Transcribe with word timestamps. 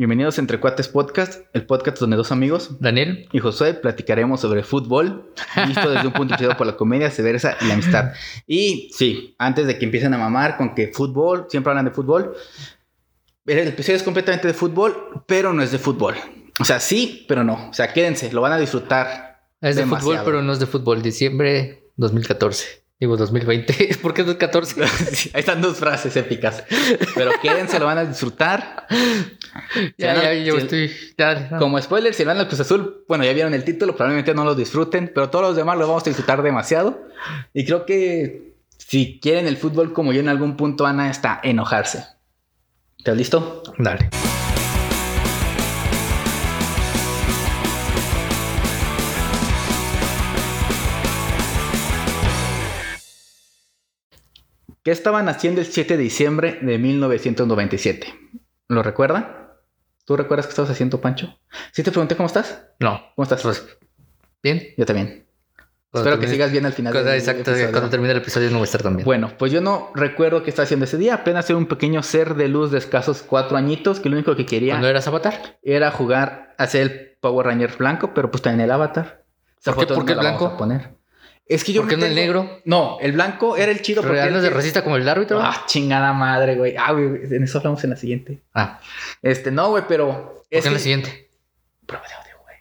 Bienvenidos 0.00 0.38
a 0.38 0.40
Entre 0.40 0.58
Cuates 0.58 0.88
Podcast, 0.88 1.42
el 1.52 1.66
podcast 1.66 1.98
donde 1.98 2.16
dos 2.16 2.32
amigos, 2.32 2.80
Daniel. 2.80 3.28
y 3.32 3.38
Josué, 3.38 3.74
platicaremos 3.74 4.40
sobre 4.40 4.62
fútbol, 4.62 5.30
visto 5.66 5.90
desde 5.90 6.06
un 6.06 6.14
punto 6.14 6.34
de 6.34 6.40
vista 6.40 6.56
por 6.56 6.66
la 6.66 6.74
comedia, 6.74 7.10
severeza 7.10 7.58
y 7.60 7.66
la 7.66 7.74
amistad. 7.74 8.12
Y 8.46 8.88
sí, 8.94 9.34
antes 9.36 9.66
de 9.66 9.78
que 9.78 9.84
empiecen 9.84 10.14
a 10.14 10.16
mamar 10.16 10.56
con 10.56 10.74
que 10.74 10.88
fútbol, 10.88 11.48
siempre 11.50 11.72
hablan 11.72 11.84
de 11.84 11.90
fútbol, 11.90 12.34
el 13.44 13.68
episodio 13.68 13.98
es 13.98 14.02
completamente 14.02 14.48
de 14.48 14.54
fútbol, 14.54 15.22
pero 15.26 15.52
no 15.52 15.62
es 15.62 15.70
de 15.70 15.78
fútbol. 15.78 16.14
O 16.58 16.64
sea, 16.64 16.80
sí, 16.80 17.26
pero 17.28 17.44
no. 17.44 17.68
O 17.68 17.74
sea, 17.74 17.92
quédense, 17.92 18.32
lo 18.32 18.40
van 18.40 18.52
a 18.52 18.58
disfrutar. 18.58 19.42
Es 19.60 19.76
de 19.76 19.84
fútbol, 19.84 20.20
pero 20.24 20.40
no 20.40 20.54
es 20.54 20.60
de 20.60 20.66
fútbol. 20.66 21.02
Diciembre 21.02 21.90
2014. 21.96 22.79
Digo 23.00 23.16
2020. 23.16 23.96
¿Por 24.02 24.12
qué 24.14 24.22
2014? 24.22 24.86
Sí, 25.14 25.30
Ahí 25.32 25.40
están 25.40 25.62
dos 25.62 25.78
frases 25.78 26.14
épicas. 26.16 26.62
Pero 27.14 27.30
quédense, 27.42 27.78
lo 27.80 27.86
van 27.86 27.96
a 27.98 28.04
disfrutar. 28.04 28.86
ya, 29.98 30.14
Si 30.16 30.20
ya, 30.22 30.34
no- 30.34 30.34
yo 30.34 30.54
si- 30.56 30.60
estoy. 30.60 30.92
Ya, 31.16 31.50
ya. 31.50 31.56
Como 31.58 31.80
spoiler, 31.80 32.12
si 32.12 32.24
van 32.24 32.38
al 32.38 32.46
Cruz 32.46 32.60
Azul, 32.60 33.04
bueno, 33.08 33.24
ya 33.24 33.32
vieron 33.32 33.54
el 33.54 33.64
título, 33.64 33.96
probablemente 33.96 34.34
no 34.34 34.44
lo 34.44 34.54
disfruten, 34.54 35.10
pero 35.14 35.30
todos 35.30 35.44
los 35.46 35.56
demás 35.56 35.78
lo 35.78 35.88
vamos 35.88 36.02
a 36.02 36.10
disfrutar 36.10 36.42
demasiado. 36.42 37.08
Y 37.54 37.64
creo 37.64 37.86
que 37.86 38.52
si 38.76 39.18
quieren 39.20 39.46
el 39.46 39.56
fútbol 39.56 39.92
como 39.94 40.12
yo 40.12 40.20
en 40.20 40.28
algún 40.28 40.56
punto 40.58 40.84
van 40.84 41.00
a 41.00 41.08
hasta 41.08 41.40
enojarse. 41.42 42.04
¿Estás 42.98 43.16
listo? 43.16 43.62
Dale. 43.78 44.10
¿Qué 54.82 54.90
estaban 54.90 55.28
haciendo 55.28 55.60
el 55.60 55.66
7 55.66 55.96
de 55.96 56.02
diciembre 56.02 56.58
de 56.62 56.78
1997? 56.78 58.06
¿Lo 58.68 58.82
recuerdan? 58.82 59.36
¿Tú 60.06 60.16
recuerdas 60.16 60.46
qué 60.46 60.50
estabas 60.50 60.70
haciendo, 60.70 61.00
Pancho? 61.00 61.38
Sí 61.72 61.82
te 61.82 61.90
pregunté 61.90 62.16
cómo 62.16 62.26
estás. 62.26 62.66
No. 62.80 63.00
¿Cómo 63.14 63.22
estás? 63.24 63.42
Pues, 63.42 63.66
Bien. 64.42 64.62
Yo 64.78 64.86
también. 64.86 65.26
Cuando 65.90 66.08
Espero 66.08 66.20
que 66.22 66.28
sigas 66.32 66.50
bien 66.52 66.64
al 66.66 66.72
final. 66.72 66.92
Cuando- 66.92 67.12
exacto. 67.12 67.42
episodio. 67.50 67.70
Cuando 67.72 67.90
termine 67.90 68.12
el 68.12 68.18
episodio 68.18 68.48
no 68.48 68.54
voy 68.58 68.62
a 68.62 68.64
estar 68.64 68.82
tan 68.82 68.96
bien. 68.96 69.04
Bueno, 69.04 69.32
pues 69.38 69.52
yo 69.52 69.60
no 69.60 69.90
recuerdo 69.94 70.42
qué 70.42 70.50
estaba 70.50 70.64
haciendo 70.64 70.84
ese 70.84 70.96
día. 70.96 71.14
Apenas 71.14 71.50
era 71.50 71.58
un 71.58 71.66
pequeño 71.66 72.02
ser 72.02 72.34
de 72.36 72.48
luz 72.48 72.70
de 72.70 72.78
escasos 72.78 73.22
cuatro 73.22 73.56
añitos 73.56 74.00
que 74.00 74.08
lo 74.08 74.14
único 74.16 74.34
que 74.36 74.46
quería 74.46 74.74
¿Cuándo 74.74 74.88
eras 74.88 75.06
Avatar? 75.08 75.58
era 75.62 75.90
jugar, 75.90 76.54
hacer 76.58 76.80
el 76.82 77.16
Power 77.20 77.46
Ranger 77.46 77.76
blanco, 77.76 78.14
pero 78.14 78.30
pues 78.30 78.40
también 78.42 78.60
el 78.64 78.70
avatar. 78.70 79.24
¿Por 79.64 79.76
qué- 79.76 79.86
por 79.94 80.04
qué 80.06 80.14
no 80.14 80.22
la 80.22 80.30
vamos 80.30 80.40
blanco? 80.40 80.54
a 80.54 80.56
poner. 80.56 80.94
Es 81.50 81.64
que 81.64 81.72
yo 81.72 81.82
¿Por 81.82 81.90
qué 81.90 81.96
no 81.96 82.06
el 82.06 82.14
tengo- 82.14 82.20
negro? 82.44 82.60
No, 82.64 82.98
el 83.00 83.10
blanco 83.12 83.56
era 83.56 83.72
el 83.72 83.82
chido 83.82 84.02
porque 84.02 84.14
¿Real 84.14 84.28
era 84.28 84.32
no 84.34 84.38
es 84.38 84.44
el 84.44 84.50
de 84.50 84.52
que- 84.52 84.56
racista 84.56 84.84
como 84.84 84.96
el 84.96 85.08
árbitro? 85.08 85.40
Ah, 85.42 85.64
chingada 85.66 86.12
madre, 86.12 86.54
güey. 86.54 86.76
Ah, 86.78 86.92
güey, 86.92 87.06
en 87.30 87.42
eso 87.42 87.58
hablamos 87.58 87.82
en 87.84 87.90
la 87.90 87.96
siguiente. 87.96 88.38
Ah, 88.54 88.80
Este, 89.20 89.50
no, 89.50 89.70
güey, 89.70 89.82
pero 89.88 90.06
¿por 90.06 90.44
es 90.48 90.62
qué 90.62 90.68
en 90.68 90.74
la 90.74 90.80
siguiente? 90.80 91.28
Prueba 91.86 92.06
de 92.06 92.14
audio, 92.14 92.42
güey. 92.42 92.56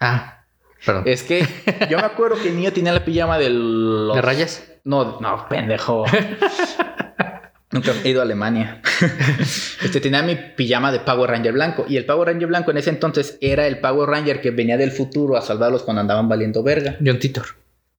Ah, 0.00 0.44
perdón. 0.84 1.04
Es 1.06 1.22
que 1.22 1.46
yo 1.88 1.96
me 1.98 2.04
acuerdo 2.04 2.36
que 2.40 2.48
el 2.50 2.56
niño 2.56 2.72
tenía 2.72 2.92
la 2.92 3.02
pijama 3.04 3.38
del 3.38 4.10
¿De 4.14 4.20
rayas? 4.20 4.62
No, 4.84 5.18
no, 5.20 5.48
pendejo. 5.48 6.04
Nunca 7.70 7.92
he 8.04 8.08
ido 8.10 8.20
a 8.20 8.24
Alemania. 8.24 8.82
este 9.82 10.00
tenía 10.00 10.22
mi 10.22 10.34
pijama 10.36 10.92
de 10.92 11.00
Power 11.00 11.30
Ranger 11.30 11.52
blanco. 11.54 11.86
Y 11.88 11.96
el 11.96 12.04
Power 12.04 12.28
Ranger 12.28 12.48
blanco 12.48 12.70
en 12.70 12.76
ese 12.76 12.90
entonces 12.90 13.38
era 13.40 13.66
el 13.66 13.78
Power 13.80 14.06
Ranger 14.10 14.42
que 14.42 14.50
venía 14.50 14.76
del 14.76 14.90
futuro 14.90 15.38
a 15.38 15.40
salvarlos 15.40 15.82
cuando 15.82 16.02
andaban 16.02 16.28
valiendo 16.28 16.62
verga. 16.62 16.96
John 17.02 17.18
Titor. 17.18 17.46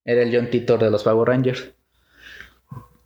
Era 0.06 0.22
el 0.24 0.36
John 0.36 0.50
Titor 0.50 0.80
de 0.80 0.92
los 0.92 1.04
Power 1.04 1.28
Rangers. 1.28 1.72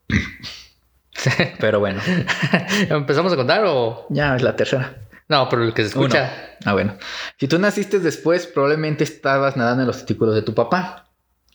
Pero 1.59 1.79
bueno, 1.79 2.01
¿Empezamos 2.89 3.33
a 3.33 3.35
contar 3.35 3.63
o...? 3.65 4.05
ya 4.09 4.35
es 4.35 4.41
la 4.43 4.55
tercera. 4.55 4.95
No, 5.27 5.49
pero 5.49 5.63
el 5.63 5.73
que 5.73 5.81
se 5.81 5.89
escucha... 5.89 6.31
Ah, 6.63 6.71
bueno. 6.71 6.97
Si 7.37 7.49
tú 7.49 7.59
naciste 7.59 7.99
después, 7.99 8.47
probablemente 8.47 9.03
estabas 9.03 9.57
nadando 9.57 9.81
en 9.83 9.87
los 9.87 9.97
testículos 9.97 10.33
de 10.35 10.41
tu 10.41 10.53
papá. 10.53 11.09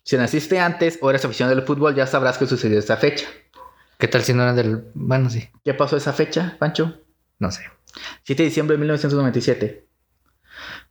Si 0.04 0.16
naciste 0.16 0.58
antes 0.60 0.98
o 1.00 1.08
eres 1.08 1.24
aficionado 1.24 1.56
del 1.56 1.64
fútbol, 1.64 1.94
ya 1.94 2.06
sabrás 2.06 2.36
qué 2.36 2.46
sucedió 2.46 2.78
esa 2.78 2.98
fecha. 2.98 3.26
¿Qué 3.98 4.08
tal 4.08 4.22
si 4.22 4.34
no 4.34 4.42
eran 4.42 4.56
del...? 4.56 4.84
Bueno, 4.92 5.30
sí. 5.30 5.48
¿Qué 5.64 5.72
pasó 5.72 5.96
esa 5.96 6.12
fecha, 6.12 6.56
Pancho? 6.58 7.00
No 7.38 7.50
sé. 7.50 7.62
7 8.24 8.42
de 8.42 8.48
diciembre 8.48 8.74
de 8.74 8.80
1997. 8.80 9.86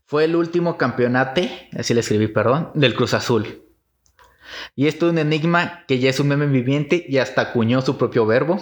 Fue 0.06 0.24
el 0.24 0.36
último 0.36 0.78
campeonato, 0.78 1.42
así 1.78 1.94
le 1.94 2.00
escribí, 2.00 2.28
perdón, 2.30 2.72
del 2.74 2.96
Cruz 2.96 3.14
Azul. 3.14 3.62
Y 4.76 4.88
esto 4.88 5.08
es 5.08 5.12
un 5.14 5.18
enigma 5.18 5.84
que 5.88 6.00
ya 6.00 6.10
es 6.10 6.20
un 6.20 6.28
meme 6.28 6.48
viviente 6.48 7.06
y 7.08 7.18
hasta 7.18 7.42
acuñó 7.42 7.82
su 7.82 7.98
propio 7.98 8.26
verbo. 8.26 8.60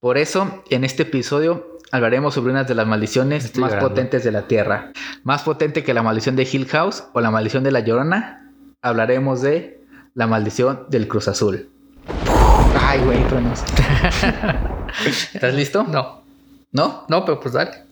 Por 0.00 0.18
eso, 0.18 0.62
en 0.70 0.84
este 0.84 1.04
episodio 1.04 1.78
hablaremos 1.92 2.34
sobre 2.34 2.50
una 2.52 2.64
de 2.64 2.74
las 2.74 2.86
maldiciones 2.86 3.44
Estoy 3.44 3.62
más 3.62 3.70
llorando. 3.72 3.88
potentes 3.90 4.24
de 4.24 4.32
la 4.32 4.42
Tierra. 4.42 4.92
Más 5.24 5.42
potente 5.42 5.82
que 5.84 5.94
la 5.94 6.02
maldición 6.02 6.36
de 6.36 6.48
Hill 6.50 6.66
House 6.66 7.04
o 7.12 7.20
la 7.20 7.30
maldición 7.30 7.64
de 7.64 7.70
la 7.72 7.80
Llorona. 7.80 8.52
Hablaremos 8.82 9.42
de 9.42 9.80
la 10.14 10.26
maldición 10.26 10.86
del 10.88 11.08
Cruz 11.08 11.28
Azul. 11.28 11.70
Ay, 12.80 13.00
güey, 13.04 13.26
truenos. 13.28 13.62
¿Estás 15.34 15.54
listo? 15.54 15.84
No. 15.84 16.22
¿No? 16.72 17.04
No, 17.08 17.24
pero 17.24 17.40
pues 17.40 17.54
dale. 17.54 17.85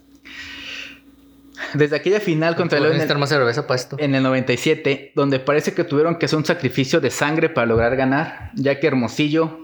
Desde 1.74 1.96
aquella 1.96 2.20
final 2.20 2.56
contra 2.56 2.78
el 2.78 2.84
León 2.84 2.92
en 2.94 2.98
necesitar 2.98 3.16
el, 3.16 3.20
más 3.20 3.28
cerveza 3.28 3.66
para 3.66 3.80
esto. 3.80 3.96
en 3.98 4.14
el 4.14 4.22
97, 4.22 5.12
donde 5.14 5.40
parece 5.40 5.74
que 5.74 5.84
tuvieron 5.84 6.16
que 6.16 6.26
hacer 6.26 6.38
un 6.38 6.44
sacrificio 6.44 7.00
de 7.00 7.10
sangre 7.10 7.48
para 7.48 7.66
lograr 7.66 7.96
ganar, 7.96 8.50
ya 8.54 8.80
que 8.80 8.86
Hermosillo 8.86 9.58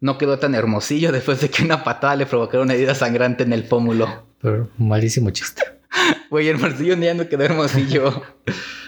no 0.00 0.18
quedó 0.18 0.38
tan 0.38 0.54
hermosillo 0.54 1.10
después 1.12 1.40
de 1.40 1.48
que 1.48 1.62
una 1.62 1.82
patada 1.82 2.16
le 2.16 2.26
provocara 2.26 2.62
una 2.62 2.74
herida 2.74 2.94
sangrante 2.94 3.44
en 3.44 3.52
el 3.52 3.64
pómulo. 3.64 4.26
Pero 4.40 4.68
malísimo 4.78 5.30
chiste. 5.30 5.62
Güey, 6.30 6.48
Hermosillo 6.48 6.94
ya 6.96 7.14
no 7.14 7.28
quedó 7.28 7.44
hermosillo. 7.44 8.22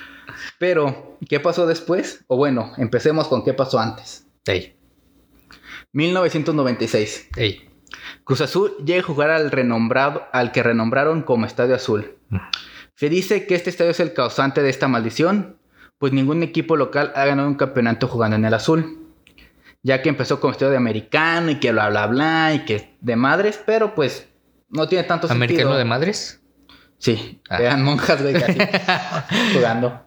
Pero, 0.59 1.17
¿qué 1.29 1.41
pasó 1.41 1.67
después? 1.67 2.25
O 2.27 2.37
bueno, 2.37 2.73
empecemos 2.77 3.29
con 3.29 3.45
qué 3.45 3.55
pasó 3.55 3.79
antes. 3.79 4.27
Ey, 4.45 4.77
1996. 5.93 7.29
ey. 7.37 7.69
Cruz 8.25 8.41
Azul 8.41 8.75
llega 8.85 9.01
a 9.01 9.05
jugar 9.05 9.31
al 9.31 9.51
renombrado, 9.51 10.27
al 10.33 10.53
que 10.53 10.63
renombraron 10.63 11.23
como 11.23 11.47
Estadio 11.47 11.75
Azul. 11.75 12.18
Se 12.95 13.09
dice 13.09 13.47
que 13.47 13.55
este 13.55 13.71
estadio 13.71 13.91
es 13.93 14.01
el 14.01 14.13
causante 14.13 14.63
de 14.63 14.71
esta 14.71 14.89
maldición, 14.89 15.57
pues 15.99 16.13
ningún 16.13 16.43
equipo 16.43 16.77
local 16.77 17.13
ha 17.15 17.25
ganado 17.27 17.49
un 17.49 17.55
campeonato 17.55 18.09
jugando 18.09 18.37
en 18.37 18.45
el 18.45 18.55
azul. 18.55 18.99
Ya 19.83 20.03
que 20.03 20.09
empezó 20.09 20.41
como 20.41 20.51
estadio 20.53 20.71
de 20.73 20.77
americano 20.77 21.51
y 21.51 21.61
que 21.61 21.71
bla 21.73 21.89
bla 21.89 22.07
bla 22.09 22.53
y 22.55 22.65
que 22.65 22.97
de 23.01 23.17
madres, 23.17 23.61
pero 23.65 23.95
pues 23.95 24.27
no 24.69 24.89
tiene 24.89 25.05
tanto 25.05 25.29
¿Americano 25.31 25.61
sentido. 25.71 25.79
de 25.79 25.85
madres? 25.85 26.41
Sí, 26.99 27.41
Ah. 27.49 27.59
eran 27.63 27.85
monjas, 27.85 28.21
güey, 28.21 28.35
casi 28.35 28.59
jugando. 29.55 30.03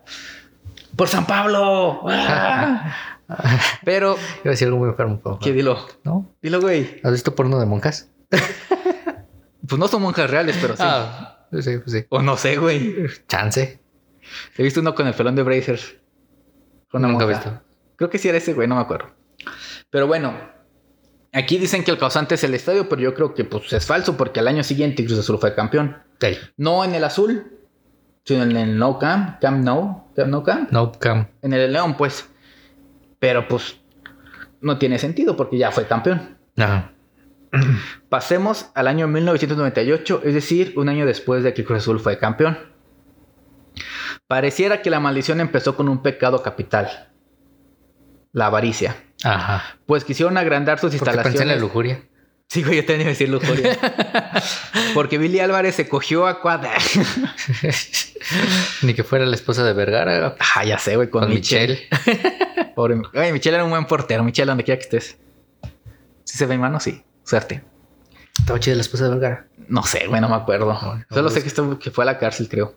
¡Por 0.96 1.08
San 1.08 1.26
Pablo! 1.26 2.02
¡Ah! 2.10 2.94
Pero, 3.86 4.18
Iba 4.44 4.48
a 4.48 4.50
decir 4.50 4.68
algo 4.68 4.80
muy 4.80 4.90
enfermo. 4.90 5.22
pero- 5.24 5.40
¿qué 5.40 5.54
dilo? 5.54 5.88
¿No? 6.04 6.30
Dilo, 6.42 6.60
güey. 6.60 7.00
¿Has 7.02 7.14
visto 7.14 7.34
porno 7.34 7.58
de 7.62 7.66
monjas? 7.66 8.10
Pues 8.30 9.80
no 9.80 9.88
son 9.88 10.02
monjas 10.02 10.30
reales, 10.30 10.58
pero 10.60 10.76
sí. 10.76 10.84
Ah, 10.86 11.31
sí, 11.52 11.78
pues 11.78 11.92
sí. 11.92 12.06
O 12.10 12.22
no 12.22 12.38
sé, 12.38 12.58
güey. 12.58 13.08
Chance. 13.28 13.80
He 14.58 14.64
visto 14.64 14.80
uno 14.80 14.96
con 14.96 15.08
el 15.08 15.14
pelón 15.14 15.36
de 15.36 15.44
Brazers. 15.44 15.96
Con 16.90 17.02
Nunca 17.02 17.26
he 17.26 17.28
visto. 17.28 17.62
Creo 17.96 18.10
que 18.10 18.18
sí 18.18 18.30
era 18.30 18.38
ese, 18.38 18.54
güey, 18.54 18.68
no 18.68 18.76
me 18.76 18.82
acuerdo. 18.82 19.08
Pero 19.90 20.08
bueno, 20.08 20.34
aquí 21.34 21.58
dicen 21.58 21.84
que 21.84 21.92
el 21.92 21.98
causante 21.98 22.36
es 22.36 22.44
el 22.44 22.54
estadio, 22.54 22.88
pero 22.90 23.02
yo 23.02 23.14
creo 23.14 23.34
que 23.34 23.44
pues 23.44 23.72
es 23.74 23.86
falso 23.86 24.18
porque 24.18 24.40
al 24.40 24.48
año 24.48 24.64
siguiente 24.64 25.06
Cruz 25.06 25.20
Azul 25.20 25.38
fue 25.40 25.54
campeón. 25.56 25.98
No 26.58 26.84
en 26.86 26.96
el 26.96 27.04
azul, 27.04 27.58
sino 28.24 28.44
en 28.44 28.56
el 28.56 28.78
No 28.78 29.00
Camp, 29.00 29.40
Camp 29.42 29.64
No, 29.64 30.12
Camp 30.16 30.30
No 30.30 30.44
Camp, 30.44 30.72
no 30.72 30.92
cam. 30.92 31.28
en 31.42 31.54
el 31.54 31.74
León, 31.74 31.96
pues. 31.98 32.30
Pero 33.20 33.48
pues 33.48 33.78
no 34.62 34.78
tiene 34.78 35.00
sentido 35.00 35.36
porque 35.36 35.58
ya 35.58 35.72
fue 35.72 35.86
campeón. 35.88 36.38
No. 36.56 36.92
Pasemos 38.10 38.68
al 38.76 38.88
año 38.88 39.08
1998, 39.08 40.22
es 40.26 40.34
decir, 40.34 40.74
un 40.78 40.90
año 40.90 41.06
después 41.06 41.44
de 41.44 41.54
que 41.54 41.64
Cruz 41.66 41.80
Azul 41.80 42.00
fue 42.00 42.18
campeón. 42.18 42.58
Pareciera 44.28 44.82
que 44.82 44.90
la 44.90 45.00
maldición 45.00 45.42
empezó 45.42 45.76
con 45.76 45.90
un 45.90 46.02
pecado 46.02 46.42
capital, 46.44 47.10
la 48.32 48.46
avaricia, 48.48 48.96
Ajá. 49.24 49.78
pues 49.86 50.06
quisieron 50.06 50.38
agrandar 50.38 50.80
sus 50.80 50.96
Porque 50.96 51.06
pensé 51.06 51.12
en 51.12 51.16
la 51.18 51.22
instalaciones. 51.30 51.62
lujuria. 51.62 52.04
Sí, 52.48 52.64
güey, 52.64 52.78
yo 52.78 52.86
tenía 52.86 53.06
que 53.06 53.10
decir 53.12 53.30
lujuria. 53.30 53.78
Porque 54.94 55.18
Billy 55.18 55.40
Álvarez 55.40 55.76
se 55.76 55.88
cogió 55.88 56.28
a 56.28 56.42
Cuadra. 56.42 56.74
Ni 58.82 58.94
que 58.94 59.06
fuera 59.06 59.26
la 59.26 59.36
esposa 59.36 59.64
de 59.64 59.72
Vergara. 59.72 60.36
Ah, 60.56 60.66
ya 60.66 60.78
sé, 60.78 60.98
güey, 60.98 61.10
con, 61.10 61.22
Con 61.22 61.30
Michelle. 61.30 61.88
Michelle. 62.06 62.72
Pobre... 62.76 63.02
Ay, 63.14 63.32
Michelle 63.32 63.56
era 63.56 63.64
un 63.64 63.70
buen 63.70 63.86
portero. 63.86 64.22
Michelle, 64.26 64.50
donde 64.50 64.66
quiera 64.66 64.78
que 64.78 64.84
estés. 64.84 65.18
¿Sí 66.26 66.38
se 66.38 66.46
ve 66.46 66.56
en 66.56 66.62
mano? 66.62 66.82
Sí. 66.82 67.02
Suerte. 67.24 67.64
Estaba 68.40 68.60
chida 68.60 68.76
la 68.76 68.82
esposa 68.82 69.06
de 69.06 69.10
Vergara. 69.12 69.48
No 69.68 69.84
sé, 69.84 70.08
güey, 70.08 70.20
no 70.22 70.30
me 70.30 70.36
acuerdo. 70.36 70.66
No, 70.74 70.96
no, 70.96 71.06
Solo 71.10 71.30
sé 71.30 71.44
que, 71.44 71.52
que 71.80 71.92
fue 71.92 72.04
a 72.04 72.06
la 72.06 72.18
cárcel, 72.18 72.50
creo. 72.50 72.76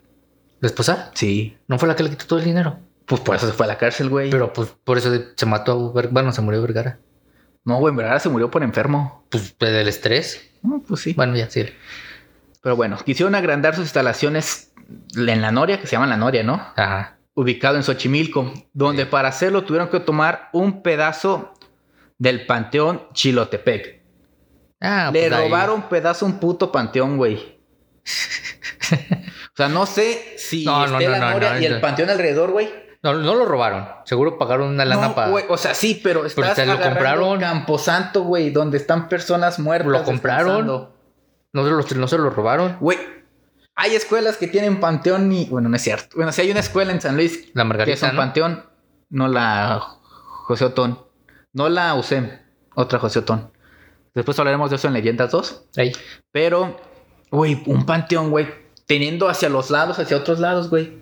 ¿La 0.61 0.67
esposa? 0.69 1.11
Sí. 1.15 1.57
¿No 1.69 1.79
fue 1.79 1.89
la 1.89 1.97
que 1.97 2.03
le 2.03 2.11
quitó 2.11 2.27
todo 2.27 2.39
el 2.39 2.45
dinero? 2.45 2.79
Pues 3.07 3.21
por 3.21 3.37
eso 3.37 3.47
se 3.47 3.53
fue 3.53 3.67
a 3.67 3.69
la 3.69 3.79
cárcel, 3.79 4.09
güey. 4.09 4.31
Pero 4.31 4.53
pues 4.53 4.75
por 4.85 4.97
eso 4.99 5.11
se 5.37 5.47
mató 5.47 5.91
a 5.91 5.93
Ver- 5.93 6.09
Bueno, 6.09 6.33
se 6.33 6.41
murió 6.41 6.63
Vergara. 6.63 6.99
No, 7.65 7.79
güey, 7.79 7.91
en 7.93 7.97
verdad 7.97 8.19
se 8.21 8.29
murió 8.29 8.51
por 8.51 8.63
enfermo. 8.63 9.25
Pues 9.31 9.57
del 9.59 9.89
estrés. 9.89 10.51
No, 10.63 10.83
pues 10.87 11.01
sí. 11.01 11.13
Bueno, 11.15 11.35
ya, 11.37 11.49
sí. 11.51 11.65
Pero 12.63 12.77
bueno, 12.77 12.97
quisieron 13.05 13.35
agrandar 13.35 13.75
sus 13.75 13.85
instalaciones 13.85 14.73
en 15.17 15.41
la 15.43 15.51
Noria, 15.51 15.81
que 15.81 15.87
se 15.87 15.93
llama 15.93 16.07
la 16.07 16.17
Noria, 16.17 16.43
¿no? 16.43 16.55
Ajá. 16.77 17.19
Ubicado 17.35 17.77
en 17.77 17.83
Xochimilco, 17.83 18.53
donde 18.73 19.05
Sí. 19.05 19.09
para 19.11 19.29
hacerlo 19.29 19.65
tuvieron 19.65 19.89
que 19.89 20.01
tomar 20.01 20.49
un 20.53 20.83
pedazo 20.83 21.53
del 22.19 22.47
panteón 22.47 23.03
Chilotepec. 23.13 23.94
Ah, 24.81 25.11
Le 25.13 25.21
pues 25.29 25.33
ahí. 25.33 25.49
robaron 25.49 25.89
pedazo 25.89 26.27
a 26.27 26.29
un 26.29 26.39
puto 26.39 26.71
panteón, 26.71 27.17
güey. 27.17 27.61
o 28.93 29.57
sea, 29.57 29.69
no 29.69 29.87
sé 29.87 30.35
si 30.37 30.65
No, 30.65 30.87
no, 30.87 30.99
esté 30.99 31.05
no, 31.07 31.11
la 31.13 31.33
no, 31.33 31.41
no, 31.41 31.59
y 31.59 31.65
el 31.65 31.81
panteón 31.81 32.11
alrededor, 32.11 32.51
güey. 32.51 32.85
No, 33.03 33.13
no 33.15 33.35
lo 33.35 33.45
robaron. 33.45 33.87
Seguro 34.05 34.39
pagaron 34.39 34.69
una 34.69 34.85
lana 34.85 35.15
para. 35.15 35.31
o 35.31 35.57
sea, 35.59 35.75
sí, 35.75 36.01
pero 36.03 36.25
estás 36.25 36.55
te 36.55 36.65
lo 36.65 36.73
agarrando 36.73 36.95
compraron. 36.95 37.41
Camposanto, 37.41 38.23
güey, 38.23 38.51
donde 38.51 38.79
están 38.79 39.09
personas 39.09 39.59
muertas. 39.59 39.93
Lo 39.93 40.03
compraron. 40.05 40.67
No 41.53 41.65
se 41.65 41.71
lo, 41.71 42.01
no 42.01 42.09
se 42.09 42.19
lo 42.19 42.31
robaron. 42.31 42.79
Güey, 42.81 42.99
hay 43.77 43.95
escuelas 43.95 44.37
que 44.37 44.47
tienen 44.47 44.81
panteón 44.81 45.31
y... 45.33 45.47
Bueno, 45.47 45.69
no 45.69 45.77
es 45.77 45.83
cierto. 45.83 46.17
Bueno, 46.17 46.33
si 46.33 46.43
hay 46.43 46.51
una 46.51 46.61
escuela 46.61 46.93
en 46.93 47.01
San 47.01 47.17
Luis 47.17 47.51
La 47.55 47.69
que 47.85 47.93
es 47.93 48.03
un 48.03 48.17
panteón, 48.17 48.65
no 49.11 49.29
la 49.29 49.81
José 50.47 50.65
Otón. 50.65 50.99
No 51.53 51.69
la 51.69 51.95
USEM, 51.95 52.31
otra 52.75 52.99
José 52.99 53.21
Otón. 53.21 53.53
Después 54.15 54.39
hablaremos 54.39 54.71
de 54.71 54.77
eso 54.77 54.87
en 54.89 54.95
Leyendas 54.95 55.31
2. 55.33 55.65
Ahí. 55.77 55.93
Pero, 56.31 56.81
güey, 57.31 57.63
un 57.67 57.85
panteón, 57.85 58.31
güey, 58.31 58.47
teniendo 58.87 59.29
hacia 59.29 59.49
los 59.49 59.71
lados, 59.71 59.99
hacia 59.99 60.17
otros 60.17 60.39
lados, 60.39 60.71
güey. 60.71 60.99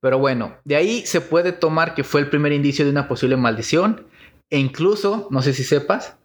Pero 0.00 0.18
bueno, 0.18 0.56
de 0.64 0.76
ahí 0.76 1.06
se 1.06 1.20
puede 1.20 1.52
tomar 1.52 1.94
que 1.94 2.04
fue 2.04 2.20
el 2.20 2.28
primer 2.28 2.52
indicio 2.52 2.84
de 2.84 2.90
una 2.90 3.08
posible 3.08 3.36
maldición. 3.36 4.06
E 4.50 4.58
incluso, 4.58 5.28
no 5.30 5.40
sé 5.40 5.52
si 5.54 5.64
sepas, 5.64 6.16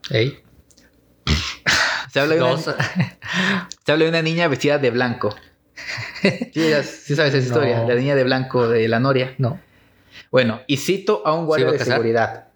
se 2.12 2.20
habla 2.20 2.36
de 2.36 2.42
una, 2.42 2.50
Dos. 2.52 2.64
se 3.86 3.92
habla 3.92 4.04
de 4.06 4.10
una 4.10 4.22
niña 4.22 4.48
vestida 4.48 4.78
de 4.78 4.92
blanco. 4.92 5.36
Sí, 6.22 6.72
sabes 6.72 7.06
esa 7.08 7.38
No. 7.38 7.44
historia, 7.44 7.86
la 7.88 7.96
niña 7.96 8.16
de 8.16 8.24
blanco 8.24 8.68
de 8.68 8.88
la 8.88 9.00
Noria. 9.00 9.36
no. 9.38 9.62
Bueno, 10.32 10.62
y 10.68 10.78
cito 10.78 11.24
a 11.26 11.34
un 11.34 11.46
guardia 11.46 11.72
de 11.72 11.80
seguridad. 11.80 12.49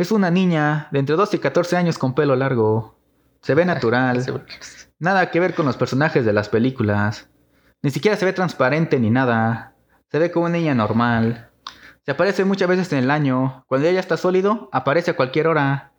Es 0.00 0.12
una 0.12 0.30
niña 0.30 0.88
de 0.92 0.98
entre 0.98 1.14
12 1.14 1.36
y 1.36 1.40
14 1.40 1.76
años 1.76 1.98
con 1.98 2.14
pelo 2.14 2.34
largo. 2.34 2.96
Se 3.42 3.54
ve 3.54 3.64
natural. 3.66 4.46
Nada 4.98 5.30
que 5.30 5.40
ver 5.40 5.54
con 5.54 5.66
los 5.66 5.76
personajes 5.76 6.24
de 6.24 6.32
las 6.32 6.48
películas. 6.48 7.28
Ni 7.82 7.90
siquiera 7.90 8.16
se 8.16 8.24
ve 8.24 8.32
transparente 8.32 8.98
ni 8.98 9.10
nada. 9.10 9.74
Se 10.10 10.18
ve 10.18 10.30
como 10.30 10.46
una 10.46 10.56
niña 10.56 10.74
normal. 10.74 11.50
Se 12.06 12.12
aparece 12.12 12.46
muchas 12.46 12.66
veces 12.66 12.90
en 12.94 13.00
el 13.00 13.10
año. 13.10 13.62
Cuando 13.66 13.88
ella 13.88 14.00
está 14.00 14.16
sólido, 14.16 14.70
aparece 14.72 15.10
a 15.10 15.16
cualquier 15.16 15.48
hora. 15.48 15.92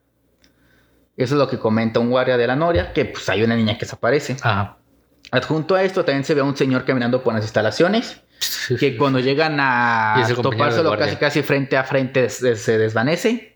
Eso 1.16 1.36
es 1.36 1.40
lo 1.40 1.48
que 1.48 1.60
comenta 1.60 2.00
un 2.00 2.10
guardia 2.10 2.38
de 2.38 2.48
la 2.48 2.56
Noria, 2.56 2.94
que 2.94 3.06
pues 3.06 3.30
hay 3.30 3.44
una 3.44 3.56
niña 3.56 3.78
que 3.78 3.86
se 3.86 3.96
aparece. 3.96 4.36
Ajá. 4.42 4.80
Adjunto 5.30 5.76
a 5.76 5.84
esto 5.84 6.04
también 6.04 6.24
se 6.24 6.34
ve 6.34 6.42
a 6.42 6.44
un 6.44 6.58
señor 6.58 6.86
caminando 6.86 7.22
por 7.22 7.36
las 7.36 7.44
instalaciones, 7.44 8.24
que 8.80 8.98
cuando 8.98 9.20
llegan 9.20 9.60
a 9.60 10.26
topárselo 10.42 10.98
casi 10.98 11.18
casi 11.18 11.44
frente 11.44 11.78
a 11.78 11.84
frente 11.84 12.30
se 12.30 12.78
desvanece. 12.80 13.51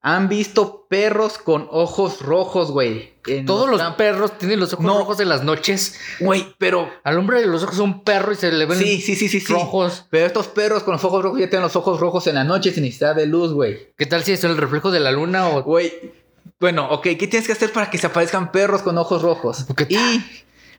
Han 0.00 0.28
visto 0.28 0.86
perros 0.88 1.38
con 1.38 1.66
ojos 1.72 2.20
rojos, 2.22 2.70
güey. 2.70 3.14
Todos 3.46 3.68
los 3.68 3.82
perros 3.94 4.38
tienen 4.38 4.60
los 4.60 4.72
ojos 4.72 4.86
No. 4.86 4.96
rojos 4.98 5.18
en 5.20 5.28
las 5.28 5.42
noches. 5.42 5.98
Güey, 6.20 6.54
pero 6.56 6.88
Al 7.02 7.18
hombre 7.18 7.40
de 7.40 7.46
los 7.48 7.62
ojos 7.64 7.74
es 7.74 7.80
un 7.80 8.04
perro 8.04 8.32
y 8.32 8.36
se 8.36 8.52
le 8.52 8.64
ven 8.64 8.78
Sí, 8.78 9.00
sí, 9.00 9.16
sí, 9.16 9.28
sí, 9.28 9.40
sí. 9.40 9.52
rojos. 9.52 10.06
Pero 10.08 10.26
estos 10.26 10.46
perros 10.46 10.84
con 10.84 10.92
los 10.92 11.04
ojos 11.04 11.22
rojos 11.22 11.40
ya 11.40 11.48
tienen 11.50 11.64
los 11.64 11.74
ojos 11.76 11.98
rojos 12.00 12.26
en 12.28 12.36
la 12.36 12.44
noche 12.44 12.70
sin 12.72 12.84
necesidad 12.84 13.16
de 13.16 13.26
luz, 13.26 13.52
güey. 13.52 13.92
¿Qué 13.96 14.06
tal 14.06 14.22
si 14.22 14.32
es 14.32 14.44
el 14.44 14.56
reflejo 14.56 14.90
de 14.90 15.00
la 15.00 15.10
luna 15.10 15.48
o 15.48 15.62
Güey. 15.64 15.92
Bueno, 16.60 16.88
ok, 16.90 17.02
¿qué 17.02 17.26
tienes 17.28 17.46
que 17.46 17.52
hacer 17.52 17.72
para 17.72 17.90
que 17.90 17.98
se 17.98 18.06
aparezcan 18.06 18.50
perros 18.52 18.82
con 18.82 18.96
ojos 18.98 19.20
rojos? 19.22 19.66
Y 19.88 19.98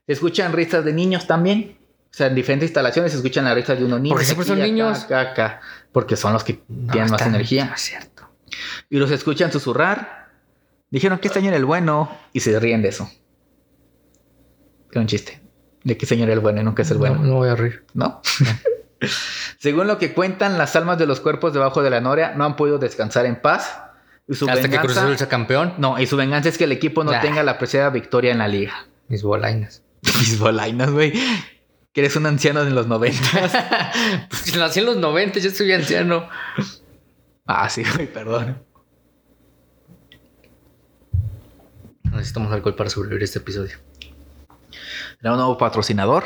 escuchan 0.07 0.53
risas 0.53 0.83
de 0.85 0.93
niños 0.93 1.27
también. 1.27 1.77
O 2.11 2.13
sea, 2.13 2.27
en 2.27 2.35
diferentes 2.35 2.69
instalaciones 2.69 3.11
se 3.11 3.17
escuchan 3.17 3.45
las 3.45 3.53
risas 3.53 3.77
de 3.77 3.85
unos 3.85 3.99
niños. 4.01 4.13
Porque 4.13 4.25
siempre 4.25 4.47
son 4.47 4.59
niños. 4.59 5.03
acá, 5.03 5.19
acá. 5.21 5.61
porque 5.91 6.15
son 6.17 6.33
los 6.33 6.43
que 6.43 6.61
No, 6.67 6.91
tienen 6.91 7.11
más 7.11 7.21
energía. 7.21 7.65
no 7.65 7.75
es 7.75 7.81
cierto. 7.81 8.18
Y 8.89 8.97
los 8.97 9.11
escuchan 9.11 9.51
susurrar. 9.51 10.29
Dijeron 10.89 11.19
que 11.19 11.27
este 11.27 11.39
año 11.39 11.49
era 11.49 11.57
el 11.57 11.65
bueno 11.65 12.09
y 12.33 12.39
se 12.39 12.59
ríen 12.59 12.81
de 12.81 12.89
eso. 12.89 13.09
Era 14.91 15.01
un 15.01 15.07
chiste. 15.07 15.41
De 15.83 15.97
que 15.97 16.13
año 16.13 16.23
era 16.23 16.33
el 16.33 16.39
bueno 16.39 16.61
y 16.61 16.63
nunca 16.63 16.81
es 16.81 16.91
el 16.91 16.97
bueno. 16.97 17.15
No, 17.15 17.23
no 17.23 17.33
voy 17.35 17.49
a 17.49 17.55
reír. 17.55 17.85
¿no? 17.93 18.21
Según 19.59 19.87
lo 19.87 19.97
que 19.97 20.13
cuentan, 20.13 20.57
las 20.57 20.75
almas 20.75 20.97
de 20.97 21.05
los 21.05 21.19
cuerpos 21.19 21.53
debajo 21.53 21.81
de 21.81 21.89
la 21.89 22.01
noria 22.01 22.33
no 22.35 22.43
han 22.45 22.55
podido 22.55 22.77
descansar 22.79 23.25
en 23.25 23.41
paz. 23.41 23.79
Y 24.27 24.35
su 24.35 24.47
Hasta 24.49 24.61
que 24.63 24.77
Cruz 24.77 24.81
venganza, 24.89 25.03
Azul 25.03 25.17
sea 25.17 25.29
campeón. 25.29 25.73
no, 25.77 25.99
y 25.99 26.05
su 26.05 26.15
venganza 26.17 26.49
es 26.49 26.57
que 26.57 26.65
el 26.65 26.71
equipo 26.71 27.03
no 27.03 27.11
Nah. 27.11 27.21
tenga 27.21 27.43
la 27.43 27.57
preciada 27.57 27.89
victoria 27.89 28.31
en 28.31 28.39
la 28.39 28.47
liga. 28.47 28.87
Mis 29.07 29.23
bolainas. 29.23 29.81
Mis 30.19 30.37
bolainas, 30.37 30.91
güey. 30.91 31.13
Que 31.93 32.01
eres 32.01 32.15
un 32.15 32.25
anciano 32.25 32.63
de 32.63 32.71
los 32.71 32.87
90. 32.87 33.19
pues 34.29 34.55
nací 34.55 34.79
en 34.81 34.85
los 34.85 34.97
90, 34.97 35.39
yo 35.39 35.49
soy 35.49 35.71
anciano. 35.71 36.27
Ah, 37.49 37.69
sí, 37.69 37.83
güey, 37.95 38.11
perdón. 38.11 38.63
Necesitamos 42.03 42.51
alcohol 42.51 42.75
para 42.75 42.89
sobrevivir 42.89 43.23
este 43.23 43.39
episodio. 43.39 43.77
¿Era 45.21 45.31
un 45.31 45.37
nuevo 45.37 45.57
patrocinador? 45.57 46.23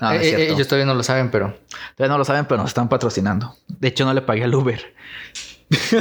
No, 0.00 0.08
no 0.08 0.12
es 0.12 0.22
Eh, 0.22 0.28
eh, 0.30 0.36
cierto. 0.36 0.54
ellos 0.54 0.68
todavía 0.68 0.86
no 0.86 0.94
lo 0.94 1.02
saben, 1.02 1.30
pero 1.30 1.54
Todavía 1.96 2.12
no 2.12 2.18
lo 2.18 2.24
saben, 2.24 2.46
pero 2.46 2.58
nos 2.62 2.70
están 2.70 2.88
patrocinando. 2.88 3.56
De 3.66 3.88
hecho, 3.88 4.04
no 4.04 4.14
le 4.14 4.22
pagué 4.22 4.44
al 4.44 4.54
Uber. 4.54 4.94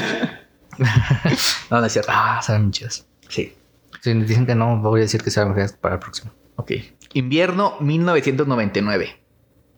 no, 1.72 1.80
no 1.82 1.86
es 1.86 1.92
cierto. 1.94 2.12
ah, 2.14 2.40
saben 2.44 2.72
chidas. 2.72 3.08
Sí. 3.28 3.56
Si 4.02 4.14
dicen 4.14 4.46
que 4.46 4.54
no, 4.56 4.78
voy 4.80 5.00
a 5.02 5.04
decir 5.04 5.24
que 5.24 5.32
saben 5.32 5.56
para 5.82 5.96
el 5.96 6.00
próximo. 6.00 6.32
Ok. 6.56 6.72
Invierno 7.14 7.78
1999. 7.82 9.20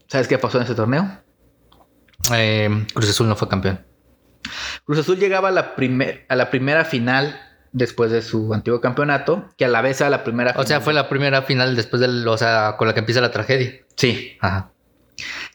¿Sabes 0.07 0.27
qué 0.27 0.37
pasó 0.37 0.57
en 0.57 0.63
ese 0.65 0.75
torneo? 0.75 1.21
Eh, 2.33 2.85
Cruz 2.93 3.09
Azul 3.09 3.29
no 3.29 3.35
fue 3.35 3.47
campeón. 3.47 3.85
Cruz 4.83 4.99
Azul 4.99 5.17
llegaba 5.17 5.49
a 5.49 5.51
la, 5.51 5.75
primer- 5.75 6.25
a 6.29 6.35
la 6.35 6.49
primera 6.49 6.85
final 6.85 7.39
después 7.71 8.09
de 8.11 8.21
su 8.21 8.53
antiguo 8.53 8.81
campeonato, 8.81 9.47
que 9.57 9.65
a 9.65 9.67
la 9.67 9.81
vez 9.81 10.01
era 10.01 10.09
la 10.09 10.23
primera 10.23 10.53
O 10.57 10.63
sea, 10.65 10.81
fue 10.81 10.93
la 10.93 11.07
primera 11.09 11.41
final 11.43 11.75
después 11.75 11.99
del, 12.01 12.27
o 12.27 12.37
sea, 12.37 12.75
con 12.77 12.87
la 12.87 12.93
que 12.93 12.99
empieza 13.01 13.21
la 13.21 13.31
tragedia. 13.31 13.73
Sí. 13.95 14.37
Ajá. 14.41 14.71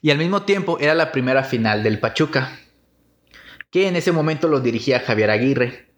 Y 0.02 0.10
al 0.10 0.18
mismo 0.18 0.42
tiempo 0.42 0.78
era 0.80 0.94
la 0.94 1.10
primera 1.10 1.42
final 1.42 1.82
del 1.82 1.98
Pachuca, 1.98 2.58
que 3.70 3.88
en 3.88 3.96
ese 3.96 4.12
momento 4.12 4.46
lo 4.48 4.60
dirigía 4.60 5.00
Javier 5.00 5.30
Aguirre, 5.30 5.88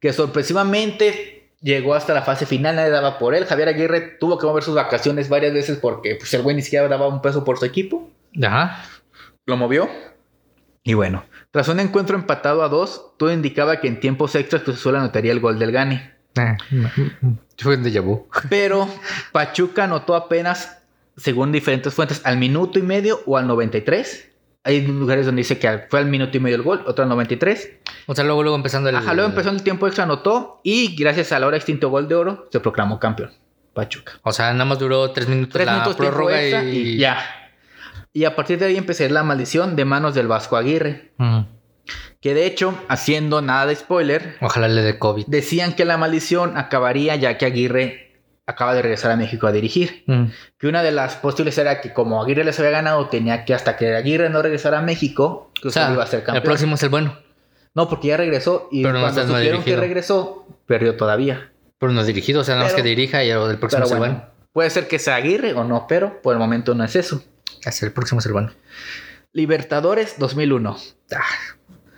que 0.00 0.12
sorpresivamente 0.12 1.50
llegó 1.60 1.94
hasta 1.94 2.14
la 2.14 2.22
fase 2.22 2.46
final, 2.46 2.74
nadie 2.76 2.90
daba 2.90 3.18
por 3.18 3.34
él. 3.34 3.44
Javier 3.46 3.68
Aguirre 3.68 4.16
tuvo 4.18 4.38
que 4.38 4.46
mover 4.46 4.64
sus 4.64 4.74
vacaciones 4.74 5.28
varias 5.28 5.52
veces 5.52 5.78
porque 5.80 6.16
pues, 6.16 6.32
el 6.34 6.42
güey 6.42 6.56
ni 6.56 6.62
siquiera 6.62 6.88
daba 6.88 7.06
un 7.06 7.22
peso 7.22 7.44
por 7.44 7.58
su 7.58 7.64
equipo. 7.64 8.10
Ajá. 8.42 8.84
Lo 9.46 9.56
movió. 9.56 9.88
Y 10.82 10.94
bueno, 10.94 11.24
tras 11.52 11.68
un 11.68 11.80
encuentro 11.80 12.16
empatado 12.16 12.62
a 12.62 12.68
dos, 12.68 13.12
todo 13.18 13.30
indicaba 13.30 13.78
que 13.78 13.86
en 13.86 14.00
tiempos 14.00 14.34
extras 14.34 14.62
Cruz 14.62 14.78
Azul 14.78 14.96
anotaría 14.96 15.32
el 15.32 15.40
gol 15.40 15.58
del 15.58 15.70
Gane. 15.70 16.12
Eh, 16.34 16.56
Fue 17.58 17.76
un 17.76 17.84
déjà 17.84 18.00
vu. 18.02 18.26
Pero 18.48 18.88
Pachuca 19.32 19.84
anotó 19.84 20.14
apenas, 20.14 20.78
según 21.16 21.52
diferentes 21.52 21.92
fuentes, 21.92 22.22
al 22.24 22.38
minuto 22.38 22.78
y 22.78 22.82
medio 22.82 23.20
o 23.26 23.36
al 23.36 23.46
93. 23.46 24.30
Hay 24.64 24.86
lugares 24.86 25.26
donde 25.26 25.40
dice 25.40 25.58
que 25.58 25.84
fue 25.90 25.98
al 25.98 26.06
minuto 26.06 26.34
y 26.36 26.40
medio 26.40 26.56
el 26.56 26.62
gol, 26.62 26.82
otro 26.86 27.02
al 27.02 27.10
93. 27.10 27.70
O 28.06 28.14
sea, 28.14 28.24
luego, 28.24 28.42
luego 28.42 28.56
empezando 28.56 28.88
el. 28.88 28.96
Ajá, 28.96 29.12
luego 29.12 29.28
empezó 29.28 29.50
en 29.50 29.56
el 29.56 29.62
tiempo 29.62 29.86
extra, 29.86 30.04
anotó 30.04 30.60
y 30.62 30.96
gracias 30.96 31.32
al 31.32 31.44
ahora 31.44 31.58
extinto 31.58 31.90
gol 31.90 32.08
de 32.08 32.14
oro 32.14 32.48
se 32.50 32.60
proclamó 32.60 32.98
campeón. 32.98 33.30
Pachuca. 33.74 34.12
O 34.22 34.32
sea, 34.32 34.52
nada 34.52 34.64
más 34.64 34.78
duró 34.78 35.10
tres 35.10 35.28
minutos 35.28 35.52
Tres 35.52 35.66
la 35.66 35.72
minutos 35.72 35.96
prórroga 35.96 36.64
y 36.64 36.96
ya. 36.96 37.41
Y 38.12 38.24
a 38.24 38.36
partir 38.36 38.58
de 38.58 38.66
ahí 38.66 38.76
empecé 38.76 39.08
la 39.10 39.22
maldición 39.22 39.74
de 39.76 39.84
manos 39.84 40.14
del 40.14 40.28
Vasco 40.28 40.56
Aguirre. 40.56 41.12
Mm. 41.16 41.40
Que 42.20 42.34
de 42.34 42.46
hecho, 42.46 42.78
haciendo 42.88 43.42
nada 43.42 43.66
de 43.66 43.74
spoiler, 43.74 44.36
Ojalá 44.40 44.68
le 44.68 44.82
dé 44.82 44.98
COVID. 44.98 45.24
decían 45.26 45.72
que 45.72 45.84
la 45.84 45.96
maldición 45.96 46.56
acabaría 46.56 47.16
ya 47.16 47.36
que 47.38 47.46
Aguirre 47.46 48.20
acaba 48.46 48.74
de 48.74 48.82
regresar 48.82 49.10
a 49.10 49.16
México 49.16 49.46
a 49.46 49.52
dirigir. 49.52 50.04
Mm. 50.06 50.26
Que 50.58 50.66
una 50.68 50.82
de 50.82 50.92
las 50.92 51.16
posibles 51.16 51.56
era 51.58 51.80
que 51.80 51.92
como 51.92 52.22
Aguirre 52.22 52.44
les 52.44 52.58
había 52.60 52.70
ganado, 52.70 53.08
tenía 53.08 53.44
que 53.44 53.54
hasta 53.54 53.76
que 53.76 53.94
Aguirre 53.96 54.30
no 54.30 54.42
regresara 54.42 54.78
a 54.78 54.82
México, 54.82 55.50
O 55.64 55.70
sea, 55.70 55.84
Azul 55.84 55.94
iba 55.94 56.04
a 56.04 56.06
ser 56.06 56.20
campeón. 56.20 56.36
el 56.36 56.42
próximo 56.42 56.74
es 56.76 56.82
el 56.82 56.90
bueno, 56.90 57.16
No, 57.74 57.88
porque 57.88 58.08
ya 58.08 58.16
regresó 58.18 58.68
y 58.70 58.82
Pero 58.82 59.00
cuando 59.00 59.24
no 59.26 59.34
supieron 59.34 59.62
que 59.64 59.76
regresó, 59.76 60.46
perdió 60.66 60.96
todavía. 60.96 61.50
pero 61.78 61.92
no 61.92 62.02
es 62.02 62.06
dirigido. 62.06 62.42
O 62.42 62.44
sea, 62.44 62.54
nada 62.56 62.66
más 62.66 62.74
que 62.74 62.82
dirija 62.82 63.24
y 63.24 63.30
el 63.30 63.48
del 63.48 63.58
próximo 63.58 63.84
es 63.84 63.90
el 63.90 63.98
bueno. 63.98 64.24
puede 64.52 64.70
ser 64.70 64.86
que 64.86 64.98
sea 65.00 65.16
Aguirre 65.16 65.54
o 65.54 65.64
no, 65.64 65.86
pero 65.88 66.20
por 66.22 66.34
el 66.34 66.38
momento 66.38 66.74
no 66.76 66.84
es 66.84 66.94
eso. 66.94 67.24
Es 67.64 67.82
el 67.82 67.92
próximo 67.92 68.20
es 68.20 68.26
el 68.26 68.32
bueno. 68.32 68.50
Libertadores 69.32 70.16
2001. 70.18 70.76
Ah, 71.14 71.20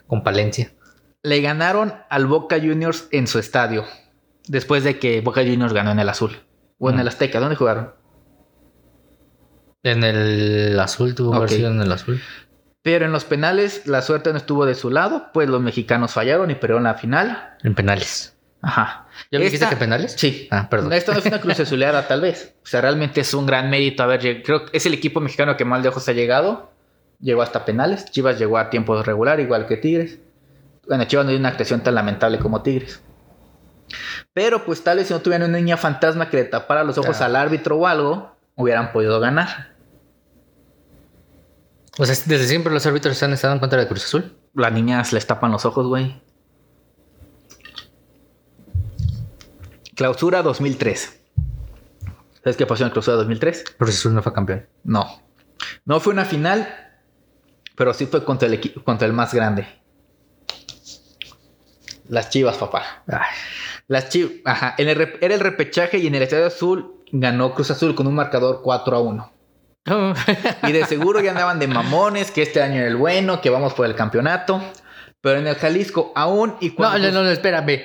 con 0.07 0.23
Palencia. 0.23 0.73
Le 1.23 1.41
ganaron 1.41 1.95
al 2.11 2.27
Boca 2.27 2.57
Juniors 2.61 3.09
en 3.11 3.27
su 3.27 3.39
estadio. 3.39 3.85
Después 4.47 4.85
de 4.85 4.99
que 4.99 5.21
Boca 5.21 5.41
Juniors 5.43 5.73
ganó 5.73 5.91
en 5.91 5.99
el 5.99 6.09
azul. 6.09 6.37
O 6.79 6.91
en 6.91 6.97
Mm. 6.97 7.01
el 7.01 7.09
Azteca. 7.09 7.41
¿Dónde 7.41 7.57
jugaron? 7.57 7.93
En 9.83 10.03
el 10.05 10.79
azul 10.81 11.15
tuvo 11.15 11.31
que 11.33 11.37
haber 11.37 11.49
Ok. 11.51 11.57
sido 11.57 11.71
en 11.71 11.81
el 11.81 11.93
azul. 11.93 12.21
Pero 12.83 13.07
en 13.07 13.13
los 13.13 13.25
penales 13.25 13.87
la 13.87 14.03
suerte 14.03 14.31
no 14.31 14.37
estuvo 14.39 14.67
de 14.67 14.75
su 14.75 14.91
lado, 14.91 15.31
pues 15.33 15.49
los 15.49 15.61
mexicanos 15.63 16.13
fallaron 16.13 16.51
y 16.51 16.55
perdieron 16.55 16.85
la 16.85 16.95
final. 16.95 17.57
En 17.63 17.75
penales. 17.75 18.34
Ajá. 18.65 19.07
¿Ya 19.31 19.39
me 19.39 19.45
dijiste 19.45 19.65
Esta- 19.65 19.77
que 19.77 19.81
penales? 19.81 20.15
Sí. 20.17 20.49
Ah, 20.51 20.69
perdón. 20.69 20.93
Esto 20.93 21.13
no 21.13 21.19
es 21.19 21.27
una 21.27 21.41
cruz 21.41 21.61
azuleada, 21.61 22.07
tal 22.09 22.21
vez. 22.21 22.55
O 22.63 22.67
sea, 22.67 22.81
realmente 22.81 23.21
es 23.21 23.35
un 23.35 23.47
gran 23.47 23.71
mérito 23.71 24.03
haber 24.03 24.43
Creo 24.43 24.67
que 24.67 24.77
es 24.77 24.87
el 24.87 24.95
equipo 24.95 25.21
mexicano 25.21 25.57
que 25.57 25.65
más 25.65 25.83
lejos 25.83 26.09
ha 26.09 26.13
llegado. 26.13 26.71
Llegó 27.21 27.43
hasta 27.43 27.65
penales. 27.65 28.11
Chivas 28.11 28.39
llegó 28.39 28.59
a 28.59 28.71
tiempo 28.71 29.03
regular, 29.03 29.41
igual 29.41 29.67
que 29.67 29.77
Tigres. 29.77 30.19
Bueno, 30.89 31.05
Chivas 31.05 31.25
no 31.27 31.31
dio 31.31 31.39
una 31.39 31.51
actuación 31.51 31.83
tan 31.83 31.95
lamentable 31.95 32.39
como 32.39 32.63
Tigres. 32.63 33.03
Pero 34.33 34.65
pues 34.65 34.83
tal 34.83 34.99
vez 34.99 35.09
si 35.09 35.15
no 35.15 35.21
tuvieran 35.21 35.49
una 35.49 35.59
niña 35.59 35.77
fantasma 35.77 36.29
que 36.29 36.39
le 36.39 36.45
tapara 36.45 36.85
los 36.85 36.99
ojos 36.99 37.21
al 37.21 37.37
árbitro 37.37 37.77
o 37.77 37.87
algo, 37.87 38.37
hubieran 38.57 38.93
podido 38.93 39.21
ganar. 39.21 39.75
O 41.99 42.05
sea, 42.05 42.17
desde 42.27 42.47
siempre 42.47 42.73
los 42.73 42.85
árbitros 42.87 43.23
han 43.23 43.33
estado 43.33 43.55
en 43.55 43.61
contra 43.61 43.79
de 43.79 43.87
Cruz 43.87 44.05
Azul. 44.05 44.37
Las 44.55 44.73
niñas 44.73 45.13
les 45.13 45.27
tapan 45.27 45.53
los 45.53 45.65
ojos, 45.65 45.87
güey. 45.87 46.21
Clausura 49.95 50.43
2003. 50.43 51.21
¿Sabes 52.43 52.57
qué 52.57 52.67
pasó 52.67 52.85
en 52.85 52.91
Clausura 52.91 53.17
2003? 53.19 53.65
Cruz 53.79 53.91
Azul 53.91 54.15
no 54.15 54.23
fue 54.23 54.33
campeón. 54.33 54.67
No. 54.83 55.23
No 55.85 56.01
fue 56.01 56.13
una 56.13 56.25
final, 56.25 56.69
pero 57.75 57.95
sí 57.95 58.07
fue 58.07 58.25
contra 58.25 58.49
el, 58.49 58.61
equi- 58.61 58.83
contra 58.85 59.07
el 59.07 59.13
más 59.13 59.33
grande. 59.33 59.67
Las 62.09 62.29
Chivas, 62.31 62.57
papá. 62.59 63.03
Ay, 63.07 63.21
Las 63.89 64.09
Chivas, 64.11 64.33
ajá. 64.45 64.75
En 64.79 64.89
el 64.89 64.99
rep- 64.99 65.19
era 65.21 65.35
el 65.35 65.41
repechaje 65.41 65.99
y 65.99 66.07
en 66.07 66.15
el 66.15 66.23
Estadio 66.23 66.47
Azul 66.47 67.03
ganó 67.13 67.55
Cruz 67.55 67.71
Azul 67.71 67.95
con 67.95 68.07
un 68.07 68.15
marcador 68.15 68.61
4 68.63 68.97
a 68.97 69.01
1. 69.01 69.33
Y 70.69 70.73
de 70.73 70.85
seguro 70.87 71.21
ya 71.21 71.31
andaban 71.31 71.59
de 71.59 71.67
mamones, 71.69 72.31
que 72.31 72.43
este 72.43 72.63
año 72.63 72.77
era 72.77 72.89
el 72.89 72.97
bueno, 72.97 73.41
que 73.41 73.51
vamos 73.51 73.75
por 73.75 73.87
el 73.87 73.95
campeonato. 73.95 74.63
Pero 75.21 75.39
en 75.39 75.47
el 75.47 75.55
Jalisco, 75.55 76.13
aún 76.15 76.57
y 76.61 76.71
cuando. 76.71 76.99
no, 76.99 77.11
no, 77.13 77.23
no, 77.25 77.31
espérame. 77.31 77.81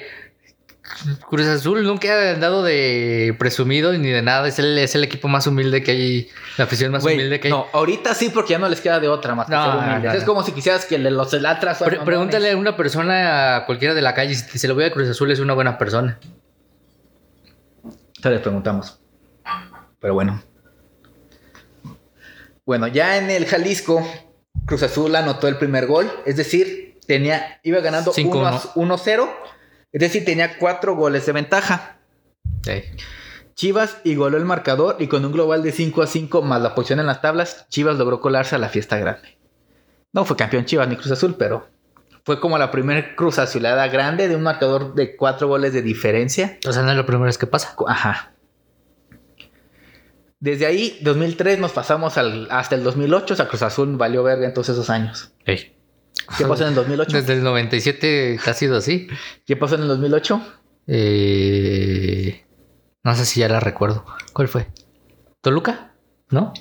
Cruz 1.30 1.46
Azul 1.48 1.84
nunca 1.84 2.08
ha 2.14 2.32
andado 2.34 2.64
de 2.64 3.36
presumido 3.40 3.94
ni 3.94 4.10
de 4.10 4.22
nada. 4.22 4.48
Es 4.48 4.60
el, 4.60 4.78
es 4.78 4.96
el 4.96 5.04
equipo 5.04 5.28
más 5.28 5.48
humilde 5.48 5.82
que 5.84 5.92
hay, 5.92 6.30
la 6.58 6.66
afición 6.66 6.92
más 6.92 7.04
humilde 7.04 7.40
que 7.40 7.48
hay. 7.48 7.52
no, 7.52 7.68
ahorita 7.74 8.14
sí, 8.16 8.30
porque 8.30 8.52
ya 8.52 8.60
no 8.60 8.68
les 8.68 8.82
queda 8.82 9.00
de 9.00 9.08
otra 9.08 9.34
más 9.36 9.48
No. 9.50 10.12
Es 10.14 10.24
como 10.24 10.44
si 10.44 10.52
quisieras 10.52 10.86
que 10.86 10.98
le- 10.98 11.12
los 11.12 11.30
Pre- 11.30 11.40
mamones. 11.40 12.00
pregúntale 12.06 12.52
a 12.52 12.58
una 12.58 12.76
persona, 12.76 13.58
a 13.58 13.66
cualquiera 13.66 13.94
de 13.94 14.02
la 14.02 14.14
calle, 14.14 14.36
si 14.36 14.58
se 14.60 14.68
lo 14.68 14.76
voy 14.76 14.84
a 14.86 14.92
Cruz 14.92 15.08
Azul 15.10 15.32
es 15.32 15.40
una 15.40 15.54
buena 15.54 15.78
persona. 15.78 16.20
Te 18.22 18.30
les 18.30 18.42
preguntamos. 18.42 19.00
Pero 20.02 20.14
bueno. 20.14 20.44
Bueno, 22.66 22.88
ya 22.88 23.18
en 23.18 23.30
el 23.32 23.46
Jalisco, 23.46 24.06
Cruz 24.66 24.84
Azul 24.84 25.16
anotó 25.16 25.48
el 25.48 25.58
primer 25.58 25.88
gol. 25.88 26.12
Es 26.26 26.36
decir, 26.36 27.00
tenía, 27.08 27.60
iba 27.64 27.80
ganando 27.80 28.12
5-1. 28.14 28.72
1 28.76 28.96
a- 28.96 28.98
1-0. 28.98 29.30
Es 29.92 30.02
decir, 30.02 30.24
tenía 30.26 30.58
cuatro 30.58 30.96
goles 30.96 31.26
de 31.26 31.32
ventaja. 31.32 31.98
Sí. 32.64 32.84
Chivas 33.56 33.98
igualó 34.04 34.38
el 34.38 34.46
marcador 34.46 34.98
y 35.00 35.08
con 35.08 35.26
un 35.26 35.32
global 35.32 35.64
de 35.64 35.72
5 35.72 36.02
a 36.04 36.08
5 36.08 36.42
más 36.44 36.62
la 36.62 36.76
posición 36.76 37.00
en 37.00 37.08
las 37.08 37.22
tablas, 37.22 37.66
Chivas 37.70 37.98
logró 37.98 38.22
colarse 38.22 38.56
a 38.56 38.60
la 38.60 38.70
fiesta 38.70 38.98
grande. 38.98 39.38
No 40.14 40.26
fue 40.26 40.38
campeón 40.38 40.66
Chivas 40.66 40.88
ni 40.88 40.96
Cruz 40.96 41.12
Azul, 41.12 41.36
pero 41.38 41.68
fue 42.24 42.40
como 42.40 42.58
la 42.58 42.72
primera 42.72 43.16
Cruz 43.16 43.38
Azulada 43.40 43.88
grande 43.88 44.28
de 44.28 44.36
un 44.36 44.44
marcador 44.44 44.94
de 44.96 45.16
cuatro 45.16 45.48
goles 45.48 45.74
de 45.74 45.82
diferencia. 45.82 46.58
O 46.68 46.72
sea, 46.72 46.84
no 46.84 46.92
es 46.92 46.98
lo 46.98 47.06
primero 47.06 47.26
vez 47.26 47.38
que 47.38 47.48
pasa. 47.48 47.76
Ajá. 47.88 48.34
Desde 50.40 50.66
ahí, 50.66 50.98
2003, 51.02 51.60
nos 51.60 51.72
pasamos 51.74 52.18
al- 52.18 52.48
hasta 52.50 52.76
el 52.76 52.84
2008. 52.84 53.34
O 53.34 53.38
sea, 53.38 53.48
Cruz 53.50 53.62
Azul 53.62 53.98
valió 53.98 54.24
verga 54.24 54.46
en 54.48 54.54
todos 54.54 54.70
esos 54.70 54.90
años. 54.90 55.34
Ey. 55.46 55.76
¿Qué 56.38 56.46
pasó 56.46 56.64
en 56.64 56.70
el 56.70 56.76
2008? 56.76 57.18
Desde 57.18 57.34
el 57.34 57.44
97 57.44 58.40
ha 58.46 58.54
sido 58.54 58.78
así. 58.78 59.08
¿Qué 59.46 59.56
pasó 59.56 59.76
en 59.76 59.82
el 59.82 59.88
2008? 59.88 60.42
Eh, 60.88 62.46
no 63.04 63.16
sé 63.16 63.26
si 63.26 63.40
ya 63.40 63.50
la 63.50 63.60
recuerdo. 63.60 64.06
¿Cuál 64.34 64.48
fue? 64.48 64.68
¿Toluca? 65.42 65.92
¿No? 66.30 66.54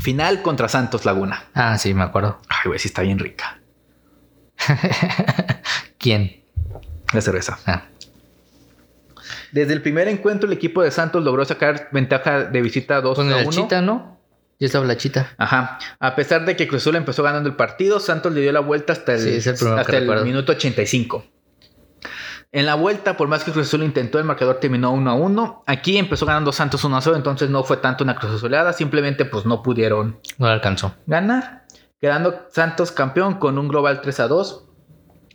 Final 0.00 0.42
contra 0.42 0.68
Santos 0.68 1.04
Laguna. 1.04 1.44
Ah, 1.54 1.78
sí, 1.78 1.94
me 1.94 2.02
acuerdo. 2.04 2.38
Ay, 2.48 2.66
güey, 2.66 2.78
sí 2.78 2.88
está 2.88 3.02
bien 3.02 3.18
rica. 3.18 3.60
¿Quién? 5.98 6.42
La 7.12 7.20
cerveza. 7.20 7.58
Ah, 7.66 7.84
Desde 9.52 9.72
el 9.72 9.82
primer 9.82 10.08
encuentro, 10.08 10.46
el 10.48 10.52
equipo 10.56 10.82
de 10.82 10.90
Santos 10.90 11.24
logró 11.24 11.44
sacar 11.44 11.88
ventaja 11.92 12.44
de 12.44 12.60
visita 12.62 13.00
2 13.00 13.16
con 13.16 13.32
a 13.32 13.38
1. 13.38 13.50
chita, 13.50 13.80
¿no? 13.80 14.17
Ya 14.60 14.66
estaba 14.66 14.84
la 14.86 14.96
chita. 14.96 15.34
Ajá. 15.38 15.78
A 16.00 16.16
pesar 16.16 16.44
de 16.44 16.56
que 16.56 16.66
Cruz 16.66 16.82
Azul 16.82 16.96
empezó 16.96 17.22
ganando 17.22 17.48
el 17.48 17.54
partido, 17.56 18.00
Santos 18.00 18.32
le 18.32 18.40
dio 18.40 18.50
la 18.52 18.60
vuelta 18.60 18.92
hasta 18.92 19.14
el, 19.14 19.20
Sí, 19.20 19.28
es 19.36 19.46
el 19.46 19.54
hasta 19.78 19.96
el 19.96 20.24
minuto 20.24 20.52
85. 20.52 21.24
En 22.50 22.64
la 22.66 22.74
vuelta, 22.74 23.16
por 23.16 23.28
más 23.28 23.44
que 23.44 23.52
Cruz 23.52 23.68
Azul 23.68 23.82
intentó, 23.82 24.18
el 24.18 24.24
marcador 24.24 24.56
terminó 24.56 24.90
1 24.92 25.10
a 25.10 25.14
1. 25.14 25.64
Aquí 25.66 25.98
empezó 25.98 26.24
ganando 26.26 26.50
Santos 26.50 26.82
1 26.82 26.96
a 26.96 27.00
0, 27.02 27.16
entonces 27.16 27.50
no 27.50 27.62
fue 27.62 27.76
tanto 27.76 28.02
una 28.04 28.16
Cruz 28.16 28.32
Azuleada, 28.32 28.72
simplemente 28.72 29.26
pues 29.26 29.44
no 29.44 29.62
pudieron 29.62 30.18
No 30.38 30.46
alcanzó. 30.46 30.94
ganar. 31.06 31.66
Quedando 32.00 32.46
Santos 32.50 32.90
campeón 32.90 33.34
con 33.34 33.58
un 33.58 33.68
global 33.68 34.00
3 34.00 34.20
a 34.20 34.28
2. 34.28 34.64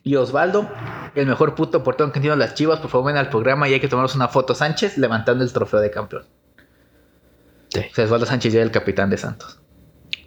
Y 0.05 0.15
Osvaldo, 0.17 0.69
el 1.15 1.27
mejor 1.27 1.55
puto 1.55 1.81
portero 1.83 2.07
que 2.07 2.19
han 2.19 2.23
tenido 2.23 2.35
las 2.35 2.55
chivas, 2.55 2.79
por 2.79 2.89
favor 2.89 3.07
ven 3.07 3.17
al 3.17 3.29
programa 3.29 3.69
y 3.69 3.73
hay 3.73 3.79
que 3.79 3.87
tomarnos 3.87 4.15
una 4.15 4.27
foto 4.27 4.53
Sánchez 4.53 4.97
levantando 4.97 5.45
el 5.45 5.53
trofeo 5.53 5.79
de 5.79 5.91
campeón. 5.91 6.23
Sí. 7.73 7.81
O 7.91 7.95
sea, 7.95 8.05
Osvaldo 8.05 8.25
Sánchez 8.25 8.53
ya 8.53 8.59
era 8.59 8.65
el 8.65 8.71
capitán 8.71 9.09
de 9.09 9.17
Santos. 9.17 9.59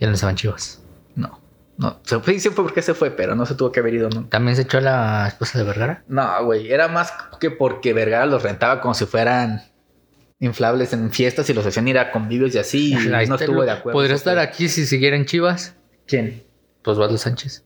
Ya 0.01 0.09
no 0.09 0.15
estaban 0.15 0.37
chivas. 0.37 0.83
No, 1.15 1.41
no. 1.79 2.01
Se 2.05 2.19
fue, 2.19 2.39
sí 2.39 2.51
fue 2.51 2.65
porque 2.65 2.83
se 2.83 2.95
fue, 2.95 3.11
pero 3.11 3.35
no 3.35 3.47
se 3.47 3.55
tuvo 3.55 3.73
que 3.73 3.81
haber 3.81 3.95
ido 3.95 4.09
nunca. 4.11 4.31
¿También 4.31 4.57
se 4.57 4.63
echó 4.63 4.79
a 4.79 4.83
la 4.83 5.29
esposa 5.29 5.59
de 5.59 5.65
Vergara? 5.65 6.05
No, 6.09 6.45
güey, 6.45 6.71
era 6.71 6.89
más 6.89 7.13
que 7.41 7.51
porque 7.51 7.93
Vergara 7.93 8.27
los 8.27 8.43
rentaba 8.43 8.81
como 8.81 8.95
si 8.95 9.07
fueran 9.07 9.63
inflables 10.39 10.93
en 10.93 11.11
fiestas 11.11 11.49
y 11.49 11.55
los 11.55 11.65
hacían 11.65 11.89
ir 11.89 11.99
a 11.99 12.11
convivios 12.11 12.55
y 12.55 12.59
así. 12.59 12.93
Y 12.93 13.13
Ahí 13.13 13.27
no 13.27 13.37
estuvo 13.37 13.63
de 13.63 13.71
acuerdo. 13.71 13.97
Podría 13.97 14.17
estar 14.17 14.39
aquí 14.39 14.69
si 14.69 14.87
siguiera 14.87 15.17
en 15.17 15.25
Chivas. 15.25 15.75
¿Quién? 16.07 16.45
Pues 16.83 16.97
Osvaldo 16.97 17.17
Sánchez. 17.19 17.65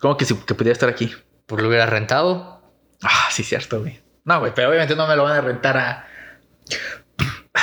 ¿Cómo 0.00 0.16
que, 0.16 0.24
si, 0.24 0.34
que 0.34 0.54
pudiera 0.54 0.72
estar 0.72 0.88
aquí? 0.88 1.12
Pues 1.46 1.62
lo 1.62 1.68
hubiera 1.68 1.86
rentado. 1.86 2.62
Ah, 3.02 3.28
sí, 3.30 3.42
cierto, 3.42 3.80
güey. 3.80 4.00
No, 4.24 4.40
güey, 4.40 4.52
pero 4.54 4.68
obviamente 4.68 4.96
no 4.96 5.06
me 5.06 5.16
lo 5.16 5.24
van 5.24 5.36
a 5.36 5.40
rentar 5.40 5.76
a 5.76 6.06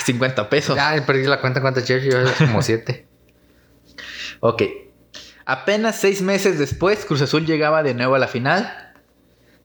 50 0.08 0.50
pesos. 0.50 0.76
Ya 0.76 1.04
perdí 1.06 1.24
la 1.26 1.40
cuenta 1.40 1.62
cuántas 1.62 1.88
llevas, 1.88 2.34
como 2.38 2.62
siete. 2.62 3.08
Ok. 4.40 4.62
Apenas 5.46 5.96
seis 5.96 6.22
meses 6.22 6.60
después, 6.60 7.06
Cruz 7.06 7.22
Azul 7.24 7.46
llegaba 7.48 7.82
de 7.82 7.96
nuevo 7.96 8.14
a 8.14 8.20
la 8.20 8.28
final. 8.28 8.94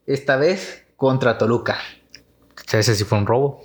Esta 0.07 0.37
vez 0.37 0.87
contra 0.97 1.37
Toluca. 1.37 1.79
Ese 2.73 2.95
sí 2.95 3.05
fue 3.05 3.19
un 3.19 3.27
robo. 3.27 3.63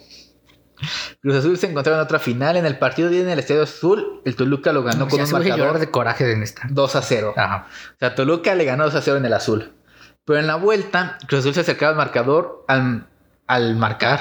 Cruz 1.22 1.36
Azul 1.36 1.57
se 1.57 1.67
encontraba 1.67 2.00
en 2.00 2.03
otra 2.03 2.19
final. 2.19 2.57
En 2.57 2.65
el 2.65 2.77
partido 2.77 3.10
de 3.10 3.22
en 3.22 3.29
el 3.29 3.39
Estadio 3.39 3.63
Azul, 3.63 4.22
el 4.25 4.36
Toluca 4.36 4.74
lo 4.74 4.84
ganó 4.84 5.07
con 5.07 5.22
un 5.22 5.31
marcador 5.31 5.79
de 5.79 5.89
coraje 5.89 6.29
en 6.29 6.43
esta. 6.43 6.63
2 6.69 6.96
a 6.96 7.01
0. 7.01 7.34
Ajá. 7.38 7.67
O 7.96 8.00
sea, 8.00 8.15
Toluca 8.15 8.53
le 8.55 8.65
ganó 8.65 8.84
2 8.84 8.96
a 8.96 9.01
0 9.01 9.17
en 9.17 9.25
el 9.25 9.34
azul. 9.34 9.74
Pero 10.25 10.39
en 10.39 10.48
la 10.48 10.55
vuelta, 10.55 11.17
Cruz 11.27 11.41
Azul 11.41 11.53
se 11.53 11.62
acercaba 11.62 11.91
al 11.91 11.98
marcador 11.98 12.65
al, 12.67 13.07
al 13.48 13.75
marcar. 13.77 14.19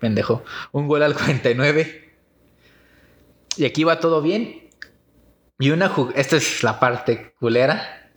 Pendejo. 0.00 0.42
Un 0.72 0.88
gol 0.88 1.02
al 1.02 1.14
49. 1.14 2.10
Y 3.56 3.64
aquí 3.64 3.84
va 3.84 4.00
todo 4.00 4.22
bien. 4.22 4.68
Y 5.58 5.70
una 5.70 5.88
jugada. 5.88 6.18
Esta 6.18 6.36
es 6.36 6.62
la 6.62 6.80
parte 6.80 7.34
culera. 7.38 8.10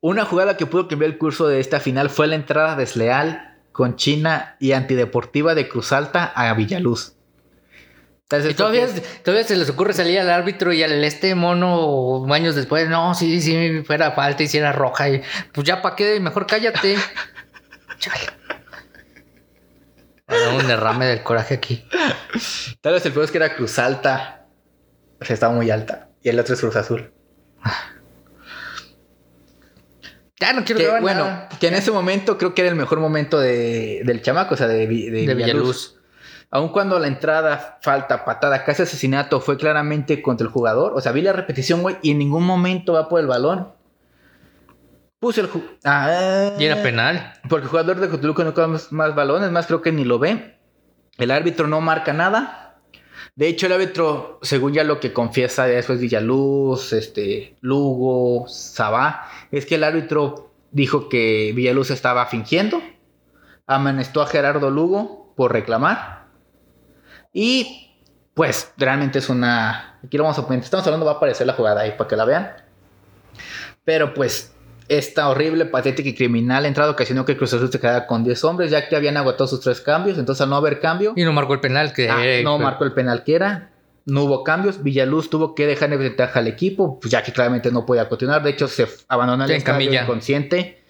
Una 0.00 0.24
jugada 0.24 0.56
que 0.56 0.66
pudo 0.66 0.88
cambiar 0.88 1.12
el 1.12 1.18
curso 1.18 1.46
de 1.46 1.60
esta 1.60 1.80
final 1.80 2.10
fue 2.10 2.26
la 2.26 2.34
entrada 2.34 2.76
desleal 2.76 3.58
con 3.72 3.96
China 3.96 4.56
y 4.58 4.72
antideportiva 4.72 5.54
de 5.54 5.68
Cruz 5.68 5.92
Alta 5.92 6.32
a 6.34 6.52
Villaluz. 6.54 7.12
Entonces, 8.22 8.52
Y 8.52 8.54
todavía, 8.54 8.88
todavía 9.22 9.46
se 9.46 9.54
les 9.54 9.70
ocurre 9.70 9.92
salir 9.92 10.18
al 10.18 10.30
árbitro 10.30 10.72
y 10.72 10.82
al 10.82 11.04
este 11.04 11.34
mono 11.34 12.26
años 12.32 12.56
después, 12.56 12.88
no, 12.88 13.14
sí, 13.14 13.40
sí, 13.40 13.82
fuera 13.86 14.12
falta 14.12 14.42
y 14.42 14.48
si 14.48 14.58
era 14.58 14.72
roja. 14.72 15.10
Y 15.10 15.22
pues 15.52 15.66
ya 15.66 15.80
para 15.80 15.94
qué, 15.94 16.18
mejor 16.18 16.46
cállate. 16.46 16.96
Chale. 17.98 18.24
Era 20.28 20.50
un 20.50 20.66
derrame 20.66 21.06
del 21.06 21.22
coraje 21.22 21.54
aquí. 21.54 21.84
Tal 22.80 22.94
vez 22.94 23.06
el 23.06 23.12
peor 23.12 23.24
es 23.24 23.30
que 23.30 23.38
era 23.38 23.54
Cruz 23.54 23.78
Alta. 23.78 24.46
O 25.20 25.24
sea, 25.24 25.34
estaba 25.34 25.54
muy 25.54 25.70
alta. 25.70 26.08
Y 26.22 26.28
el 26.28 26.38
otro 26.40 26.54
es 26.54 26.60
Cruz 26.60 26.76
Azul. 26.76 27.12
Ya 30.38 30.52
no 30.52 30.64
quiero 30.64 30.78
Que, 30.78 30.84
grabar 30.84 31.02
bueno, 31.02 31.24
nada. 31.24 31.48
que 31.58 31.68
en 31.68 31.74
ese 31.74 31.90
momento 31.90 32.36
creo 32.36 32.54
que 32.54 32.62
era 32.62 32.70
el 32.70 32.76
mejor 32.76 33.00
momento 33.00 33.38
de, 33.38 34.02
del 34.04 34.20
chamaco, 34.20 34.54
o 34.54 34.56
sea, 34.56 34.68
de 34.68 34.80
de 34.86 34.86
Villaluz. 34.86 35.36
Villaluz. 35.36 35.96
Aun 36.50 36.68
cuando 36.68 36.98
la 36.98 37.06
entrada, 37.08 37.78
falta, 37.82 38.24
patada, 38.24 38.64
casi 38.64 38.82
asesinato 38.82 39.40
fue 39.40 39.56
claramente 39.56 40.20
contra 40.22 40.46
el 40.46 40.52
jugador. 40.52 40.92
O 40.94 41.00
sea, 41.00 41.12
vi 41.12 41.22
la 41.22 41.32
repetición, 41.32 41.82
güey, 41.82 41.96
y 42.02 42.10
en 42.10 42.18
ningún 42.18 42.44
momento 42.44 42.92
va 42.92 43.08
por 43.08 43.20
el 43.20 43.26
balón. 43.26 43.72
Puse 45.18 45.40
el... 45.40 45.48
Ah, 45.84 46.52
Y 46.58 46.64
era 46.64 46.82
penal. 46.82 47.32
Porque 47.48 47.64
el 47.64 47.70
jugador 47.70 48.00
de 48.00 48.08
Cotuluco 48.08 48.44
no 48.44 48.54
coge 48.54 48.66
más, 48.66 48.92
más 48.92 49.14
balones, 49.14 49.50
más 49.50 49.66
creo 49.66 49.82
que 49.82 49.92
ni 49.92 50.04
lo 50.04 50.18
ve. 50.18 50.58
El 51.16 51.30
árbitro 51.30 51.66
no 51.66 51.80
marca 51.80 52.12
nada. 52.12 52.80
De 53.34 53.48
hecho, 53.48 53.66
el 53.66 53.72
árbitro, 53.72 54.38
según 54.42 54.72
ya 54.72 54.84
lo 54.84 55.00
que 55.00 55.12
confiesa 55.12 55.66
después 55.66 56.00
Villaluz, 56.00 56.92
este, 56.92 57.56
Lugo, 57.60 58.46
Sabá, 58.48 59.28
es 59.50 59.66
que 59.66 59.74
el 59.76 59.84
árbitro 59.84 60.54
dijo 60.70 61.08
que 61.08 61.52
Villaluz 61.54 61.90
estaba 61.90 62.26
fingiendo. 62.26 62.80
amanestó 63.66 64.22
a 64.22 64.26
Gerardo 64.26 64.70
Lugo 64.70 65.34
por 65.36 65.52
reclamar. 65.52 66.26
Y 67.32 68.00
pues 68.34 68.72
realmente 68.76 69.18
es 69.18 69.28
una... 69.28 69.98
Aquí 70.04 70.16
lo 70.16 70.24
vamos 70.24 70.38
a 70.38 70.46
poner, 70.46 70.62
estamos 70.62 70.86
hablando, 70.86 71.06
va 71.06 71.12
a 71.12 71.16
aparecer 71.16 71.46
la 71.46 71.54
jugada 71.54 71.82
ahí 71.82 71.92
para 71.96 72.08
que 72.08 72.16
la 72.16 72.24
vean. 72.24 72.52
Pero 73.84 74.14
pues 74.14 74.55
esta 74.88 75.28
horrible, 75.28 75.66
patética 75.66 76.08
y 76.08 76.14
criminal 76.14 76.66
entrada 76.66 76.90
ocasionó 76.90 77.24
que 77.24 77.36
Cruz 77.36 77.52
Azul 77.54 77.70
se 77.70 77.80
quedara 77.80 78.06
con 78.06 78.24
10 78.24 78.44
hombres, 78.44 78.70
ya 78.70 78.88
que 78.88 78.96
habían 78.96 79.16
agotado 79.16 79.48
sus 79.48 79.60
tres 79.60 79.80
cambios. 79.80 80.18
Entonces, 80.18 80.42
al 80.42 80.50
no 80.50 80.56
haber 80.56 80.80
cambio, 80.80 81.12
Y 81.16 81.24
no 81.24 81.32
marcó 81.32 81.54
el 81.54 81.60
penal 81.60 81.92
que 81.92 82.08
ah, 82.08 82.24
eh, 82.24 82.42
no 82.44 82.58
marcó 82.58 82.84
el 82.84 82.92
penal 82.92 83.24
que 83.24 83.34
era. 83.34 83.70
No 84.04 84.24
hubo 84.24 84.44
cambios. 84.44 84.82
Villaluz 84.82 85.30
tuvo 85.30 85.54
que 85.54 85.66
dejar 85.66 85.90
de 85.90 85.96
ventaja 85.96 86.38
al 86.38 86.46
equipo, 86.46 87.00
pues 87.00 87.10
ya 87.10 87.22
que 87.22 87.32
claramente 87.32 87.72
no 87.72 87.84
podía 87.84 88.08
continuar. 88.08 88.42
De 88.42 88.50
hecho, 88.50 88.68
se 88.68 88.86
abandonó 89.08 89.44
el 89.44 89.50
En 89.50 89.56
estadio 89.56 89.92
inconsciente. 89.92 90.84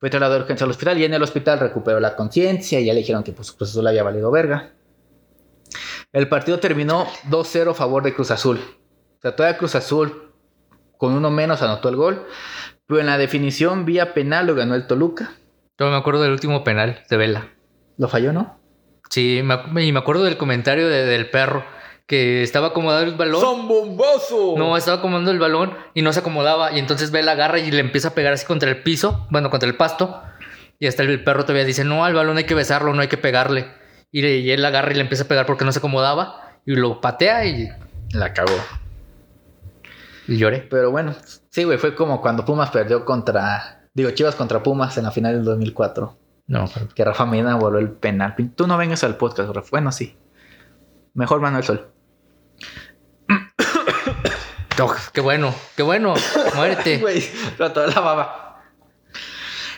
Fue 0.00 0.10
trasladado 0.10 0.38
de 0.38 0.42
urgencia 0.42 0.64
al 0.64 0.70
hospital 0.70 0.98
y 0.98 1.04
en 1.04 1.14
el 1.14 1.22
hospital 1.22 1.60
recuperó 1.60 2.00
la 2.00 2.16
conciencia 2.16 2.80
y 2.80 2.86
ya 2.86 2.94
le 2.94 3.00
dijeron 3.00 3.22
que 3.22 3.32
pues, 3.32 3.52
Cruz 3.52 3.70
Azul 3.70 3.86
había 3.86 4.02
valido 4.02 4.30
verga. 4.30 4.72
El 6.12 6.28
partido 6.28 6.58
terminó 6.58 7.06
2-0 7.28 7.70
a 7.70 7.74
favor 7.74 8.02
de 8.02 8.14
Cruz 8.14 8.30
Azul. 8.30 8.58
O 8.58 9.20
sea, 9.20 9.34
todavía 9.34 9.58
Cruz 9.58 9.74
Azul 9.74 10.30
con 10.96 11.12
uno 11.12 11.30
menos 11.30 11.60
anotó 11.62 11.88
el 11.88 11.96
gol. 11.96 12.26
Pero 12.86 13.00
en 13.00 13.06
la 13.06 13.18
definición 13.18 13.84
vía 13.84 14.14
penal 14.14 14.46
lo 14.46 14.54
ganó 14.54 14.74
el 14.74 14.86
Toluca. 14.86 15.32
Yo 15.78 15.88
me 15.90 15.96
acuerdo 15.96 16.22
del 16.22 16.32
último 16.32 16.62
penal 16.64 17.02
de 17.08 17.16
Vela. 17.16 17.48
Lo 17.98 18.08
falló, 18.08 18.32
¿no? 18.32 18.60
Sí, 19.10 19.42
me, 19.44 19.84
y 19.84 19.92
me 19.92 19.98
acuerdo 19.98 20.24
del 20.24 20.36
comentario 20.36 20.88
de- 20.88 21.04
del 21.06 21.30
perro 21.30 21.64
que 22.06 22.42
estaba 22.42 22.68
acomodando 22.68 23.10
el 23.10 23.16
balón. 23.16 23.66
bomboso! 23.68 24.54
No, 24.58 24.76
estaba 24.76 24.98
acomodando 24.98 25.30
el 25.30 25.38
balón 25.38 25.74
y 25.94 26.02
no 26.02 26.12
se 26.12 26.20
acomodaba. 26.20 26.72
Y 26.72 26.78
entonces 26.78 27.10
Vela 27.10 27.32
agarra 27.32 27.58
y 27.58 27.70
le 27.70 27.80
empieza 27.80 28.08
a 28.08 28.14
pegar 28.14 28.32
así 28.34 28.44
contra 28.46 28.68
el 28.68 28.82
piso, 28.82 29.26
bueno, 29.30 29.50
contra 29.50 29.68
el 29.68 29.76
pasto. 29.76 30.22
Y 30.78 30.86
hasta 30.86 31.02
el 31.02 31.24
perro 31.24 31.44
todavía 31.44 31.64
dice: 31.64 31.84
No, 31.84 32.04
al 32.04 32.14
balón 32.14 32.36
hay 32.36 32.44
que 32.44 32.54
besarlo, 32.54 32.92
no 32.92 33.00
hay 33.02 33.08
que 33.08 33.16
pegarle. 33.16 33.68
Y, 34.10 34.22
le- 34.22 34.38
y 34.38 34.50
él 34.50 34.64
agarra 34.64 34.90
y 34.92 34.94
le 34.96 35.00
empieza 35.00 35.24
a 35.24 35.28
pegar 35.28 35.46
porque 35.46 35.64
no 35.64 35.72
se 35.72 35.78
acomodaba. 35.78 36.58
Y 36.66 36.74
lo 36.76 37.00
patea 37.00 37.46
y, 37.46 37.68
La 38.12 38.32
cagó. 38.32 38.52
y 40.26 40.36
lloré. 40.36 40.66
Pero 40.70 40.90
bueno, 40.90 41.14
sí, 41.54 41.62
güey, 41.64 41.78
fue 41.78 41.94
como 41.94 42.20
cuando 42.20 42.44
Pumas 42.44 42.70
perdió 42.70 43.04
contra. 43.04 43.86
Digo, 43.94 44.10
Chivas 44.10 44.34
contra 44.34 44.60
Pumas 44.62 44.98
en 44.98 45.04
la 45.04 45.12
final 45.12 45.34
del 45.34 45.44
2004. 45.44 46.18
No, 46.48 46.64
pero- 46.74 46.88
Que 46.88 47.04
Rafa 47.04 47.24
Medina 47.26 47.54
voló 47.54 47.78
el 47.78 47.90
penal. 47.90 48.34
Tú 48.56 48.66
no 48.66 48.76
vengas 48.76 49.04
al 49.04 49.16
podcast, 49.16 49.54
Rafa. 49.54 49.68
Bueno, 49.70 49.92
sí. 49.92 50.16
Mejor 51.14 51.40
Manuel 51.40 51.62
Sol. 51.62 51.88
Oh, 54.82 54.92
qué 55.12 55.20
bueno, 55.20 55.54
qué 55.76 55.84
bueno. 55.84 56.14
Muérete. 56.56 56.98
Güey, 57.00 57.22
toda 57.56 57.86
la 57.86 58.00
baba. 58.00 58.64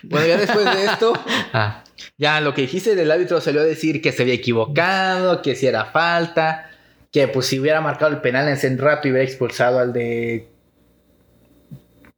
Bueno, 0.02 0.26
ya 0.26 0.38
después 0.38 0.64
de 0.64 0.84
esto, 0.86 1.12
Ah, 1.52 1.84
ya 2.16 2.40
lo 2.40 2.54
que 2.54 2.62
dijiste 2.62 2.94
del 2.94 3.10
árbitro 3.10 3.40
salió 3.42 3.60
a 3.60 3.64
decir 3.64 4.00
que 4.00 4.10
se 4.12 4.22
había 4.22 4.32
equivocado, 4.34 5.42
que 5.42 5.54
si 5.54 5.66
era 5.66 5.84
falta, 5.84 6.70
que 7.12 7.28
pues 7.28 7.46
si 7.46 7.60
hubiera 7.60 7.82
marcado 7.82 8.10
el 8.10 8.22
penal 8.22 8.46
en 8.48 8.54
ese 8.54 8.74
rato 8.76 9.06
y 9.06 9.10
hubiera 9.10 9.28
expulsado 9.28 9.78
al 9.80 9.92
de 9.92 10.48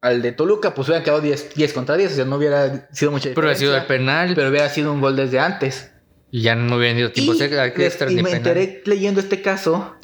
al 0.01 0.23
de 0.23 0.33
Toluca, 0.33 0.75
pues 0.75 0.89
hubieran 0.89 1.03
quedado 1.05 1.21
10, 1.21 1.55
10 1.55 1.73
contra 1.73 1.97
10, 1.97 2.13
o 2.13 2.15
sea, 2.17 2.25
no 2.25 2.37
hubiera 2.37 2.89
sido 2.93 3.11
mucha 3.11 3.31
pero 3.35 3.51
ha 3.51 3.55
sido 3.55 3.75
el 3.75 3.81
diferencia, 3.81 3.89
penal. 3.89 4.33
pero 4.35 4.49
hubiera 4.51 4.69
sido 4.69 4.93
un 4.93 5.01
gol 5.01 5.17
desde 5.17 5.41
antes. 5.41 5.91
Y 6.31 6.43
ya 6.43 6.55
no 6.55 6.77
hubieran 6.77 6.99
ido 6.99 7.11
tiempo 7.11 7.33
Y, 7.35 7.41
extra 7.43 7.67
les- 7.67 7.79
extra 7.79 8.11
y 8.11 8.15
ni 8.15 8.23
me 8.23 8.31
penal. 8.31 8.47
enteré 8.49 8.83
leyendo 8.85 9.21
este 9.21 9.41
caso 9.43 9.97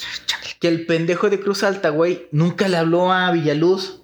que 0.59 0.69
el 0.69 0.87
pendejo 0.87 1.29
de 1.31 1.39
Cruz 1.39 1.63
Alta, 1.63 1.91
güey, 1.91 2.29
nunca 2.33 2.67
le 2.69 2.77
habló 2.79 3.13
a 3.13 3.31
Villaluz. 3.31 4.01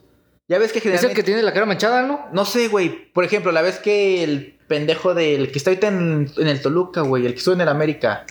Ya 0.46 0.58
ves 0.58 0.72
que 0.72 0.78
Es 0.80 0.84
el 0.86 0.90
generalmente... 0.92 1.14
que 1.14 1.22
tiene 1.24 1.42
la 1.42 1.52
cara 1.52 1.64
manchada, 1.64 2.02
¿no? 2.02 2.26
No 2.32 2.44
sé, 2.44 2.68
güey. 2.68 3.10
Por 3.12 3.24
ejemplo, 3.24 3.52
la 3.52 3.62
vez 3.62 3.78
que 3.78 4.22
el 4.24 4.58
pendejo 4.68 5.14
del 5.14 5.50
que 5.52 5.58
está 5.58 5.70
ahorita 5.70 5.88
en, 5.88 6.30
en 6.36 6.46
el 6.48 6.60
Toluca, 6.60 7.00
güey, 7.02 7.24
el 7.24 7.32
que 7.32 7.38
estuvo 7.38 7.54
en 7.54 7.60
el 7.62 7.68
América. 7.68 8.26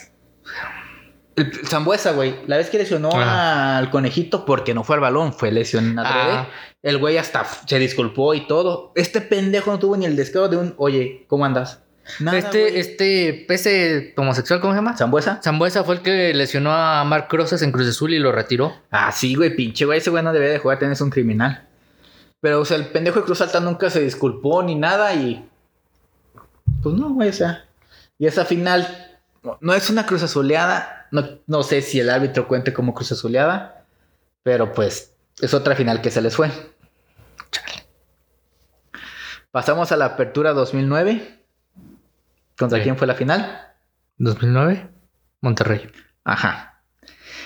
El, 1.35 1.51
Zambuesa, 1.65 2.11
güey. 2.11 2.35
La 2.47 2.57
vez 2.57 2.69
que 2.69 2.77
lesionó 2.77 3.09
Ajá. 3.13 3.77
al 3.77 3.89
conejito 3.89 4.45
porque 4.45 4.73
no 4.73 4.83
fue 4.83 4.95
al 4.97 5.01
balón, 5.01 5.33
fue 5.33 5.51
lesión 5.51 5.97
adrede. 5.97 6.37
Ah. 6.37 6.49
El 6.81 6.97
güey 6.97 7.17
hasta 7.17 7.45
se 7.45 7.77
disculpó 7.79 8.33
y 8.33 8.47
todo. 8.47 8.91
Este 8.95 9.19
pendejo 9.21 9.71
no 9.71 9.79
tuvo 9.79 9.97
ni 9.97 10.05
el 10.05 10.15
descaro 10.15 10.47
de 10.47 10.57
un, 10.57 10.73
oye, 10.77 11.25
¿cómo 11.27 11.45
andas? 11.45 11.83
Nada, 12.19 12.37
este, 12.39 12.61
güey. 12.61 12.79
este 12.79 13.45
pese 13.47 14.13
homosexual, 14.17 14.59
¿cómo 14.61 14.73
se 14.73 14.77
llama? 14.77 14.97
¿Zambuesa? 14.97 15.41
Zambuesa 15.43 15.83
fue 15.83 15.95
el 15.95 16.01
que 16.01 16.33
lesionó 16.33 16.71
a 16.73 17.03
Marc 17.03 17.29
Crosses 17.29 17.61
en 17.61 17.71
Cruz 17.71 17.87
Azul 17.87 18.13
y 18.13 18.19
lo 18.19 18.31
retiró. 18.31 18.73
Ah, 18.89 19.11
sí, 19.11 19.35
güey, 19.35 19.55
pinche 19.55 19.85
güey. 19.85 19.99
Ese 19.99 20.09
güey 20.09 20.23
no 20.23 20.31
debería 20.33 20.53
de 20.53 20.59
jugar, 20.59 20.79
tenés 20.79 21.01
un 21.01 21.09
criminal. 21.11 21.67
Pero, 22.41 22.61
o 22.61 22.65
sea, 22.65 22.77
el 22.77 22.87
pendejo 22.87 23.19
de 23.19 23.25
Cruz 23.25 23.41
Alta 23.41 23.59
nunca 23.59 23.89
se 23.89 23.99
disculpó 24.01 24.63
ni 24.63 24.75
nada 24.75 25.13
y. 25.13 25.45
Pues 26.81 26.95
no, 26.95 27.09
güey, 27.09 27.29
o 27.29 27.33
sea. 27.33 27.65
Y 28.17 28.25
esa 28.25 28.45
final 28.45 29.19
no- 29.43 29.57
no 29.61 29.73
es 29.73 29.89
una 29.89 30.05
cruz 30.05 30.23
azuleada. 30.23 31.07
No, 31.11 31.27
no 31.47 31.63
sé 31.63 31.81
si 31.81 31.99
el 31.99 32.09
árbitro 32.09 32.47
cuente 32.47 32.73
como 32.73 32.93
cruz 32.93 33.11
azuleada. 33.11 33.85
Pero 34.43 34.73
pues 34.73 35.11
es 35.41 35.53
otra 35.53 35.75
final 35.75 36.01
que 36.01 36.11
se 36.11 36.21
les 36.21 36.35
fue. 36.35 36.49
Pasamos 39.51 39.91
a 39.91 39.97
la 39.97 40.05
apertura 40.05 40.53
2009. 40.53 41.43
¿Contra 42.57 42.77
Sí. 42.79 42.83
quién 42.83 42.97
fue 42.97 43.07
la 43.07 43.15
final? 43.15 43.73
2009, 44.17 44.89
Monterrey. 45.41 45.89
Ajá. 46.23 46.83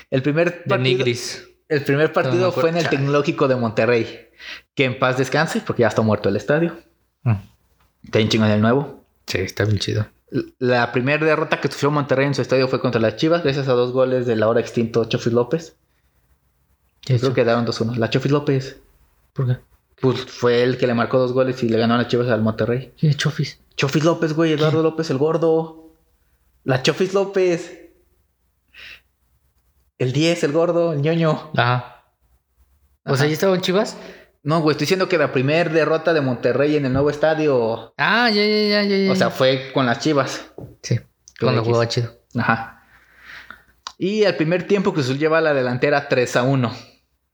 El 0.10 0.22
primer 0.22 0.52
De 0.52 0.70
partido, 0.70 0.98
Nigris. 0.98 1.48
el 1.70 1.84
primer 1.84 2.12
partido 2.12 2.52
fue 2.52 2.70
en 2.70 2.78
el. 2.78 2.90
Tecnológico 2.90 3.48
de 3.48 3.56
Monterrey. 3.56 4.30
Que 4.76 4.86
en 4.86 5.00
paz 5.00 5.18
descanse, 5.18 5.62
porque 5.66 5.82
ya 5.82 5.88
está 5.88 6.02
muerto 6.02 6.30
el 6.30 6.36
estadio. 6.36 6.78
Mm. 7.24 7.36
Está 8.04 8.20
en 8.20 8.30
chingón 8.30 8.50
el 8.50 8.62
nuevo. 8.62 9.06
Sí, 9.28 9.38
está 9.40 9.64
bien 9.66 9.80
chido. 9.80 10.08
La 10.58 10.92
primera 10.92 11.24
derrota 11.24 11.62
que 11.62 11.68
sufrió 11.72 11.92
Monterrey 11.92 12.26
en 12.26 12.34
su 12.36 12.42
estadio 12.42 12.68
fue 12.68 12.82
contra 12.82 13.00
las 13.00 13.16
Chivas, 13.16 13.44
gracias 13.44 13.68
a 13.70 13.74
dos 13.74 13.94
goles 13.94 14.26
del 14.26 14.42
ahora 14.44 14.60
extinto 14.60 15.06
Chofis 15.06 15.32
López. 15.32 15.78
¿Qué 17.06 17.20
Creo 17.20 17.34
que 17.34 17.42
quedaron 17.42 17.66
2-1. 17.66 17.96
La 17.98 18.10
Chofis 18.10 18.32
López 18.32 18.82
¿Por 19.34 19.48
qué? 19.48 19.58
pues, 20.02 20.26
fue 20.26 20.64
el 20.64 20.78
que 20.78 20.88
le 20.88 20.94
marcó 20.94 21.18
dos 21.20 21.34
goles 21.34 21.62
y 21.64 21.70
le 21.70 21.78
ganó 21.78 21.96
a 21.96 21.98
las 21.98 22.08
Chivas 22.08 22.30
al 22.30 22.42
Monterrey. 22.42 22.94
¿Quién 23.00 23.12
es 23.12 23.18
Chofis? 23.18 23.60
Chofis 23.76 24.04
López, 24.04 24.34
güey, 24.34 24.54
Eduardo 24.54 24.84
López, 24.84 25.10
el 25.10 25.18
gordo. 25.18 25.92
La 26.64 26.82
Chofis 26.82 27.14
López. 27.14 27.80
El 29.98 30.12
10, 30.14 30.44
el 30.44 30.52
gordo, 30.52 30.94
el 30.94 31.02
ñoño. 31.02 31.52
Ajá. 31.56 32.06
O 33.06 33.16
sea. 33.16 33.28
¿ya 33.28 33.34
estaba 33.34 33.56
en 33.56 33.62
Chivas? 33.62 33.98
No, 34.44 34.60
güey, 34.62 34.74
estoy 34.74 34.86
diciendo 34.86 35.08
que 35.08 35.18
la 35.18 35.32
primera 35.32 35.70
derrota 35.70 36.14
de 36.14 36.20
Monterrey 36.22 36.76
en 36.76 36.86
el 36.86 36.92
nuevo 36.94 37.10
estadio, 37.10 37.94
Ah, 37.98 38.30
ya, 38.30 38.44
ya, 38.46 38.68
ya, 38.68 38.84
ya. 38.84 38.98
ya. 39.06 39.12
o 39.12 39.16
sea, 39.16 39.30
fue 39.30 39.72
con 39.74 39.86
las 39.86 40.00
Chivas. 40.00 40.52
sí. 40.82 40.98
con 40.98 41.06
Cuando 41.40 41.64
jugaba 41.64 41.88
chido. 41.88 42.20
Ajá. 42.38 42.84
Y 43.98 44.26
al 44.26 44.36
primer 44.36 44.68
tiempo 44.68 44.92
Cruz 44.94 45.06
Azul 45.06 45.18
lleva 45.20 45.38
a 45.38 45.42
la 45.42 45.54
delantera 45.54 46.10
3 46.10 46.36
a 46.36 46.44
1. 46.44 46.74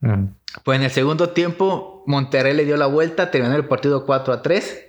Mm. 0.02 0.26
Pues 0.64 0.78
en 0.78 0.84
el 0.84 0.92
segundo 0.92 1.30
tiempo 1.30 2.04
Monterrey 2.08 2.54
le 2.54 2.66
dio 2.66 2.78
la 2.78 2.88
vuelta, 2.88 3.32
terminó 3.32 3.56
el 3.56 3.68
partido 3.68 4.06
4 4.06 4.34
a 4.34 4.42
3. 4.42 4.86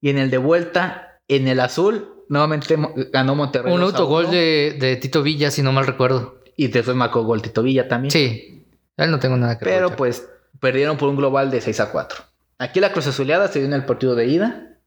Y 0.00 0.10
en 0.10 0.18
el 0.18 0.30
de 0.30 0.38
vuelta, 0.38 1.20
en 1.28 1.48
el 1.48 1.60
azul, 1.60 2.24
nuevamente 2.28 2.76
ganó 3.12 3.34
Monterrey. 3.34 3.72
Un 3.72 3.80
2 3.80 3.94
a 3.94 3.96
autogol 3.96 4.26
1. 4.26 4.34
de, 4.34 4.76
de 4.78 4.96
Tito 4.96 5.22
Villa, 5.22 5.50
si 5.50 5.62
no 5.62 5.72
mal 5.72 5.86
recuerdo. 5.86 6.42
Y 6.56 6.68
después 6.68 6.96
marcó 6.96 7.22
gol 7.24 7.42
Tito 7.42 7.62
Villa 7.62 7.88
también. 7.88 8.10
Sí. 8.10 8.66
Él 8.96 9.10
no 9.10 9.18
tengo 9.18 9.36
nada 9.36 9.58
que 9.58 9.64
Pero 9.64 9.96
pues 9.96 10.28
perdieron 10.60 10.96
por 10.96 11.08
un 11.08 11.16
global 11.16 11.50
de 11.50 11.60
6 11.60 11.80
a 11.80 11.90
4. 11.90 12.24
Aquí 12.58 12.80
la 12.80 12.92
Cruz 12.92 13.06
Azuleada 13.06 13.48
se 13.48 13.58
dio 13.58 13.66
en 13.66 13.74
el 13.74 13.84
partido 13.84 14.14
de 14.14 14.26
ida. 14.26 14.78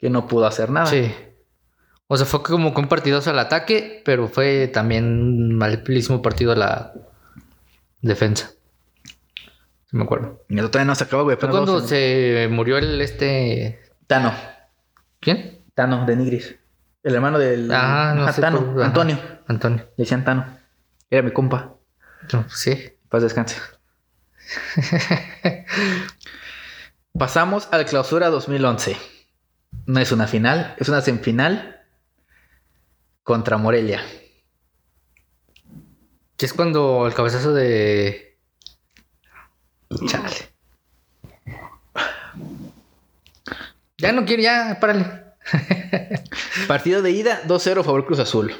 Que 0.00 0.10
no 0.10 0.26
pudo 0.26 0.46
hacer 0.46 0.70
nada. 0.70 0.86
Sí. 0.86 1.12
O 2.06 2.16
sea, 2.16 2.24
fue 2.24 2.42
como 2.42 2.72
que 2.72 2.80
un 2.80 2.88
partidazo 2.88 3.30
al 3.30 3.38
ataque, 3.38 4.02
pero 4.04 4.28
fue 4.28 4.68
también 4.68 5.04
un 5.04 5.54
malísimo 5.56 6.22
partido 6.22 6.52
a 6.52 6.56
la 6.56 6.94
defensa. 8.02 8.52
Me 9.90 10.04
acuerdo. 10.04 10.44
Y 10.48 10.58
eso 10.58 10.70
todavía 10.70 10.86
no 10.88 10.94
se 10.94 11.04
acabó, 11.04 11.24
güey. 11.24 11.36
Fue 11.36 11.48
apenas 11.48 11.64
cuando 11.66 11.86
se 11.86 12.48
murió 12.50 12.78
el 12.78 13.00
este... 13.00 13.80
Tano. 14.06 14.32
¿Quién? 15.20 15.64
Tano 15.74 16.04
de 16.06 16.16
Nigris. 16.16 16.56
El 17.02 17.14
hermano 17.14 17.38
del. 17.38 17.70
Ajá, 17.70 18.14
no 18.14 18.30
sé. 18.32 18.40
Tano. 18.40 18.58
por- 18.64 18.78
ajá. 18.80 18.86
Antonio. 18.86 19.18
Antonio. 19.46 19.78
Le 19.96 20.04
decían 20.04 20.24
Tano. 20.24 20.58
Era 21.10 21.22
mi 21.22 21.30
compa. 21.30 21.74
No, 22.32 22.48
sí. 22.50 22.92
Paz 23.08 23.22
descanse. 23.22 23.56
Pasamos 27.18 27.68
al 27.72 27.84
clausura 27.86 28.28
2011. 28.28 28.96
No 29.86 30.00
es 30.00 30.12
una 30.12 30.26
final, 30.26 30.74
es 30.78 30.88
una 30.88 31.00
semifinal 31.00 31.82
contra 33.22 33.56
Morelia. 33.56 34.02
Que 36.38 36.46
es 36.46 36.54
cuando 36.54 37.06
el 37.06 37.12
cabezazo 37.14 37.52
de... 37.52 38.38
Chale. 40.06 40.30
Ya 43.98 44.12
no 44.12 44.24
quiero, 44.24 44.42
ya, 44.42 44.78
párale. 44.80 45.04
Partido 46.68 47.02
de 47.02 47.10
ida, 47.10 47.42
2-0 47.46 47.82
favor 47.84 48.06
Cruz 48.06 48.20
Azul. 48.20 48.54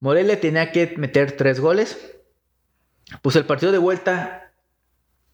Morelia 0.00 0.40
tenía 0.40 0.72
que 0.72 0.94
meter 0.96 1.32
tres 1.36 1.60
goles. 1.60 1.98
Pues 3.20 3.36
el 3.36 3.44
partido 3.44 3.72
de 3.72 3.78
vuelta 3.78 4.52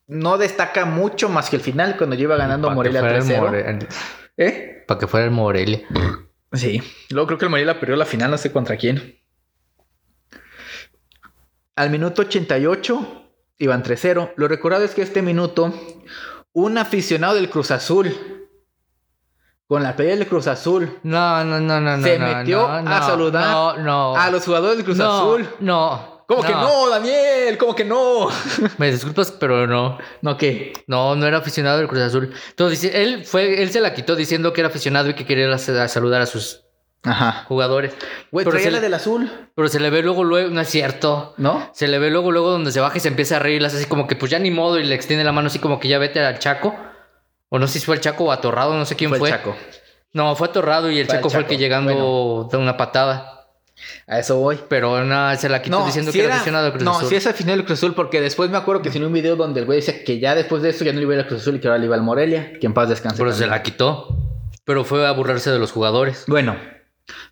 no 0.09 0.37
destaca 0.37 0.85
mucho 0.85 1.29
más 1.29 1.49
que 1.49 1.57
el 1.57 1.63
final, 1.63 1.97
cuando 1.97 2.17
lleva 2.17 2.37
ganando 2.37 2.71
Morelia 2.71 3.01
fuera 3.01 3.19
el 3.19 3.23
3-0. 3.25 3.39
More- 3.41 3.89
¿Eh? 4.37 4.85
Para 4.89 4.99
que 4.99 5.07
fuera 5.07 5.27
el 5.27 5.31
Morelia. 5.31 5.83
Sí. 6.53 6.83
Luego 7.11 7.29
creo 7.29 7.39
que 7.39 7.45
el 7.45 7.51
Morelia 7.51 7.79
perdió 7.79 7.95
la 7.95 8.05
final, 8.07 8.31
no 8.33 8.39
sé 8.39 8.51
contra 8.51 8.77
quién. 8.77 9.18
Al 11.79 11.91
minuto 11.91 12.23
88 12.23 13.25
iban 13.59 13.85
3-0. 13.85 14.33
Lo 14.35 14.49
recordado 14.49 14.83
es 14.83 14.97
que 14.97 15.03
este 15.03 15.23
minuto, 15.23 15.73
un 16.53 16.77
aficionado 16.77 17.37
del 17.37 17.49
Cruz 17.49 17.71
Azul, 17.71 18.13
con 19.69 19.85
la 19.85 19.95
pelea 19.95 20.17
del 20.17 20.27
Cruz 20.27 20.49
Azul, 20.49 20.99
No, 21.05 21.45
no, 21.45 21.61
no, 21.61 21.81
no, 21.81 21.97
no. 21.97 22.03
Se 22.03 22.19
no, 22.19 22.27
metió 22.27 22.67
no, 22.83 22.91
a 22.91 23.03
saludar 23.03 23.79
a 23.79 24.31
los 24.33 24.45
jugadores 24.45 24.79
del 24.79 24.85
Cruz 24.85 24.99
Azul. 24.99 25.49
No. 25.61 26.25
¿Cómo 26.27 26.43
que 26.43 26.53
no, 26.53 26.91
Daniel? 26.91 27.57
¿Cómo 27.57 27.77
que 27.77 27.85
no? 27.85 28.29
Me 28.79 28.91
disculpas, 28.91 29.31
pero 29.31 29.69
no. 29.69 29.99
¿No 30.21 30.37
qué? 30.37 30.73
No, 30.89 31.15
no 31.15 31.27
era 31.29 31.39
aficionado 31.39 31.79
del 31.79 31.87
Cruz 31.87 32.03
Azul. 32.03 32.35
Entonces, 32.51 32.93
él 32.93 33.25
fue, 33.25 33.63
él 33.63 33.71
se 33.71 33.81
la 33.81 33.95
quitó 33.95 34.17
diciendo 34.17 34.53
que 34.53 34.63
era 34.63 34.69
aficionado 34.69 35.11
y 35.11 35.15
que 35.15 35.25
quería 35.25 35.57
saludar 35.57 36.23
a 36.23 36.27
sus 36.27 36.68
Ajá. 37.05 37.45
jugadores. 37.47 37.93
Güey, 38.33 38.45
Pero 38.45 38.57
traía 38.57 38.71
la 38.71 38.77
le- 38.79 38.83
del 38.83 38.95
azul, 38.95 39.31
Pero 39.55 39.69
se 39.69 39.81
le 39.81 39.89
ve 39.91 40.03
luego, 40.03 40.25
luego, 40.25 40.51
no 40.51 40.61
es 40.61 40.69
cierto. 40.69 41.35
¿no? 41.39 41.71
Se 41.73 41.89
le 41.89 41.99
ve 41.99 42.11
luego, 42.11 42.33
luego 42.33 42.51
donde 42.51 42.73
se 42.73 42.81
baja 42.81 42.97
y 42.97 43.01
se 43.01 43.09
empieza 43.09 43.37
a 43.37 43.39
reír, 43.39 43.57
y 43.57 43.61
le 43.61 43.67
hace 43.69 43.77
así 43.79 43.87
como 43.87 44.07
que 44.07 44.17
pues 44.17 44.31
ya 44.31 44.39
ni 44.39 44.51
modo 44.51 44.79
y 44.79 44.85
le 44.85 44.95
extiende 44.95 45.25
la 45.25 45.33
mano 45.33 45.47
así 45.47 45.59
como 45.59 45.79
que 45.81 45.89
ya 45.89 45.99
vete 45.99 46.21
al 46.21 46.39
Chaco. 46.39 46.75
O 47.51 47.59
no 47.59 47.67
sé 47.67 47.79
si 47.79 47.87
fue 47.87 47.95
el 47.95 48.01
Chaco 48.01 48.25
o 48.25 48.33
Atorrado, 48.33 48.75
no 48.77 48.85
sé 48.85 48.95
quién 48.97 49.11
fue. 49.15 49.29
el 49.31 49.35
Chaco. 49.37 49.57
No, 50.13 50.35
fue 50.37 50.49
Atorrado 50.49 50.91
y 50.91 50.99
el 50.99 51.07
Fue 51.07 51.15
el 51.15 51.21
Chaco 51.21 51.31
fue 51.31 51.41
el 51.41 51.47
que 51.47 51.57
llegando 51.57 52.49
de 52.51 52.57
una 52.59 52.77
patada. 52.77 53.35
A 54.09 54.19
eso 54.19 54.37
voy. 54.39 54.59
Pero 54.69 55.05
nada, 55.05 55.37
se 55.37 55.49
la 55.49 55.63
quitó 55.63 55.87
diciendo 55.87 56.11
que 56.11 56.25
era 56.25 56.35
aficionado 56.35 56.65
del 56.65 56.73
Cruz 56.73 56.85
no, 56.85 56.97
Azul. 56.97 57.09
sí 57.09 57.15
es 57.15 57.27
aficionado 57.29 57.59
del 57.59 57.65
Cruz 57.65 57.79
Azul, 57.79 57.95
porque 57.95 58.21
después 58.21 58.51
me 58.51 58.59
acuerdo 58.59 58.83
que 58.83 58.91
tiene 58.91 59.07
un 59.07 59.13
video 59.13 59.37
donde 59.37 59.61
el 59.61 59.67
güey 59.67 59.79
decía 59.81 60.03
que 60.05 60.19
ya 60.19 60.35
después 60.35 60.63
de 60.63 60.71
eso 60.71 60.85
ya 60.85 60.93
no 60.93 60.99
le 60.99 61.05
iba 61.05 61.15
al 61.15 61.27
Cruz 61.29 61.43
Azul 61.43 61.55
y 61.57 61.61
que 61.61 61.69
ahora 61.69 61.79
le 61.79 61.87
iba 61.87 61.95
al 61.95 62.03
Morelia, 62.03 62.55
que 62.61 62.67
en 62.67 62.75
paz 62.75 62.89
descanse. 62.89 63.17
Pero 63.19 63.33
se 63.33 63.47
la 63.47 63.63
quitó. 63.63 64.09
Pero 64.65 64.85
fue 64.85 65.07
a 65.07 65.13
burlarse 65.13 65.51
de 65.51 65.59
los 65.61 65.71
jugadores. 65.73 66.25
Bueno, 66.27 66.57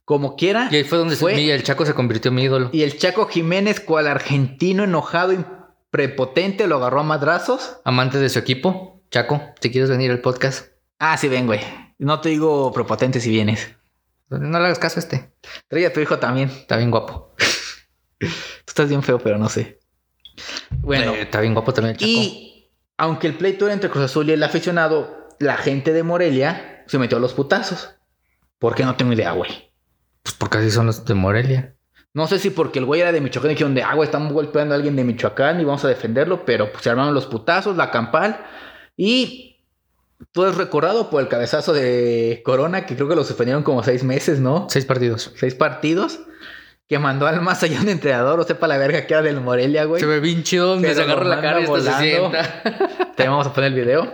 como 0.04 0.36
quiera. 0.36 0.68
Y 0.70 0.76
ahí 0.76 0.84
fue 0.84 0.98
donde 0.98 1.16
se- 1.16 1.20
fue- 1.20 1.34
mi- 1.34 1.50
el 1.50 1.62
Chaco 1.62 1.84
se 1.86 1.94
convirtió 1.94 2.28
en 2.30 2.34
mi 2.34 2.42
ídolo. 2.44 2.70
Y 2.72 2.82
el 2.82 2.96
Chaco 2.98 3.26
Jiménez, 3.26 3.80
cual 3.80 4.06
argentino 4.06 4.84
enojado 4.84 5.32
y 5.32 5.44
prepotente, 5.90 6.66
lo 6.66 6.76
agarró 6.76 7.00
a 7.00 7.04
madrazos. 7.04 7.78
Amante 7.84 8.18
de 8.18 8.28
su 8.28 8.38
equipo. 8.38 9.02
Chaco, 9.10 9.40
si 9.60 9.70
quieres 9.70 9.88
venir 9.90 10.10
al 10.10 10.20
podcast. 10.20 10.68
Ah, 10.98 11.16
sí, 11.16 11.28
ven, 11.28 11.46
güey. 11.46 11.60
No 11.98 12.20
te 12.20 12.28
digo 12.30 12.72
prepotente 12.72 13.20
si 13.20 13.30
vienes. 13.30 13.70
No 14.28 14.58
le 14.58 14.64
hagas 14.66 14.78
caso 14.78 14.98
a 14.98 15.02
este. 15.02 15.32
Trae 15.68 15.86
a 15.86 15.92
tu 15.92 16.00
hijo 16.00 16.18
también. 16.18 16.48
Está 16.50 16.76
bien 16.76 16.90
guapo. 16.90 17.34
Tú 18.18 18.26
estás 18.66 18.88
bien 18.88 19.02
feo, 19.02 19.18
pero 19.18 19.38
no 19.38 19.48
sé. 19.48 19.78
Bueno, 20.70 21.14
Eh, 21.14 21.22
está 21.22 21.40
bien 21.40 21.54
guapo 21.54 21.72
también 21.72 21.92
el 21.94 21.98
Chaco. 21.98 22.10
y 22.10 22.70
aunque 22.98 23.26
el 23.26 23.34
pleito 23.36 23.66
era 23.66 23.74
entre 23.74 23.90
Cruz 23.90 24.04
Azul 24.04 24.28
y 24.28 24.32
el 24.32 24.42
aficionado, 24.42 25.28
la 25.38 25.56
gente 25.56 25.92
de 25.92 26.02
Morelia 26.02 26.82
se 26.86 26.98
metió 26.98 27.18
a 27.18 27.20
los 27.20 27.34
putazos. 27.34 27.90
¿Por 28.58 28.74
qué 28.74 28.84
no 28.84 28.96
tengo 28.96 29.12
idea, 29.12 29.32
güey? 29.32 29.65
Pues 30.26 30.34
porque 30.34 30.58
así 30.58 30.72
son 30.72 30.86
los 30.86 31.04
de 31.04 31.14
Morelia. 31.14 31.76
No 32.12 32.26
sé 32.26 32.40
si 32.40 32.50
porque 32.50 32.80
el 32.80 32.84
güey 32.84 33.00
era 33.00 33.12
de 33.12 33.20
Michoacán 33.20 33.52
y 33.52 33.54
dijeron 33.54 33.76
de, 33.76 33.84
ah, 33.84 33.94
güey, 33.94 34.08
estamos 34.08 34.32
golpeando 34.32 34.74
a 34.74 34.76
alguien 34.76 34.96
de 34.96 35.04
Michoacán 35.04 35.60
y 35.60 35.64
vamos 35.64 35.84
a 35.84 35.88
defenderlo, 35.88 36.44
pero 36.44 36.72
pues 36.72 36.82
se 36.82 36.90
armaron 36.90 37.14
los 37.14 37.26
putazos, 37.26 37.76
la 37.76 37.92
campal 37.92 38.44
y 38.96 39.60
todo 40.32 40.50
es 40.50 40.56
recordado 40.56 41.10
por 41.10 41.22
el 41.22 41.28
cabezazo 41.28 41.72
de 41.72 42.42
Corona, 42.44 42.86
que 42.86 42.96
creo 42.96 43.08
que 43.08 43.14
lo 43.14 43.22
suspendieron 43.22 43.62
como 43.62 43.84
seis 43.84 44.02
meses, 44.02 44.40
¿no? 44.40 44.66
Seis 44.68 44.84
partidos. 44.84 45.30
Seis 45.36 45.54
partidos, 45.54 46.18
que 46.88 46.98
mandó 46.98 47.28
al 47.28 47.40
más 47.40 47.62
allá 47.62 47.80
un 47.80 47.88
entrenador, 47.88 48.40
o 48.40 48.42
sepa 48.42 48.66
la 48.66 48.78
verga 48.78 49.06
que 49.06 49.14
era 49.14 49.22
del 49.22 49.40
Morelia, 49.40 49.84
güey. 49.84 50.00
Se 50.00 50.06
ve 50.06 50.18
bien 50.18 50.42
chido 50.42 50.66
donde 50.66 50.92
se 50.92 51.02
agarra 51.02 51.22
la 51.22 51.40
cara 51.40 51.60
y 51.60 51.66
se 51.66 51.92
sienta. 51.98 53.12
Te 53.16 53.28
vamos 53.28 53.46
a 53.46 53.54
poner 53.54 53.72
el 53.72 53.78
video. 53.78 54.12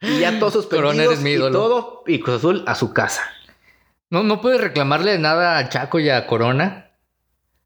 Y 0.00 0.20
ya 0.20 0.38
todos 0.38 0.54
suspendidos 0.54 0.94
Corona, 0.94 1.04
eres 1.04 1.20
mi 1.20 1.34
y 1.34 1.38
todo, 1.38 2.02
y 2.06 2.20
Cruz 2.20 2.36
Azul 2.36 2.64
a 2.66 2.74
su 2.74 2.94
casa. 2.94 3.20
No, 4.14 4.22
no 4.22 4.40
puedes 4.40 4.60
reclamarle 4.60 5.18
nada 5.18 5.58
a 5.58 5.68
Chaco 5.68 5.98
y 5.98 6.08
a 6.08 6.28
Corona. 6.28 6.92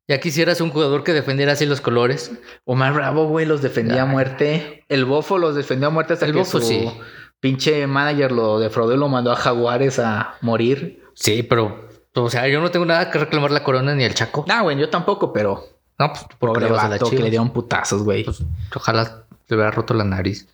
Ya 0.08 0.18
quisieras 0.18 0.62
un 0.62 0.70
jugador 0.70 1.04
que 1.04 1.12
defendiera 1.12 1.52
así 1.52 1.66
los 1.66 1.82
colores. 1.82 2.32
Omar 2.64 2.94
Bravo, 2.94 3.26
güey, 3.26 3.44
los 3.44 3.60
defendía 3.60 4.04
a 4.04 4.06
muerte. 4.06 4.82
El 4.88 5.04
Bofo 5.04 5.36
los 5.36 5.54
defendió 5.54 5.88
a 5.88 5.90
muerte 5.90 6.14
hasta 6.14 6.24
El 6.24 6.32
que 6.32 6.38
Bofo, 6.38 6.58
su 6.58 6.66
sí. 6.66 6.90
pinche 7.38 7.86
manager 7.86 8.32
lo 8.32 8.58
defraudó 8.60 8.94
y 8.94 8.96
lo 8.96 9.10
mandó 9.10 9.30
a 9.30 9.36
Jaguares 9.36 9.98
a 9.98 10.36
morir. 10.40 11.04
Sí, 11.12 11.42
pero, 11.42 11.86
o 12.14 12.30
sea, 12.30 12.48
yo 12.48 12.62
no 12.62 12.70
tengo 12.70 12.86
nada 12.86 13.10
que 13.10 13.18
reclamarle 13.18 13.58
a 13.58 13.64
Corona 13.64 13.94
ni 13.94 14.04
al 14.04 14.14
Chaco. 14.14 14.46
Nah, 14.48 14.62
güey, 14.62 14.78
yo 14.78 14.88
tampoco, 14.88 15.34
pero 15.34 15.66
No, 15.98 16.10
pues 16.14 16.24
pobre 16.38 16.64
le 16.64 16.70
vas 16.70 16.84
a 16.84 16.88
la 16.88 16.98
que 16.98 17.18
le 17.18 17.28
dieron 17.28 17.50
putazos, 17.50 18.04
güey. 18.04 18.24
Pues, 18.24 18.42
ojalá 18.74 19.24
le 19.48 19.54
hubiera 19.54 19.70
roto 19.70 19.92
la 19.92 20.04
nariz. 20.04 20.48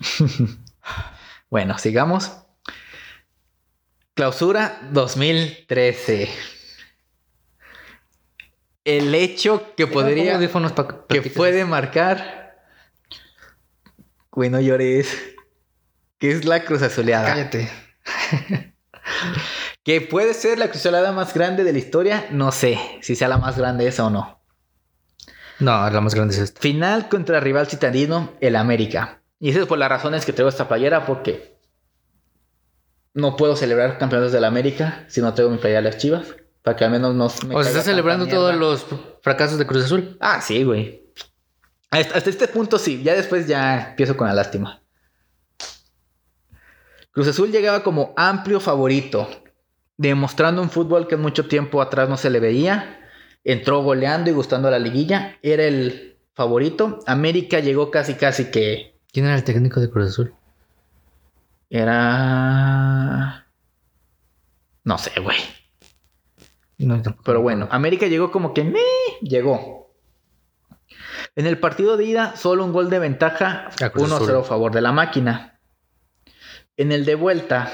Bueno, 1.48 1.76
sigamos. 1.76 2.32
Clausura 4.14 4.78
2013. 4.90 6.28
El 8.84 9.14
hecho 9.14 9.74
que 9.74 9.86
podría... 9.86 10.38
Que 11.08 11.22
puede 11.22 11.64
marcar. 11.64 12.66
Güey, 14.30 14.50
no 14.50 14.60
llores. 14.60 15.16
Que 16.18 16.32
es 16.32 16.44
la 16.44 16.64
cruz 16.64 16.82
azuleada. 16.82 17.26
Cállate. 17.26 17.70
Que 19.84 20.00
puede 20.00 20.32
ser 20.32 20.58
la 20.58 20.68
cruz 20.68 20.76
azuleada 20.76 21.10
más 21.10 21.34
grande 21.34 21.64
de 21.64 21.72
la 21.72 21.78
historia. 21.80 22.28
No 22.30 22.52
sé 22.52 22.78
si 23.00 23.16
sea 23.16 23.26
la 23.26 23.38
más 23.38 23.58
grande 23.58 23.88
esa 23.88 24.06
o 24.06 24.10
no. 24.10 24.40
No, 25.58 25.90
la 25.90 26.00
más 26.00 26.14
grande 26.14 26.34
es 26.34 26.40
esta. 26.40 26.60
Final 26.60 27.08
contra 27.08 27.40
rival 27.40 27.66
citadino, 27.66 28.32
el 28.40 28.54
América. 28.54 29.22
Y 29.40 29.50
eso 29.50 29.62
es 29.62 29.66
por 29.66 29.78
las 29.78 29.88
razones 29.88 30.24
que 30.24 30.32
traigo 30.32 30.48
esta 30.48 30.68
playera, 30.68 31.04
porque 31.04 31.51
no 33.14 33.36
puedo 33.36 33.56
celebrar 33.56 33.98
campeonatos 33.98 34.32
del 34.32 34.44
América 34.44 35.04
si 35.08 35.20
no 35.20 35.34
traigo 35.34 35.50
mi 35.50 35.58
playera 35.58 35.82
de 35.82 35.90
las 35.90 35.98
chivas. 35.98 36.34
Para 36.62 36.76
que 36.76 36.84
al 36.84 36.92
menos 36.92 37.14
no 37.14 37.28
me 37.48 37.56
O 37.56 37.62
sea, 37.62 37.70
estás 37.70 37.84
celebrando 37.84 38.26
todos 38.26 38.54
los 38.54 38.86
fracasos 39.20 39.58
de 39.58 39.66
Cruz 39.66 39.84
Azul. 39.84 40.16
Ah, 40.20 40.40
sí, 40.40 40.62
güey. 40.62 41.02
Hasta, 41.90 42.16
hasta 42.16 42.30
este 42.30 42.46
punto 42.46 42.78
sí. 42.78 43.02
Ya 43.02 43.14
después 43.14 43.48
ya 43.48 43.90
empiezo 43.90 44.16
con 44.16 44.28
la 44.28 44.34
lástima. 44.34 44.80
Cruz 47.10 47.26
Azul 47.28 47.50
llegaba 47.50 47.82
como 47.82 48.14
amplio 48.16 48.60
favorito, 48.60 49.28
demostrando 49.96 50.62
un 50.62 50.70
fútbol 50.70 51.08
que 51.08 51.16
mucho 51.16 51.46
tiempo 51.46 51.82
atrás 51.82 52.08
no 52.08 52.16
se 52.16 52.30
le 52.30 52.38
veía. 52.38 53.00
Entró 53.44 53.82
goleando 53.82 54.30
y 54.30 54.32
gustando 54.32 54.68
a 54.68 54.70
la 54.70 54.78
liguilla. 54.78 55.36
Era 55.42 55.64
el 55.64 56.16
favorito. 56.32 57.00
América 57.06 57.58
llegó 57.58 57.90
casi 57.90 58.14
casi 58.14 58.52
que 58.52 58.92
¿Quién 59.12 59.26
era 59.26 59.34
el 59.34 59.44
técnico 59.44 59.78
de 59.78 59.90
Cruz 59.90 60.08
Azul? 60.08 60.34
Era... 61.72 63.46
No 64.84 64.98
sé, 64.98 65.18
güey. 65.20 65.38
No. 66.78 67.00
Pero 67.24 67.40
bueno, 67.40 67.68
América 67.70 68.06
llegó 68.08 68.30
como 68.30 68.52
que... 68.52 68.64
"Meh", 68.64 68.78
llegó. 69.22 69.94
En 71.34 71.46
el 71.46 71.58
partido 71.58 71.96
de 71.96 72.04
ida, 72.04 72.36
solo 72.36 72.64
un 72.64 72.72
gol 72.72 72.90
de 72.90 72.98
ventaja, 72.98 73.70
A 73.82 73.90
Cruz 73.90 74.10
1-0 74.10 74.14
Azul. 74.16 74.36
a 74.36 74.42
favor 74.42 74.72
de 74.72 74.82
la 74.82 74.92
máquina. 74.92 75.60
En 76.76 76.92
el 76.92 77.04
de 77.06 77.14
vuelta, 77.14 77.72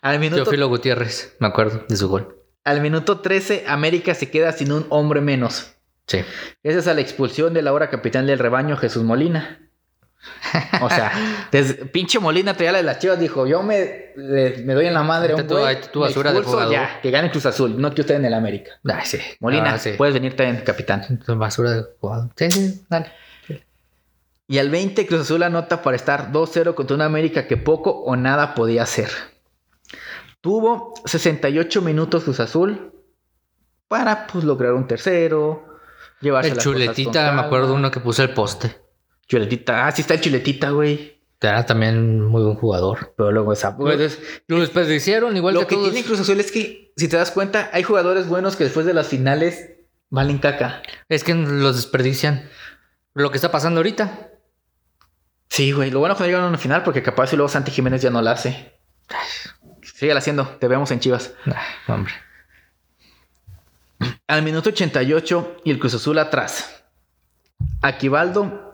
al 0.00 0.18
minuto, 0.18 0.42
Teófilo 0.44 0.68
Gutiérrez, 0.68 1.36
me 1.38 1.46
acuerdo 1.46 1.84
de 1.88 1.96
su 1.96 2.08
gol. 2.08 2.42
al 2.64 2.80
minuto 2.80 3.20
13, 3.20 3.64
América 3.68 4.14
se 4.14 4.30
queda 4.30 4.52
sin 4.52 4.72
un 4.72 4.86
hombre 4.88 5.20
menos. 5.20 5.74
Sí. 6.06 6.20
Gracias 6.64 6.86
a 6.88 6.94
la 6.94 7.00
expulsión 7.02 7.52
del 7.54 7.68
ahora 7.68 7.90
capitán 7.90 8.26
del 8.26 8.38
rebaño, 8.38 8.76
Jesús 8.76 9.02
Molina. 9.04 9.65
O 10.80 10.88
sea, 10.90 11.12
desde- 11.50 11.86
pinche 11.86 12.18
Molina 12.18 12.54
traía 12.54 12.72
la 12.72 12.78
de 12.78 12.84
las 12.84 12.98
chivas, 12.98 13.18
dijo, 13.18 13.46
yo 13.46 13.62
me, 13.62 14.12
le- 14.16 14.58
me 14.64 14.74
doy 14.74 14.86
en 14.86 14.94
la 14.94 15.02
madre 15.02 15.32
a 15.32 15.36
un 15.36 15.46
tu- 15.46 15.54
güey, 15.56 15.76
me 15.76 16.00
basura 16.00 16.32
de 16.32 16.70
ya, 16.70 17.00
que 17.02 17.10
gane 17.10 17.30
Cruz 17.30 17.46
Azul, 17.46 17.80
no 17.80 17.92
que 17.92 18.00
usted 18.02 18.14
en 18.16 18.24
el 18.26 18.34
América. 18.34 18.72
Ay, 18.84 19.04
sí. 19.04 19.18
Molina, 19.40 19.74
Ah, 19.74 19.78
sí. 19.78 19.92
puedes 19.98 20.14
venirte 20.14 20.44
en 20.44 20.58
capitán. 20.60 21.20
Basura 21.26 21.70
de 21.72 21.84
jugador. 22.00 22.30
Sí, 22.36 22.50
sí, 22.50 22.82
dale. 22.88 23.10
Y 24.48 24.58
al 24.58 24.70
20 24.70 25.06
Cruz 25.06 25.22
Azul 25.22 25.42
anota 25.42 25.82
para 25.82 25.96
estar 25.96 26.30
2-0 26.30 26.74
contra 26.76 26.94
una 26.94 27.04
América 27.06 27.48
que 27.48 27.56
poco 27.56 27.90
o 27.90 28.14
nada 28.14 28.54
podía 28.54 28.84
hacer. 28.84 29.10
Tuvo 30.40 30.94
68 31.04 31.82
minutos 31.82 32.24
Cruz 32.24 32.38
Azul 32.40 32.92
para 33.88 34.26
pues 34.28 34.44
lograr 34.44 34.72
un 34.74 34.86
tercero, 34.86 35.78
llevarse 36.20 36.50
El 36.50 36.56
las 36.56 36.64
cosas 36.64 36.80
chuletita, 36.80 37.26
con 37.26 37.36
me 37.36 37.42
acuerdo 37.42 37.74
uno 37.74 37.90
que 37.90 38.00
puso 38.00 38.22
el 38.22 38.30
poste. 38.30 38.76
Chuletita, 39.28 39.86
ah, 39.86 39.92
sí 39.92 40.02
está 40.02 40.14
el 40.14 40.20
chuletita, 40.20 40.70
güey. 40.70 41.16
Era 41.40 41.66
también 41.66 42.22
muy 42.22 42.42
buen 42.42 42.56
jugador. 42.56 43.14
Pero 43.16 43.30
luego 43.30 43.52
esa. 43.52 43.76
Pues, 43.76 44.18
Lo 44.46 44.60
desperdiciaron 44.60 45.36
igual 45.36 45.54
lo 45.54 45.60
que 45.60 45.66
que 45.66 45.74
todos. 45.76 45.92
tiene 45.92 46.06
Cruz 46.06 46.20
Azul 46.20 46.40
es 46.40 46.50
que, 46.50 46.92
si 46.96 47.08
te 47.08 47.16
das 47.16 47.30
cuenta, 47.30 47.70
hay 47.72 47.82
jugadores 47.82 48.26
buenos 48.28 48.56
que 48.56 48.64
después 48.64 48.86
de 48.86 48.94
las 48.94 49.08
finales 49.08 49.70
valen 50.08 50.38
caca. 50.38 50.82
Es 51.08 51.24
que 51.24 51.34
los 51.34 51.76
desperdician. 51.76 52.48
Lo 53.14 53.30
que 53.30 53.36
está 53.36 53.50
pasando 53.50 53.78
ahorita. 53.80 54.30
Sí, 55.48 55.72
güey. 55.72 55.90
Lo 55.90 56.00
bueno 56.00 56.14
es 56.14 56.18
que 56.18 56.22
no 56.24 56.26
llegaron 56.26 56.46
a 56.46 56.50
una 56.50 56.58
final 56.58 56.82
porque 56.82 57.02
capaz 57.02 57.32
y 57.32 57.36
luego 57.36 57.48
Santi 57.48 57.70
Jiménez 57.70 58.02
ya 58.02 58.10
no 58.10 58.22
la 58.22 58.32
hace. 58.32 58.80
Síguela 59.82 60.18
haciendo. 60.18 60.46
Te 60.46 60.68
vemos 60.68 60.90
en 60.90 61.00
Chivas. 61.00 61.32
Hombre. 61.86 62.12
Al 64.26 64.42
minuto 64.42 64.70
88 64.70 65.58
y 65.64 65.70
el 65.70 65.78
Cruz 65.78 65.94
Azul 65.94 66.18
atrás. 66.18 66.82
Aquivaldo 67.80 68.65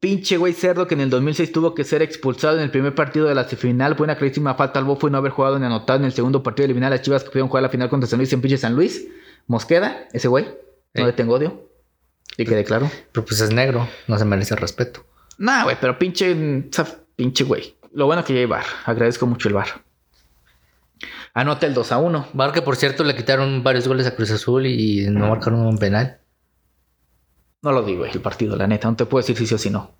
pinche 0.00 0.36
güey 0.36 0.52
cerdo 0.52 0.86
que 0.86 0.94
en 0.94 1.00
el 1.00 1.10
2006 1.10 1.52
tuvo 1.52 1.74
que 1.74 1.84
ser 1.84 2.02
expulsado 2.02 2.56
en 2.56 2.62
el 2.62 2.70
primer 2.70 2.94
partido 2.94 3.26
de 3.26 3.34
la 3.34 3.44
semifinal 3.44 3.94
fue 3.96 4.04
una 4.04 4.16
clarísima 4.16 4.54
falta 4.54 4.78
al 4.78 4.84
bofo 4.84 5.08
y 5.08 5.10
no 5.10 5.18
haber 5.18 5.32
jugado 5.32 5.58
ni 5.58 5.66
anotado 5.66 5.98
en 5.98 6.04
el 6.04 6.12
segundo 6.12 6.42
partido 6.42 6.64
de 6.64 6.72
eliminar 6.72 6.92
a 6.92 6.96
las 6.96 7.02
chivas 7.02 7.22
que 7.22 7.30
pudieron 7.30 7.48
jugar 7.48 7.62
la 7.62 7.68
final 7.68 7.88
contra 7.88 8.08
San 8.08 8.18
Luis 8.18 8.32
en 8.32 8.40
pinche 8.40 8.58
San 8.58 8.74
Luis. 8.74 9.06
Mosqueda, 9.46 10.08
ese 10.12 10.28
güey, 10.28 10.46
no 10.94 11.06
le 11.06 11.12
tengo 11.12 11.34
odio. 11.34 11.68
Y 12.36 12.44
quede 12.44 12.64
claro. 12.64 12.90
Pero 13.12 13.24
pues 13.24 13.40
es 13.40 13.52
negro, 13.52 13.86
no 14.08 14.18
se 14.18 14.24
merece 14.24 14.56
respeto. 14.56 15.04
Nah, 15.38 15.64
güey, 15.64 15.76
pero 15.80 15.98
pinche, 15.98 16.34
pinche 17.16 17.44
güey. 17.44 17.76
Lo 17.92 18.06
bueno 18.06 18.24
que 18.24 18.34
ya 18.34 18.40
hay 18.40 18.46
bar. 18.46 18.64
Agradezco 18.86 19.26
mucho 19.26 19.48
el 19.48 19.54
bar. 19.54 19.68
Anota 21.32 21.66
el 21.66 21.74
2 21.74 21.92
a 21.92 21.98
1. 21.98 22.28
Bar 22.32 22.52
que 22.52 22.62
por 22.62 22.76
cierto 22.76 23.04
le 23.04 23.14
quitaron 23.14 23.62
varios 23.62 23.86
goles 23.86 24.06
a 24.06 24.14
Cruz 24.14 24.30
Azul 24.30 24.66
y 24.66 25.06
no 25.10 25.28
marcaron 25.28 25.60
un 25.66 25.78
penal. 25.78 26.18
No 27.64 27.72
lo 27.72 27.82
digo, 27.82 28.04
el 28.04 28.20
partido, 28.20 28.54
la 28.56 28.66
neta. 28.68 28.88
No 28.88 28.94
te 28.96 29.06
puedo 29.06 29.22
decir 29.22 29.36
si 29.36 29.46
sí 29.46 29.54
o 29.54 29.58
si 29.58 29.70
no. 29.70 29.90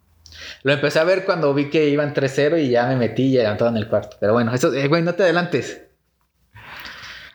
Lo 0.63 0.73
empecé 0.73 0.99
a 0.99 1.05
ver 1.05 1.25
cuando 1.25 1.53
vi 1.55 1.71
que 1.71 1.89
iban 1.89 2.13
3-0 2.15 2.59
y 2.63 2.71
ya 2.71 2.87
me 2.87 2.97
metí 2.97 3.25
y 3.25 3.37
adelantado 3.39 3.71
en 3.71 3.77
el 3.79 3.89
cuarto. 3.89 4.17
Pero 4.21 4.33
bueno, 4.35 4.55
eso, 4.55 4.73
eh, 4.73 4.87
güey, 4.89 5.03
no 5.03 5.15
te 5.15 5.23
adelantes. 5.25 5.81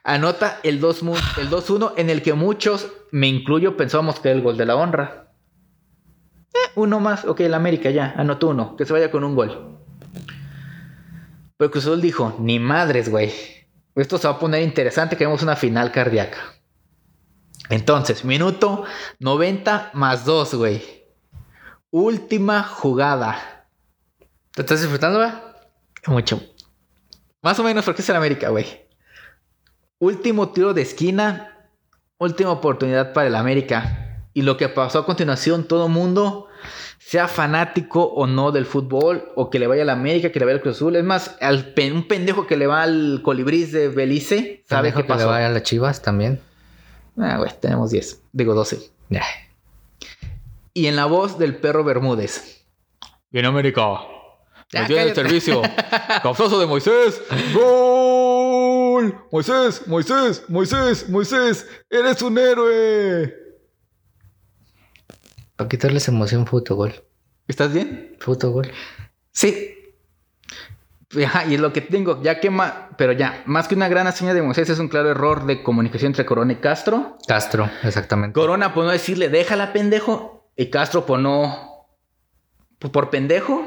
Anota 0.04 0.60
el 0.64 0.80
2 0.80 1.04
mu- 1.04 1.16
el 1.38 1.50
2-1 1.50 1.94
en 1.98 2.10
el 2.10 2.22
que 2.22 2.34
muchos, 2.34 2.88
me 3.12 3.28
incluyo, 3.28 3.76
pensábamos 3.76 4.20
que 4.20 4.30
era 4.30 4.38
el 4.38 4.44
gol 4.44 4.58
de 4.58 4.66
la 4.66 4.76
honra. 4.76 5.28
Eh, 6.54 6.72
uno 6.76 7.00
más, 7.00 7.26
ok, 7.26 7.42
el 7.42 7.54
América 7.54 7.90
ya, 7.90 8.14
anotó 8.18 8.50
uno, 8.50 8.76
que 8.76 8.86
se 8.86 8.94
vaya 8.94 9.12
con 9.12 9.24
un 9.24 9.36
gol. 9.36 9.78
Pero 11.58 11.72
Cruz 11.72 11.86
Azul 11.86 12.02
dijo, 12.02 12.36
ni 12.40 12.60
madres, 12.60 13.10
güey. 13.10 13.32
Esto 13.96 14.18
se 14.18 14.28
va 14.28 14.36
a 14.36 14.40
poner 14.40 14.62
interesante, 14.64 15.18
queremos 15.18 15.44
una 15.44 15.56
final 15.56 15.92
cardíaca. 15.92 16.38
Entonces, 17.70 18.24
minuto 18.24 18.86
90 19.20 19.92
más 19.94 20.26
2, 20.26 20.54
güey. 20.56 20.82
Última 21.92 22.64
jugada. 22.64 23.66
¿Te 24.54 24.62
estás 24.62 24.82
disfrutando, 24.82 25.20
güey? 25.20 25.32
Mucho. 26.08 26.42
Más 27.42 27.60
o 27.60 27.64
menos 27.64 27.86
porque 27.86 28.02
es 28.02 28.10
el 28.10 28.16
América, 28.16 28.50
güey. 28.50 28.66
Último 30.00 30.50
tiro 30.50 30.74
de 30.74 30.82
esquina. 30.82 31.70
Última 32.18 32.52
oportunidad 32.52 33.14
para 33.14 33.28
el 33.28 33.36
América. 33.36 34.24
Y 34.34 34.42
lo 34.44 34.58
que 34.58 34.70
pasó 34.70 35.00
a 35.00 35.06
continuación, 35.06 35.64
todo 35.68 35.88
mundo, 35.90 36.48
sea 37.00 37.28
fanático 37.28 38.04
o 38.04 38.28
no 38.28 38.52
del 38.52 38.66
fútbol, 38.66 39.32
o 39.36 39.50
que 39.50 39.58
le 39.60 39.68
vaya 39.68 39.82
al 39.84 39.90
América, 39.90 40.32
que 40.32 40.40
le 40.40 40.46
vaya 40.46 40.56
al 40.58 40.62
Cruz 40.62 40.76
Azul. 40.78 40.96
Es 40.96 41.04
más, 41.04 41.36
al 41.42 41.74
pen- 41.74 41.94
un 41.94 42.08
pendejo 42.08 42.46
que 42.46 42.56
le 42.58 42.68
va 42.68 42.84
al 42.84 43.22
Colibrís 43.24 43.72
de 43.72 43.88
Belice, 43.90 44.64
sabe 44.68 44.90
qué 44.90 44.98
que 44.98 45.02
le 45.04 45.08
pasó. 45.08 45.28
vaya 45.28 45.48
a 45.48 45.50
las 45.50 45.64
chivas 45.64 46.02
también. 46.02 46.40
Ah, 47.20 47.38
güey, 47.38 47.52
tenemos 47.60 47.92
10. 47.92 48.22
Digo 48.32 48.54
12. 48.54 48.80
Ya. 49.10 49.24
Y 50.74 50.88
en 50.88 50.96
la 50.96 51.06
voz 51.06 51.38
del 51.38 51.58
perro 51.58 51.84
Bermúdez. 51.84 52.64
Bien, 53.32 53.46
América. 53.46 53.82
Ya, 54.72 54.82
Nos 54.82 54.90
el 54.92 54.96
cállate. 54.98 55.16
servicio. 55.16 55.62
Causazo 56.24 56.60
de 56.60 56.66
Moisés. 56.68 57.22
¡Gol! 57.54 59.16
Moisés, 59.32 59.88
Moisés, 59.88 60.44
Moisés, 60.48 61.10
Moisés. 61.10 61.68
Eres 61.90 62.22
un 62.22 62.38
héroe. 62.38 63.34
Para 65.56 65.68
quitarles 65.68 66.08
emoción, 66.08 66.46
fue 66.46 66.60
autogol. 66.60 66.94
¿Estás 67.48 67.74
bien? 67.74 68.16
Fue 68.20 68.36
autogol. 68.36 68.72
Sí. 69.32 69.74
Y 71.50 71.56
es 71.56 71.60
lo 71.60 71.74
que 71.74 71.82
tengo, 71.82 72.22
ya 72.22 72.40
que 72.40 72.50
más, 72.50 72.74
pero 72.98 73.14
ya, 73.14 73.42
más 73.46 73.68
que 73.68 73.76
una 73.76 73.88
gran 73.88 74.08
hazaña 74.08 74.34
de 74.34 74.42
Moisés, 74.42 74.70
es 74.70 74.80
un 74.80 74.88
claro 74.88 75.10
error 75.10 75.46
de 75.46 75.64
comunicación 75.64 76.12
entre 76.12 76.26
Corona 76.26 76.54
y 76.54 76.58
Castro. 76.58 77.18
Castro, 77.28 77.70
exactamente. 77.84 78.40
Corona 78.40 78.74
por 78.74 78.86
no 78.86 78.92
decirle, 78.92 79.30
déjala 79.30 79.74
pendejo, 79.74 80.52
y 80.56 80.68
Castro 80.68 81.06
por 81.06 81.20
no, 81.20 81.88
por, 82.78 82.92
por 82.92 83.10
pendejo, 83.10 83.66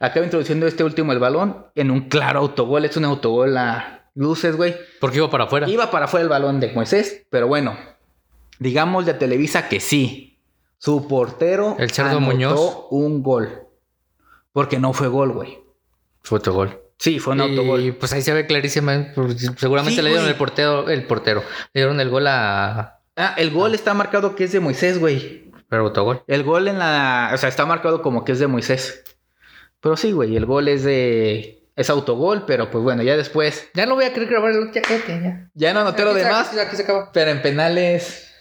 acaba 0.00 0.24
introduciendo 0.24 0.66
este 0.66 0.84
último 0.84 1.12
el 1.12 1.18
balón 1.18 1.66
en 1.74 1.90
un 1.90 2.08
claro 2.08 2.40
autogol, 2.40 2.84
es 2.84 2.96
un 2.96 3.04
autogol 3.04 3.56
a 3.56 4.10
luces, 4.14 4.56
güey. 4.56 4.74
Porque 5.00 5.18
iba 5.18 5.30
para 5.30 5.44
afuera. 5.44 5.68
Iba 5.68 5.90
para 5.90 6.06
afuera 6.06 6.24
el 6.24 6.28
balón 6.28 6.58
de 6.58 6.72
Moisés, 6.72 7.26
pero 7.30 7.46
bueno, 7.46 7.76
digamos 8.58 9.06
de 9.06 9.14
Televisa 9.14 9.68
que 9.68 9.78
sí, 9.78 10.40
su 10.78 11.06
portero 11.06 11.76
El 11.78 11.90
Cerdo 11.90 12.18
anotó 12.18 12.26
Muñoz. 12.26 12.86
un 12.90 13.22
gol, 13.22 13.68
porque 14.52 14.78
no 14.78 14.92
fue 14.92 15.08
gol, 15.08 15.32
güey. 15.32 15.65
Fue 16.26 16.38
autogol. 16.38 16.80
Sí, 16.98 17.18
fue 17.20 17.34
un 17.34 17.40
autogol. 17.42 17.80
Y 17.82 17.92
pues 17.92 18.12
ahí 18.12 18.20
se 18.22 18.32
ve 18.32 18.46
clarísimamente. 18.46 19.12
pues, 19.14 19.36
Seguramente 19.58 19.94
Sí, 19.96 20.02
le 20.02 20.08
dieron 20.08 20.24
güey. 20.24 20.32
el 20.32 20.38
portero, 20.38 20.88
el 20.88 21.04
portero. 21.06 21.42
Le 21.72 21.80
dieron 21.82 22.00
el 22.00 22.08
gol 22.10 22.26
a. 22.26 22.98
Ah, 23.16 23.34
el 23.36 23.50
gol 23.52 23.74
está 23.74 23.94
marcado 23.94 24.34
que 24.34 24.44
es 24.44 24.52
de 24.52 24.58
Moisés, 24.60 24.98
güey. 24.98 25.50
Pero 25.68 25.82
autogol. 25.84 26.22
El 26.26 26.42
gol 26.42 26.66
en 26.68 26.78
la. 26.78 27.30
O 27.32 27.36
sea, 27.36 27.48
está 27.48 27.64
marcado 27.64 28.02
como 28.02 28.24
que 28.24 28.32
es 28.32 28.38
de 28.40 28.46
Moisés. 28.48 29.04
Pero 29.80 29.96
sí, 29.96 30.10
güey, 30.12 30.36
el 30.36 30.46
gol 30.46 30.66
es 30.68 30.82
de. 30.84 31.62
Es 31.76 31.90
autogol, 31.90 32.44
pero 32.46 32.70
pues 32.70 32.82
bueno, 32.82 33.02
ya 33.02 33.16
después. 33.16 33.68
Ya 33.74 33.86
no 33.86 33.94
voy 33.94 34.06
a 34.06 34.12
querer 34.12 34.28
grabar 34.30 34.50
el 34.52 34.72
chaquete, 34.72 35.20
ya. 35.22 35.50
Ya 35.54 35.74
no 35.74 35.80
anoté 35.80 36.02
lo 36.04 36.14
demás, 36.14 36.48
Aquí, 36.48 36.58
aquí 36.58 36.76
se 36.76 36.82
acaba. 36.82 37.12
pero 37.12 37.30
en 37.30 37.42
penales. 37.42 38.32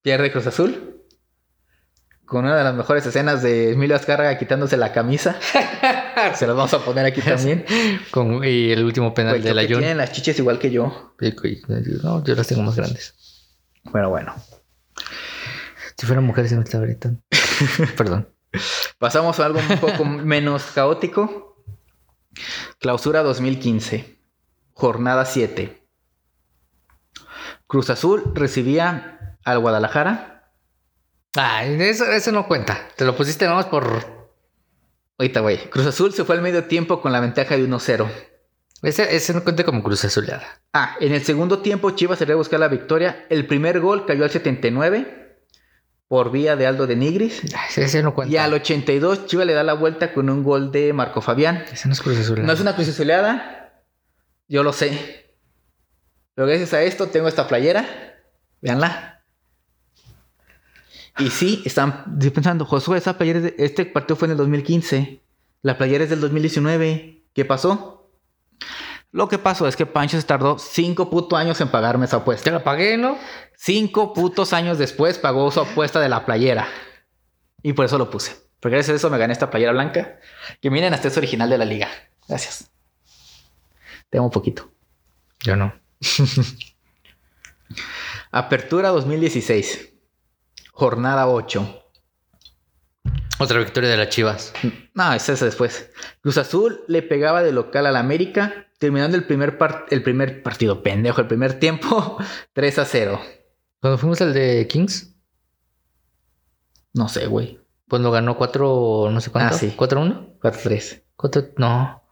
Pierde 0.00 0.32
Cruz 0.32 0.46
Azul. 0.46 1.01
Con 2.32 2.46
una 2.46 2.56
de 2.56 2.64
las 2.64 2.74
mejores 2.74 3.04
escenas 3.04 3.42
de 3.42 3.72
Emilio 3.72 3.94
Azcárraga 3.94 4.38
quitándose 4.38 4.78
la 4.78 4.90
camisa. 4.90 5.36
Se 6.34 6.46
las 6.46 6.56
vamos 6.56 6.72
a 6.72 6.78
poner 6.78 7.04
aquí 7.04 7.20
también. 7.20 7.62
Con, 8.10 8.42
y 8.42 8.70
el 8.72 8.82
último 8.82 9.12
penal 9.12 9.42
de 9.42 9.52
la 9.52 9.64
Jun. 9.64 9.80
tienen 9.80 9.98
las 9.98 10.12
chiches 10.12 10.38
igual 10.38 10.58
que 10.58 10.70
yo. 10.70 11.14
No, 12.02 12.24
yo 12.24 12.34
las 12.34 12.46
tengo 12.46 12.62
más 12.62 12.74
grandes. 12.74 13.14
Pero 13.92 14.08
bueno. 14.08 14.34
Si 15.94 16.06
fueran 16.06 16.24
mujeres, 16.24 16.52
no 16.52 16.62
estaría 16.62 16.98
tan. 16.98 17.22
Perdón. 17.98 18.26
Pasamos 18.96 19.38
a 19.38 19.44
algo 19.44 19.60
un 19.68 19.78
poco 19.78 20.02
menos 20.06 20.64
caótico. 20.74 21.62
Clausura 22.78 23.22
2015. 23.22 24.18
Jornada 24.72 25.26
7. 25.26 25.86
Cruz 27.66 27.90
Azul 27.90 28.32
recibía 28.34 29.36
al 29.44 29.58
Guadalajara. 29.58 30.31
Ay, 31.34 31.80
eso, 31.80 32.04
eso 32.04 32.32
no 32.32 32.46
cuenta. 32.46 32.88
Te 32.96 33.04
lo 33.04 33.16
pusiste 33.16 33.48
más 33.48 33.66
por. 33.66 34.28
Ahorita, 35.18 35.40
güey. 35.40 35.70
Cruz 35.70 35.86
Azul 35.86 36.12
se 36.12 36.24
fue 36.24 36.36
al 36.36 36.42
medio 36.42 36.64
tiempo 36.64 37.00
con 37.00 37.12
la 37.12 37.20
ventaja 37.20 37.56
de 37.56 37.66
1-0. 37.66 38.08
Ese, 38.82 39.14
ese 39.14 39.32
no 39.32 39.44
cuenta 39.44 39.64
como 39.64 39.82
cruz 39.82 40.04
azuleada. 40.04 40.44
Ah, 40.72 40.96
en 41.00 41.12
el 41.12 41.22
segundo 41.22 41.60
tiempo 41.60 41.90
Chivas 41.92 42.18
se 42.18 42.30
a 42.30 42.34
buscar 42.34 42.58
la 42.58 42.68
victoria. 42.68 43.26
El 43.30 43.46
primer 43.46 43.80
gol 43.80 44.06
cayó 44.06 44.24
al 44.24 44.30
79 44.30 45.38
por 46.08 46.32
vía 46.32 46.56
de 46.56 46.66
Aldo 46.66 46.86
de 46.88 46.96
Nigris. 46.96 47.42
Ese 47.76 48.02
no 48.02 48.14
cuenta. 48.14 48.34
Y 48.34 48.38
al 48.38 48.52
82 48.52 49.26
Chivas 49.26 49.46
le 49.46 49.54
da 49.54 49.62
la 49.62 49.74
vuelta 49.74 50.12
con 50.12 50.28
un 50.28 50.42
gol 50.42 50.72
de 50.72 50.92
Marco 50.92 51.20
Fabián. 51.20 51.64
Ese 51.72 51.86
no 51.86 51.94
es 51.94 52.02
cruz 52.02 52.18
azuleada. 52.18 52.46
No 52.46 52.52
es 52.52 52.60
una 52.60 52.74
cruz 52.74 52.88
azuleada. 52.88 53.84
Yo 54.48 54.64
lo 54.64 54.72
sé. 54.72 55.36
Pero 56.34 56.48
gracias 56.48 56.74
a 56.74 56.82
esto 56.82 57.06
tengo 57.06 57.28
esta 57.28 57.46
playera. 57.46 57.86
Veanla. 58.60 59.11
Y 61.18 61.30
sí, 61.30 61.62
están 61.64 62.04
estoy 62.14 62.30
pensando, 62.30 62.64
Josué, 62.64 62.98
esa 62.98 63.16
playera 63.18 63.40
de- 63.40 63.54
este 63.58 63.84
partido 63.86 64.16
fue 64.16 64.26
en 64.26 64.32
el 64.32 64.38
2015. 64.38 65.22
La 65.62 65.76
playera 65.78 66.04
es 66.04 66.10
del 66.10 66.20
2019. 66.20 67.22
¿Qué 67.34 67.44
pasó? 67.44 68.10
Lo 69.10 69.28
que 69.28 69.38
pasó 69.38 69.68
es 69.68 69.76
que 69.76 69.84
Pancho 69.84 70.18
se 70.18 70.26
tardó 70.26 70.58
cinco 70.58 71.10
putos 71.10 71.38
años 71.38 71.60
en 71.60 71.68
pagarme 71.68 72.06
esa 72.06 72.18
apuesta. 72.18 72.44
Te 72.44 72.50
la 72.50 72.64
pagué, 72.64 72.96
¿no? 72.96 73.18
Cinco 73.56 74.14
putos 74.14 74.54
años 74.54 74.78
después 74.78 75.18
pagó 75.18 75.50
su 75.50 75.60
apuesta 75.60 76.00
de 76.00 76.08
la 76.08 76.24
playera. 76.24 76.66
Y 77.62 77.74
por 77.74 77.84
eso 77.84 77.98
lo 77.98 78.08
puse. 78.10 78.34
Porque 78.58 78.76
gracias 78.76 78.94
a 78.94 78.96
eso 78.96 79.10
me 79.10 79.18
gané 79.18 79.34
esta 79.34 79.50
playera 79.50 79.72
blanca. 79.72 80.18
Que 80.62 80.70
miren, 80.70 80.94
hasta 80.94 81.08
es 81.08 81.16
original 81.18 81.50
de 81.50 81.58
la 81.58 81.64
liga. 81.66 81.88
Gracias. 82.26 82.70
Tengo 84.08 84.24
un 84.24 84.30
poquito. 84.30 84.72
Yo 85.40 85.56
no. 85.56 85.74
Apertura 88.30 88.88
2016. 88.90 89.91
Jornada 90.72 91.28
8. 91.28 91.78
Otra 93.38 93.58
victoria 93.58 93.90
de 93.90 93.96
las 93.96 94.08
Chivas. 94.08 94.52
No, 94.94 95.12
es 95.12 95.26
después. 95.40 95.90
Cruz 96.20 96.38
Azul 96.38 96.80
le 96.86 97.02
pegaba 97.02 97.42
de 97.42 97.52
local 97.52 97.86
al 97.86 97.96
América, 97.96 98.66
terminando 98.78 99.16
el 99.16 99.24
primer, 99.24 99.58
el 99.90 100.02
primer 100.02 100.42
partido, 100.42 100.82
pendejo, 100.82 101.20
el 101.20 101.26
primer 101.28 101.58
tiempo, 101.58 102.18
3 102.52 102.78
a 102.78 102.84
0. 102.84 103.20
Cuando 103.80 103.98
fuimos 103.98 104.20
al 104.20 104.32
de 104.32 104.66
Kings, 104.68 105.14
No 106.94 107.08
sé, 107.08 107.26
güey. 107.26 107.58
pues 107.88 108.00
lo 108.02 108.10
ganó 108.10 108.36
4, 108.36 109.08
no 109.10 109.20
sé 109.20 109.30
cuánto. 109.30 109.54
Ah, 109.54 109.58
sí. 109.58 109.74
¿4-1? 109.76 110.36
4 110.40 110.60
a 110.60 110.62
3. 110.62 111.02
¿Cuánto? 111.16 111.48
No. 111.56 112.02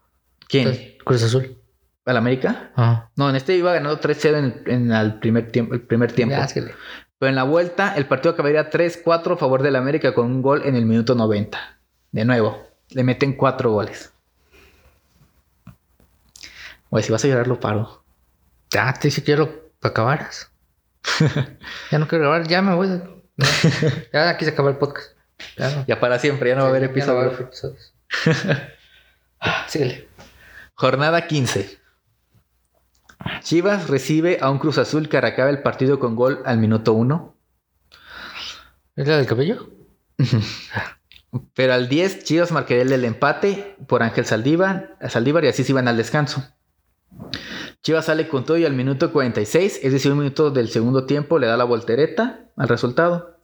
¿Quién? 0.49 0.97
Cruz 1.05 1.23
Azul. 1.23 1.57
¿Al 2.05 2.17
América? 2.17 2.71
Ah. 2.75 3.09
No, 3.15 3.29
en 3.29 3.35
este 3.35 3.55
iba 3.55 3.71
ganando 3.73 3.99
3-0 4.01 4.37
en, 4.37 4.63
en 4.73 4.91
el 4.91 5.19
primer 5.19 5.51
tiempo. 5.51 5.73
El 5.75 5.81
primer 5.83 6.11
tiempo. 6.11 6.35
Ya. 6.35 6.47
Pero 7.21 7.29
en 7.29 7.35
la 7.35 7.43
vuelta, 7.43 7.93
el 7.95 8.07
partido 8.07 8.33
acabaría 8.33 8.71
3-4 8.71 9.33
a 9.35 9.37
favor 9.37 9.61
del 9.61 9.75
América 9.75 10.11
con 10.15 10.25
un 10.25 10.41
gol 10.41 10.63
en 10.65 10.75
el 10.75 10.87
minuto 10.87 11.13
90. 11.13 11.77
De 12.11 12.25
nuevo, 12.25 12.67
le 12.89 13.03
meten 13.03 13.33
4 13.33 13.71
goles. 13.71 14.11
Güey, 16.89 17.03
si 17.03 17.11
vas 17.11 17.23
a 17.23 17.27
llorar, 17.27 17.45
lo 17.47 17.59
paro. 17.59 18.03
Ya, 18.71 18.91
te 18.93 19.09
dije 19.09 19.23
que 19.23 19.33
ya 19.33 19.37
lo 19.37 19.51
acabaras. 19.83 20.49
ya 21.91 21.99
no 21.99 22.07
quiero 22.07 22.23
grabar, 22.23 22.47
ya 22.47 22.63
me 22.63 22.73
voy. 22.73 22.87
No. 22.87 23.21
Ya 24.11 24.29
aquí 24.29 24.43
se 24.45 24.49
acaba 24.51 24.71
el 24.71 24.77
podcast. 24.77 25.11
Ya 25.85 25.99
para 25.99 26.17
siempre, 26.17 26.49
ya 26.49 26.55
no 26.55 26.61
va 26.63 26.69
a 26.69 26.71
haber 26.71 26.81
Ya 26.81 26.87
no 26.87 27.21
episodios. 27.21 27.39
episodios. 27.39 27.93
Ah, 29.39 29.65
Síguele. 29.67 30.07
Jornada 30.73 31.27
15. 31.27 31.77
Chivas 33.41 33.89
recibe 33.89 34.37
a 34.41 34.49
un 34.49 34.59
Cruz 34.59 34.77
Azul 34.77 35.09
que 35.09 35.17
acaba 35.17 35.49
el 35.49 35.61
partido 35.61 35.99
con 35.99 36.15
gol 36.15 36.41
al 36.45 36.57
minuto 36.57 36.93
1. 36.93 37.35
¿Es 38.95 39.07
la 39.07 39.17
del 39.17 39.25
cabello? 39.25 39.69
Pero 41.53 41.73
al 41.73 41.87
10, 41.87 42.23
Chivas 42.25 42.51
marcaría 42.51 42.83
el 42.83 43.05
empate 43.05 43.77
por 43.87 44.03
Ángel 44.03 44.25
Saldívar, 44.25 44.97
Saldívar 45.07 45.45
y 45.45 45.47
así 45.47 45.63
se 45.63 45.71
iban 45.71 45.87
al 45.87 45.97
descanso. 45.97 46.43
Chivas 47.81 48.05
sale 48.05 48.27
con 48.27 48.45
todo 48.45 48.57
y 48.57 48.65
al 48.65 48.73
minuto 48.73 49.11
46, 49.11 49.79
es 49.81 49.93
decir, 49.93 50.11
un 50.11 50.19
minuto 50.19 50.51
del 50.51 50.69
segundo 50.69 51.05
tiempo, 51.05 51.39
le 51.39 51.47
da 51.47 51.57
la 51.57 51.63
voltereta 51.63 52.45
al 52.57 52.67
resultado. 52.67 53.37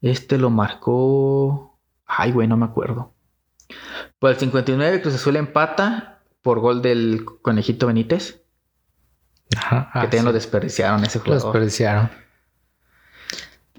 Este 0.00 0.38
lo 0.38 0.50
marcó. 0.50 1.78
Ay, 2.06 2.32
güey, 2.32 2.48
no 2.48 2.56
me 2.56 2.64
acuerdo. 2.64 3.12
Por 4.18 4.30
el 4.30 4.36
59, 4.36 5.02
Cruz 5.02 5.14
Azul 5.14 5.36
empata 5.36 6.22
por 6.42 6.60
gol 6.60 6.82
del 6.82 7.24
Conejito 7.42 7.86
Benítez. 7.86 8.42
Ajá. 9.56 9.90
que 9.92 9.98
ah, 9.98 10.02
también 10.02 10.24
lo 10.24 10.32
desperdiciaron 10.32 11.04
ese 11.04 11.18
Lo 11.18 11.24
jugador. 11.24 11.44
desperdiciaron. 11.52 12.10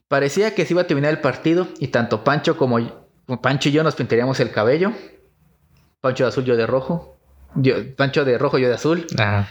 Parecía 0.08 0.56
que 0.56 0.66
se 0.66 0.74
iba 0.74 0.82
a 0.82 0.88
terminar 0.88 1.12
el 1.12 1.20
partido 1.22 1.68
y 1.80 1.90
tanto 1.90 2.24
Pancho 2.24 2.58
como 2.58 2.80
Pancho 3.42 3.70
y 3.70 3.72
yo 3.72 3.84
nos 3.84 3.96
pintaríamos 3.96 4.40
el 4.40 4.52
cabello. 4.52 4.92
Pancho 6.02 6.24
de 6.24 6.30
azul, 6.30 6.46
yo 6.46 6.56
de 6.58 6.66
rojo. 6.66 7.18
Yo- 7.56 7.96
Pancho 7.96 8.26
de 8.26 8.38
rojo, 8.38 8.58
yo 8.58 8.68
de 8.70 8.74
azul. 8.76 9.06
Ajá. 9.18 9.48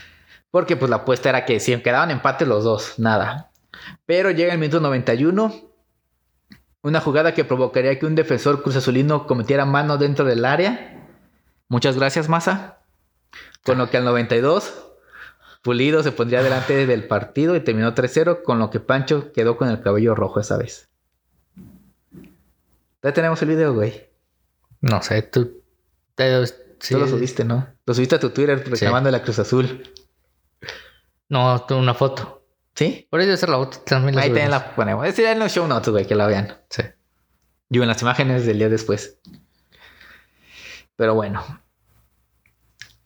Porque 0.51 0.77
pues 0.77 0.91
la 0.91 0.97
apuesta 0.97 1.29
era 1.29 1.45
que 1.45 1.61
si 1.61 1.77
quedaban 1.83 2.11
empate 2.11 2.47
los 2.47 2.65
dos, 2.65 2.99
nada. 2.99 3.51
Pero 4.07 4.31
llega 4.31 4.53
el 4.53 4.59
minuto 4.59 4.81
91. 4.81 5.55
Una 6.83 7.01
jugada 7.01 7.35
que 7.35 7.45
provocaría 7.45 7.99
que 7.99 8.07
un 8.07 8.15
defensor 8.15 8.63
cruz 8.63 8.75
azulino 8.77 9.27
cometiera 9.27 9.65
mano 9.65 9.99
dentro 9.99 10.25
del 10.25 10.45
área. 10.45 11.07
Muchas 11.69 11.97
gracias, 11.97 12.29
Massa. 12.29 12.79
Con 13.63 13.79
lo 13.79 13.91
que 13.91 13.99
al 13.99 14.05
92, 14.05 14.87
Pulido 15.63 16.03
se 16.03 16.13
pondría 16.13 16.43
delante 16.43 16.87
del 16.87 17.05
partido 17.07 17.57
y 17.57 17.61
terminó 17.61 17.95
3-0, 17.95 18.43
con 18.43 18.59
lo 18.59 18.71
que 18.71 18.81
Pancho 18.81 19.33
quedó 19.33 19.57
con 19.57 19.69
el 19.69 19.81
cabello 19.83 20.15
rojo 20.15 20.41
esa 20.41 20.57
vez. 20.57 20.89
Ya 23.03 23.13
tenemos 23.13 23.41
el 23.43 23.49
video, 23.49 23.75
güey. 23.75 24.09
No 24.81 25.03
sé, 25.03 25.23
tú. 25.23 25.63
te- 26.15 26.47
sí. 26.47 26.95
Tú 26.95 26.99
lo 27.01 27.09
subiste, 27.09 27.45
¿no? 27.45 27.67
Lo 27.87 27.95
subiste 27.95 28.17
a 28.17 28.21
tu 28.21 28.31
Twitter 28.31 28.63
reclamando 28.69 29.11
la 29.11 29.23
Cruz 29.23 29.39
Azul. 29.41 29.83
No, 31.29 31.65
tú 31.67 31.77
una 31.77 31.95
foto. 31.95 32.45
¿Sí? 32.75 33.07
Por 33.11 33.21
debe 33.21 33.37
ser 33.37 33.49
la 33.49 33.59
otra. 33.59 33.81
También 33.85 34.15
la 34.15 34.23
Ahí 34.23 34.29
también 34.29 34.51
la 34.51 34.75
ponemos. 34.77 35.05
Ese 35.07 35.23
ya 35.23 35.33
en 35.33 35.41
los 35.41 35.53
show 35.53 35.67
notes, 35.67 35.89
güey, 35.91 36.07
que 36.07 36.15
la 36.15 36.27
vean. 36.29 36.57
Sí. 36.71 36.83
Yo 37.69 37.83
en 37.83 37.89
las 37.89 38.01
imágenes 38.03 38.47
del 38.47 38.59
día 38.59 38.69
después. 38.69 39.19
Pero 40.97 41.15
bueno. 41.15 41.45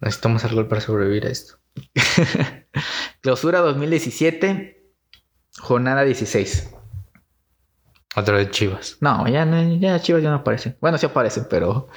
Necesitamos 0.00 0.44
algo 0.44 0.68
para 0.68 0.80
sobrevivir 0.80 1.26
a 1.26 1.30
esto. 1.30 1.58
Clausura 3.20 3.60
2017. 3.60 4.92
Jornada 5.58 6.02
16. 6.02 6.74
Otra 8.16 8.36
vez 8.36 8.50
Chivas. 8.50 8.98
No, 9.00 9.26
ya, 9.28 9.46
ya 9.78 10.00
Chivas 10.00 10.22
ya 10.22 10.30
no 10.30 10.36
aparecen. 10.36 10.76
Bueno, 10.80 10.98
sí 10.98 11.06
aparecen, 11.06 11.46
pero. 11.48 11.88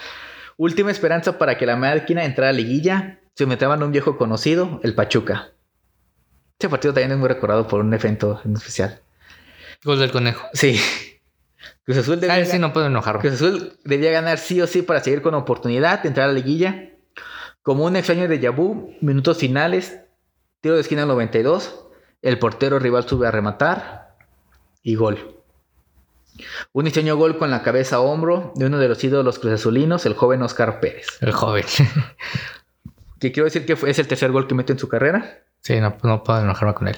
Última 0.57 0.91
esperanza 0.91 1.37
para 1.37 1.57
que 1.57 1.65
la 1.65 1.75
máquina 1.75 2.23
entrara 2.23 2.49
a 2.49 2.53
liguilla. 2.53 3.19
Se 3.35 3.43
a 3.43 3.69
un 3.73 3.91
viejo 3.91 4.17
conocido, 4.17 4.79
el 4.83 4.95
Pachuca. 4.95 5.51
Este 6.53 6.69
partido 6.69 6.93
también 6.93 7.11
es 7.11 7.17
muy 7.17 7.27
recordado 7.27 7.67
por 7.67 7.81
un 7.81 7.93
evento 7.93 8.39
en 8.45 8.53
especial. 8.53 9.01
Gol 9.83 9.99
del 9.99 10.11
conejo. 10.11 10.47
Sí. 10.53 10.79
Cruz 11.83 11.97
Azul 11.97 12.19
debía, 12.19 12.35
Ah, 12.35 12.45
sí, 12.45 12.57
no 12.59 12.71
puedo 12.71 12.87
enojarme. 12.87 13.19
Cruz 13.19 13.33
Azul 13.33 13.73
debía 13.83 14.11
ganar 14.11 14.37
sí 14.37 14.61
o 14.61 14.67
sí 14.67 14.81
para 14.81 15.01
seguir 15.01 15.21
con 15.21 15.33
oportunidad 15.33 16.01
de 16.01 16.07
entrar 16.07 16.29
a 16.29 16.31
la 16.31 16.39
liguilla. 16.39 16.94
Como 17.65 17.85
un 17.85 17.95
extraño 17.95 18.27
de 18.27 18.37
Yabú, 18.39 18.93
minutos 19.01 19.39
finales, 19.39 19.99
tiro 20.61 20.75
de 20.75 20.81
esquina 20.81 21.01
al 21.01 21.07
92, 21.07 21.87
el 22.21 22.37
portero 22.37 22.77
rival 22.77 23.07
sube 23.09 23.27
a 23.27 23.31
rematar 23.31 24.15
y 24.83 24.93
gol. 24.93 25.41
Un 26.73 26.85
extraño 26.85 27.15
gol 27.17 27.39
con 27.39 27.49
la 27.49 27.63
cabeza 27.63 27.95
a 27.95 27.99
hombro 28.01 28.51
de 28.55 28.67
uno 28.67 28.77
de 28.77 28.87
los 28.87 29.03
ídolos 29.03 29.39
cruzazulinos, 29.39 30.05
el 30.05 30.13
joven 30.13 30.43
Oscar 30.43 30.79
Pérez. 30.79 31.07
El 31.21 31.31
joven. 31.31 31.65
Que 33.17 33.31
quiero 33.31 33.45
decir 33.45 33.65
que 33.65 33.75
fue- 33.77 33.89
es 33.89 33.97
el 33.97 34.07
tercer 34.07 34.31
gol 34.31 34.45
que 34.45 34.53
mete 34.53 34.73
en 34.73 34.77
su 34.77 34.87
carrera. 34.89 35.39
sí, 35.61 35.79
no, 35.79 35.95
no 36.03 36.21
puedo 36.23 36.41
enojarme 36.41 36.73
con 36.75 36.89
él. 36.89 36.97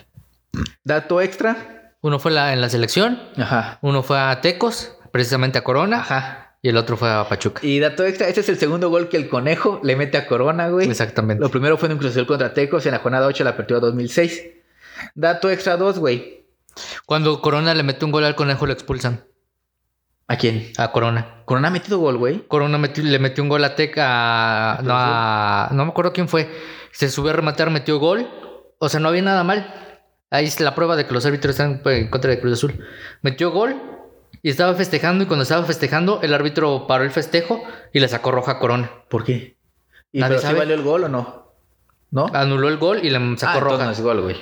Dato 0.83 1.21
extra. 1.21 1.93
Uno 2.01 2.17
fue 2.19 2.31
la- 2.31 2.51
en 2.53 2.59
la 2.59 2.69
selección, 2.69 3.21
Ajá. 3.37 3.77
uno 3.81 4.01
fue 4.03 4.19
a 4.19 4.41
Tecos, 4.41 4.97
precisamente 5.11 5.59
a 5.59 5.63
Corona, 5.63 5.99
Ajá. 5.99 6.46
Y 6.61 6.69
el 6.69 6.77
otro 6.77 6.97
fue 6.97 7.09
a 7.11 7.27
Pachuca. 7.27 7.59
Y 7.63 7.79
dato 7.79 8.03
extra, 8.05 8.27
este 8.27 8.41
es 8.41 8.49
el 8.49 8.57
segundo 8.57 8.89
gol 8.89 9.09
que 9.09 9.17
el 9.17 9.29
conejo 9.29 9.79
le 9.83 9.95
mete 9.95 10.17
a 10.17 10.27
Corona, 10.27 10.69
güey. 10.69 10.89
Exactamente. 10.89 11.41
Lo 11.41 11.49
primero 11.49 11.77
fue 11.77 11.89
en 11.89 11.97
un 11.97 12.05
Azul 12.05 12.25
contra 12.25 12.53
Tecos 12.53 12.85
en 12.85 12.93
la 12.93 12.99
jornada 12.99 13.27
8 13.27 13.39
de 13.39 13.43
la 13.45 13.49
apertura 13.51 13.79
2006. 13.79 14.43
Dato 15.15 15.49
extra 15.49 15.77
2, 15.77 15.99
güey. 15.99 16.45
Cuando 17.05 17.41
Corona 17.41 17.73
le 17.73 17.83
mete 17.83 18.05
un 18.05 18.11
gol 18.11 18.23
al 18.23 18.35
conejo, 18.35 18.65
lo 18.65 18.73
expulsan. 18.73 19.25
¿A 20.27 20.37
quién? 20.37 20.71
A 20.77 20.91
Corona. 20.91 21.43
Corona 21.45 21.69
ha 21.69 21.71
metido 21.71 21.99
gol, 21.99 22.17
güey. 22.17 22.45
Corona 22.47 22.77
metió- 22.77 23.03
le 23.03 23.17
metió 23.17 23.43
un 23.43 23.49
gol 23.49 23.63
a 23.63 23.75
Teca. 23.75 24.73
a- 24.73 24.81
no, 24.81 24.91
a- 24.93 25.69
no 25.71 25.85
me 25.85 25.91
acuerdo 25.91 26.11
quién 26.11 26.27
fue. 26.27 26.49
Se 26.91 27.09
subió 27.09 27.31
a 27.31 27.33
rematar, 27.35 27.69
metió 27.71 27.97
gol. 27.99 28.27
O 28.79 28.89
sea, 28.89 28.99
no 28.99 29.07
había 29.09 29.21
nada 29.21 29.43
mal. 29.43 29.73
Ahí 30.29 30.45
es 30.45 30.59
la 30.59 30.75
prueba 30.75 30.95
de 30.97 31.05
que 31.05 31.13
los 31.13 31.25
árbitros 31.25 31.51
están 31.51 31.79
pues, 31.81 31.99
en 32.01 32.09
contra 32.09 32.29
de 32.29 32.39
Cruz 32.41 32.53
Azul. 32.53 32.83
Metió 33.21 33.51
gol 33.51 33.79
y 34.41 34.49
estaba 34.49 34.73
festejando. 34.75 35.23
Y 35.23 35.27
cuando 35.27 35.43
estaba 35.43 35.63
festejando, 35.65 36.19
el 36.21 36.33
árbitro 36.33 36.87
paró 36.87 37.03
el 37.03 37.11
festejo 37.11 37.63
y 37.93 37.99
le 37.99 38.07
sacó 38.07 38.31
roja 38.31 38.53
a 38.53 38.59
Corona. 38.59 38.91
¿Por 39.09 39.23
qué? 39.23 39.57
¿Y 40.11 40.19
Nadie 40.19 40.29
pero 40.35 40.39
sí 40.41 40.47
sabe. 40.47 40.59
valió 40.59 40.75
el 40.75 40.81
gol 40.83 41.03
o 41.05 41.09
no? 41.09 41.53
¿No? 42.11 42.27
Anuló 42.33 42.69
el 42.69 42.77
gol 42.77 42.99
y 43.03 43.09
le 43.09 43.17
Ah, 43.17 43.33
sacó 43.37 43.57
entonces 43.57 43.61
roja. 43.63 43.85
no 43.85 43.91
es 43.91 44.01
gol, 44.01 44.21
güey. 44.21 44.37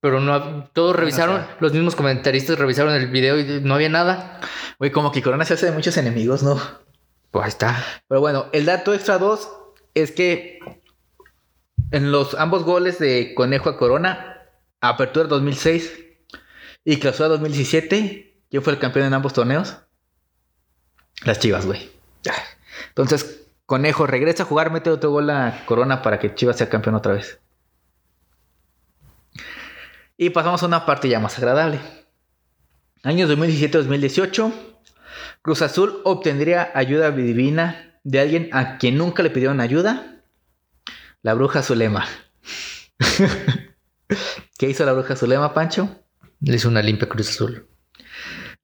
Pero 0.00 0.20
no, 0.20 0.64
todos 0.72 0.94
revisaron, 0.94 1.44
los 1.58 1.72
mismos 1.72 1.96
comentaristas 1.96 2.58
revisaron 2.58 2.94
el 2.94 3.06
video 3.08 3.38
y 3.40 3.60
no 3.62 3.74
había 3.74 3.88
nada. 3.88 4.40
Güey, 4.78 4.92
como 4.92 5.10
que 5.10 5.22
Corona 5.22 5.44
se 5.44 5.54
hace 5.54 5.66
de 5.66 5.72
muchos 5.72 5.96
enemigos, 5.96 6.42
¿no? 6.42 6.60
Pues 7.30 7.44
ahí 7.44 7.48
está. 7.48 7.84
Pero 8.06 8.20
bueno, 8.20 8.46
el 8.52 8.66
dato 8.66 8.92
extra 8.94 9.18
2 9.18 9.48
es 9.94 10.12
que 10.12 10.58
en 11.90 12.12
los 12.12 12.34
ambos 12.34 12.64
goles 12.64 12.98
de 12.98 13.32
Conejo 13.34 13.70
a 13.70 13.78
Corona, 13.78 14.42
Apertura 14.80 15.26
2006 15.28 15.92
y 16.84 16.98
Clausura 16.98 17.28
2017, 17.30 18.25
¿quién 18.50 18.62
fue 18.62 18.72
el 18.72 18.78
campeón 18.78 19.06
en 19.06 19.14
ambos 19.14 19.32
torneos? 19.32 19.76
Las 21.24 21.38
Chivas, 21.38 21.66
güey. 21.66 21.90
Entonces, 22.88 23.46
Conejo 23.66 24.06
regresa 24.06 24.44
a 24.44 24.46
jugar, 24.46 24.70
mete 24.70 24.90
otro 24.90 25.10
gol 25.10 25.30
a 25.30 25.64
Corona 25.66 26.02
para 26.02 26.18
que 26.18 26.34
Chivas 26.34 26.56
sea 26.56 26.68
campeón 26.68 26.94
otra 26.94 27.14
vez. 27.14 27.40
Y 30.16 30.30
pasamos 30.30 30.62
a 30.62 30.66
una 30.66 30.86
parte 30.86 31.08
ya 31.08 31.20
más 31.20 31.36
agradable. 31.38 31.80
Años 33.02 33.30
2017-2018. 33.30 34.52
Cruz 35.42 35.62
Azul 35.62 36.00
obtendría 36.04 36.70
ayuda 36.74 37.10
divina 37.10 38.00
de 38.02 38.20
alguien 38.20 38.48
a 38.52 38.78
quien 38.78 38.96
nunca 38.96 39.22
le 39.22 39.30
pidieron 39.30 39.60
ayuda. 39.60 40.22
La 41.22 41.34
bruja 41.34 41.62
Zulema. 41.62 42.06
¿Qué 44.58 44.70
hizo 44.70 44.86
la 44.86 44.92
bruja 44.92 45.16
Zulema, 45.16 45.52
Pancho? 45.52 46.02
Le 46.40 46.56
hizo 46.56 46.68
una 46.68 46.82
limpia 46.82 47.08
Cruz 47.08 47.28
Azul. 47.28 47.66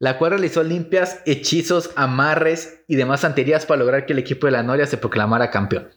La 0.02 0.18
cual 0.18 0.32
realizó 0.32 0.64
limpias, 0.64 1.20
hechizos, 1.26 1.90
amarres 1.94 2.82
y 2.88 2.96
demás 2.96 3.20
santerías 3.20 3.66
para 3.66 3.78
lograr 3.78 4.04
que 4.04 4.14
el 4.14 4.18
equipo 4.18 4.48
de 4.48 4.50
la 4.50 4.64
Noria 4.64 4.84
se 4.84 4.96
proclamara 4.96 5.52
campeón. 5.52 5.90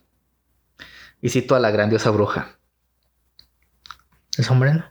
Y 1.24 1.30
cito 1.30 1.56
a 1.56 1.60
la 1.60 1.72
grandiosa 1.72 2.12
bruja. 2.12 2.60
¿Es 4.38 4.52
hombre, 4.52 4.76
no? 4.76 4.86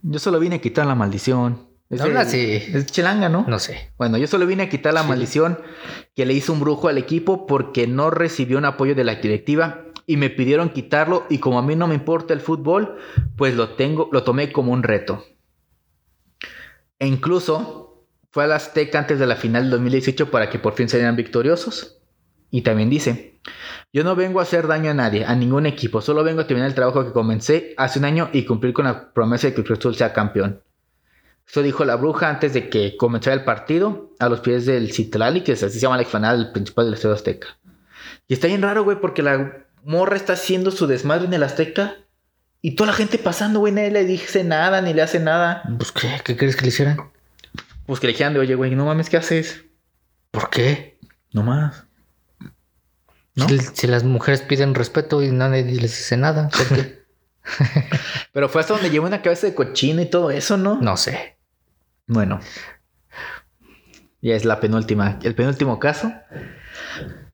Yo 0.00 0.18
solo 0.18 0.38
vine 0.40 0.56
a 0.56 0.60
quitar 0.62 0.86
la 0.86 0.94
maldición. 0.94 1.68
Es, 1.90 2.00
Habla 2.00 2.22
así. 2.22 2.40
es 2.40 2.86
chelanga, 2.86 3.28
¿no? 3.28 3.44
No 3.46 3.58
sé. 3.58 3.92
Bueno, 3.98 4.16
yo 4.16 4.26
solo 4.26 4.46
vine 4.46 4.62
a 4.62 4.68
quitar 4.70 4.94
la 4.94 5.02
Sí. 5.02 5.08
maldición 5.08 5.58
que 6.16 6.24
le 6.24 6.32
hizo 6.32 6.54
un 6.54 6.60
brujo 6.60 6.88
al 6.88 6.96
equipo 6.96 7.46
porque 7.46 7.86
no 7.86 8.10
recibió 8.10 8.56
un 8.56 8.64
apoyo 8.64 8.94
de 8.94 9.04
la 9.04 9.16
directiva 9.16 9.84
y 10.06 10.16
me 10.16 10.30
pidieron 10.30 10.70
quitarlo 10.70 11.26
y 11.28 11.40
como 11.40 11.58
a 11.58 11.62
mí 11.62 11.76
no 11.76 11.86
me 11.88 11.94
importa 11.94 12.32
el 12.32 12.40
fútbol, 12.40 12.96
pues 13.36 13.54
lo 13.54 13.74
tengo, 13.74 14.08
lo 14.12 14.22
tomé 14.24 14.50
como 14.50 14.72
un 14.72 14.82
reto. 14.82 15.26
E 16.98 17.06
incluso 17.06 17.89
fue 18.30 18.44
a 18.44 18.46
la 18.46 18.56
Azteca 18.56 18.98
antes 18.98 19.18
de 19.18 19.26
la 19.26 19.36
final 19.36 19.64
del 19.64 19.72
2018 19.72 20.30
para 20.30 20.48
que 20.48 20.58
por 20.58 20.74
fin 20.74 20.88
salieran 20.88 21.16
victoriosos. 21.16 21.98
Y 22.50 22.62
también 22.62 22.90
dice, 22.90 23.40
yo 23.92 24.02
no 24.02 24.16
vengo 24.16 24.40
a 24.40 24.42
hacer 24.42 24.66
daño 24.66 24.90
a 24.90 24.94
nadie, 24.94 25.24
a 25.24 25.34
ningún 25.36 25.66
equipo, 25.66 26.00
solo 26.00 26.24
vengo 26.24 26.40
a 26.40 26.46
terminar 26.46 26.68
el 26.68 26.74
trabajo 26.74 27.04
que 27.04 27.12
comencé 27.12 27.74
hace 27.76 27.98
un 27.98 28.04
año 28.04 28.28
y 28.32 28.44
cumplir 28.44 28.72
con 28.72 28.86
la 28.86 29.12
promesa 29.12 29.48
de 29.48 29.54
que 29.54 29.62
Cruz 29.62 29.78
Azul 29.78 29.94
sea 29.94 30.12
campeón. 30.12 30.62
Esto 31.46 31.62
dijo 31.62 31.84
la 31.84 31.96
bruja 31.96 32.28
antes 32.28 32.52
de 32.52 32.68
que 32.68 32.96
comenzara 32.96 33.34
el 33.34 33.44
partido 33.44 34.12
a 34.20 34.28
los 34.28 34.40
pies 34.40 34.66
del 34.66 34.92
Citlali, 34.92 35.42
que 35.42 35.52
es 35.52 35.62
así 35.62 35.74
se 35.74 35.80
llama 35.80 35.96
la 35.96 36.02
explanada 36.02 36.52
principal 36.52 36.84
del 36.84 36.94
Estadio 36.94 37.14
Azteca. 37.14 37.48
Y 38.28 38.34
está 38.34 38.46
bien 38.46 38.62
raro, 38.62 38.84
güey, 38.84 39.00
porque 39.00 39.22
la 39.22 39.66
morra 39.84 40.16
está 40.16 40.34
haciendo 40.34 40.70
su 40.70 40.86
desmadre 40.86 41.26
en 41.26 41.34
el 41.34 41.42
Azteca 41.42 41.96
y 42.62 42.76
toda 42.76 42.88
la 42.88 42.92
gente 42.92 43.18
pasando, 43.18 43.60
güey, 43.60 43.72
nadie 43.72 43.90
le 43.90 44.04
dice 44.04 44.44
nada 44.44 44.80
ni 44.82 44.92
le 44.92 45.02
hace 45.02 45.18
nada. 45.18 45.62
Pues. 45.76 45.92
¿Qué 45.92 46.36
crees 46.36 46.54
que 46.54 46.62
le 46.62 46.68
hicieran? 46.68 47.10
Pues 47.90 47.98
que 47.98 48.06
le 48.06 48.12
dijeran 48.12 48.34
de, 48.34 48.38
oye, 48.38 48.54
güey, 48.54 48.72
no 48.76 48.84
mames, 48.84 49.10
¿qué 49.10 49.16
haces? 49.16 49.64
¿Por 50.30 50.48
qué? 50.48 51.00
No 51.32 51.42
más. 51.42 51.86
¿No? 53.34 53.48
Si, 53.48 53.58
si 53.58 53.88
las 53.88 54.04
mujeres 54.04 54.42
piden 54.42 54.76
respeto 54.76 55.24
y 55.24 55.32
nadie 55.32 55.64
les 55.64 55.90
dice 55.90 56.16
nada, 56.16 56.50
¿por 56.50 56.68
qué? 56.68 57.02
Pero 58.32 58.48
fue 58.48 58.60
hasta 58.60 58.74
donde 58.74 58.90
lleva 58.90 59.08
una 59.08 59.22
cabeza 59.22 59.48
de 59.48 59.56
cochino 59.56 60.00
y 60.02 60.06
todo 60.06 60.30
eso, 60.30 60.56
¿no? 60.56 60.80
no 60.80 60.96
sé. 60.96 61.36
Bueno. 62.06 62.38
Ya 64.22 64.36
es 64.36 64.44
la 64.44 64.60
penúltima, 64.60 65.18
el 65.24 65.34
penúltimo 65.34 65.80
caso. 65.80 66.12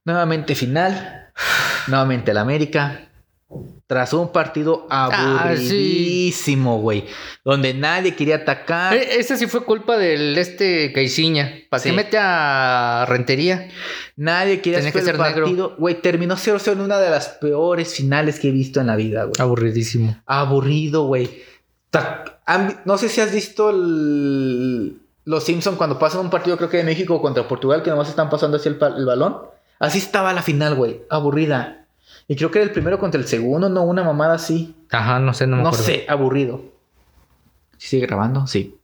Nuevamente 0.07 0.55
final. 0.55 1.35
Nuevamente 1.87 2.31
el 2.31 2.39
América. 2.39 3.11
Tras 3.87 4.13
un 4.13 4.33
partido 4.33 4.87
Ah, 4.91 5.45
aburridísimo, 5.45 6.81
güey. 6.81 7.05
Donde 7.45 7.75
nadie 7.75 8.17
quería 8.17 8.37
atacar. 8.37 8.95
Eh, 8.97 9.19
Ese 9.21 9.37
sí 9.37 9.47
fue 9.47 9.65
culpa 9.65 9.97
del 9.97 10.37
este 10.37 10.93
Caixinha. 10.93 11.53
¿Para 11.71 11.81
Sí. 11.83 11.91
qué 11.91 11.97
mete 11.97 12.19
a 12.21 13.07
Rentería? 13.09 13.69
Nadie 14.17 14.61
quería 14.61 14.81
que 14.81 14.89
hacer 14.89 15.01
el 15.03 15.07
ser 15.07 15.19
negro. 15.21 15.45
partido. 15.45 15.77
Güey, 15.79 16.01
terminó 16.03 16.37
0-0 16.37 16.73
en 16.73 16.81
una 16.81 16.99
de 16.99 17.11
las 17.11 17.29
peores 17.29 17.95
finales 17.95 18.41
que 18.41 18.49
he 18.49 18.53
visto 18.53 18.81
en 18.81 18.89
la 18.89 18.97
vida, 18.97 19.23
güey. 19.25 19.35
Aburridísimo. 19.39 20.21
Aburrido, 20.27 21.05
güey. 21.07 21.31
No 22.85 22.99
sé 22.99 23.09
si 23.09 23.21
has 23.21 23.33
visto 23.33 23.71
el- 23.71 24.99
los 25.25 25.45
Simpsons 25.45 25.77
cuando 25.77 25.99
pasan 25.99 26.21
un 26.21 26.31
partido, 26.31 26.57
creo 26.57 26.69
que 26.69 26.77
de 26.79 26.85
México 26.85 27.21
contra 27.23 27.47
Portugal, 27.49 27.83
que 27.83 27.91
nomás 27.91 28.09
están 28.09 28.29
pasando 28.29 28.57
así 28.59 28.69
el, 28.69 28.79
el 28.99 29.07
balón. 29.07 29.39
Así 29.79 29.99
estaba 29.99 30.33
la 30.33 30.43
final, 30.43 30.75
güey. 30.75 31.03
Aburrida. 31.11 31.86
Y 32.29 32.37
creo 32.37 32.51
que 32.51 32.59
era 32.59 32.67
el 32.67 32.73
primero 32.73 32.99
contra 32.99 33.21
el 33.21 33.27
segundo, 33.27 33.69
no 33.69 33.83
una 33.85 34.03
mamada 34.03 34.35
así. 34.35 34.75
Ajá, 34.91 35.19
no 35.21 35.33
sé, 35.33 35.47
no 35.47 35.57
me 35.57 35.63
No, 35.63 35.69
acuerdo. 35.69 35.85
sé, 35.87 36.05
aburrido. 36.09 36.65
¿Sigue 37.79 38.07
grabando? 38.07 38.47
Sí. 38.47 38.79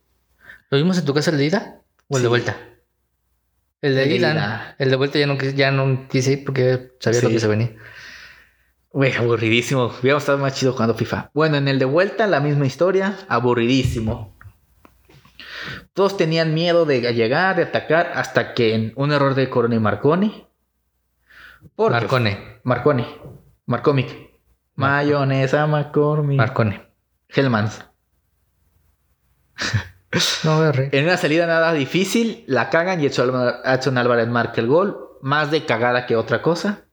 ¿Lo 0.69 0.77
vimos 0.77 0.97
en 0.97 1.05
tu 1.05 1.13
casa 1.13 1.31
el 1.31 1.37
de 1.37 1.45
ida 1.45 1.81
o 2.07 2.15
el 2.15 2.21
Sí. 2.21 2.23
de 2.23 2.29
vuelta? 2.29 2.57
El 3.81 3.95
de 3.95 4.03
El 4.03 4.09
de 4.09 4.15
ida. 4.15 4.33
ida. 4.33 4.75
El 4.79 4.89
de 4.89 4.95
vuelta 4.95 5.19
ya 5.19 5.27
no, 5.27 5.37
ya 5.37 5.71
no 5.71 6.07
quise 6.07 6.33
ir 6.33 6.45
porque 6.45 6.93
sabía 6.99 7.21
lo 7.21 7.29
que 7.29 7.39
se 7.39 7.47
venía. 7.47 7.71
Güey, 8.91 9.11
aburridísimo. 9.13 9.87
Hubiéramos 10.01 10.23
estado 10.23 10.37
más 10.37 10.53
chido 10.55 10.71
jugando 10.71 10.93
FIFA. 10.93 11.31
Bueno, 11.33 11.57
en 11.57 11.67
el 11.67 11.79
de 11.79 11.85
vuelta, 11.85 12.27
la 12.27 12.39
misma 12.39 12.65
historia. 12.65 13.17
Aburridísimo. 13.27 14.37
Todos 15.93 16.15
tenían 16.17 16.53
miedo 16.53 16.85
de 16.85 17.01
llegar, 17.13 17.55
de 17.55 17.63
atacar, 17.63 18.11
hasta 18.15 18.53
que 18.53 18.73
en 18.75 18.93
un 18.95 19.11
error 19.11 19.35
de 19.35 19.49
Corona 19.49 19.75
y 19.75 19.79
Marconi. 19.79 20.45
Porque- 21.75 21.93
Marcone. 21.99 22.59
Marconi. 22.63 23.05
Marcomic. 23.65 24.31
Mayonesa 24.75 25.67
McCormick. 25.67 26.37
Marcone. 26.37 26.89
Hellmans. 27.29 27.83
No. 30.43 30.71
En 30.73 31.03
una 31.05 31.17
salida 31.17 31.47
nada 31.47 31.73
difícil, 31.73 32.43
la 32.47 32.69
cagan 32.69 33.01
y 33.01 33.07
Edson 33.07 33.97
Álvarez 33.97 34.27
marca 34.27 34.61
el 34.61 34.67
gol. 34.67 35.09
Más 35.21 35.49
de 35.51 35.65
cagada 35.65 36.05
que 36.05 36.15
otra 36.15 36.41
cosa. 36.41 36.85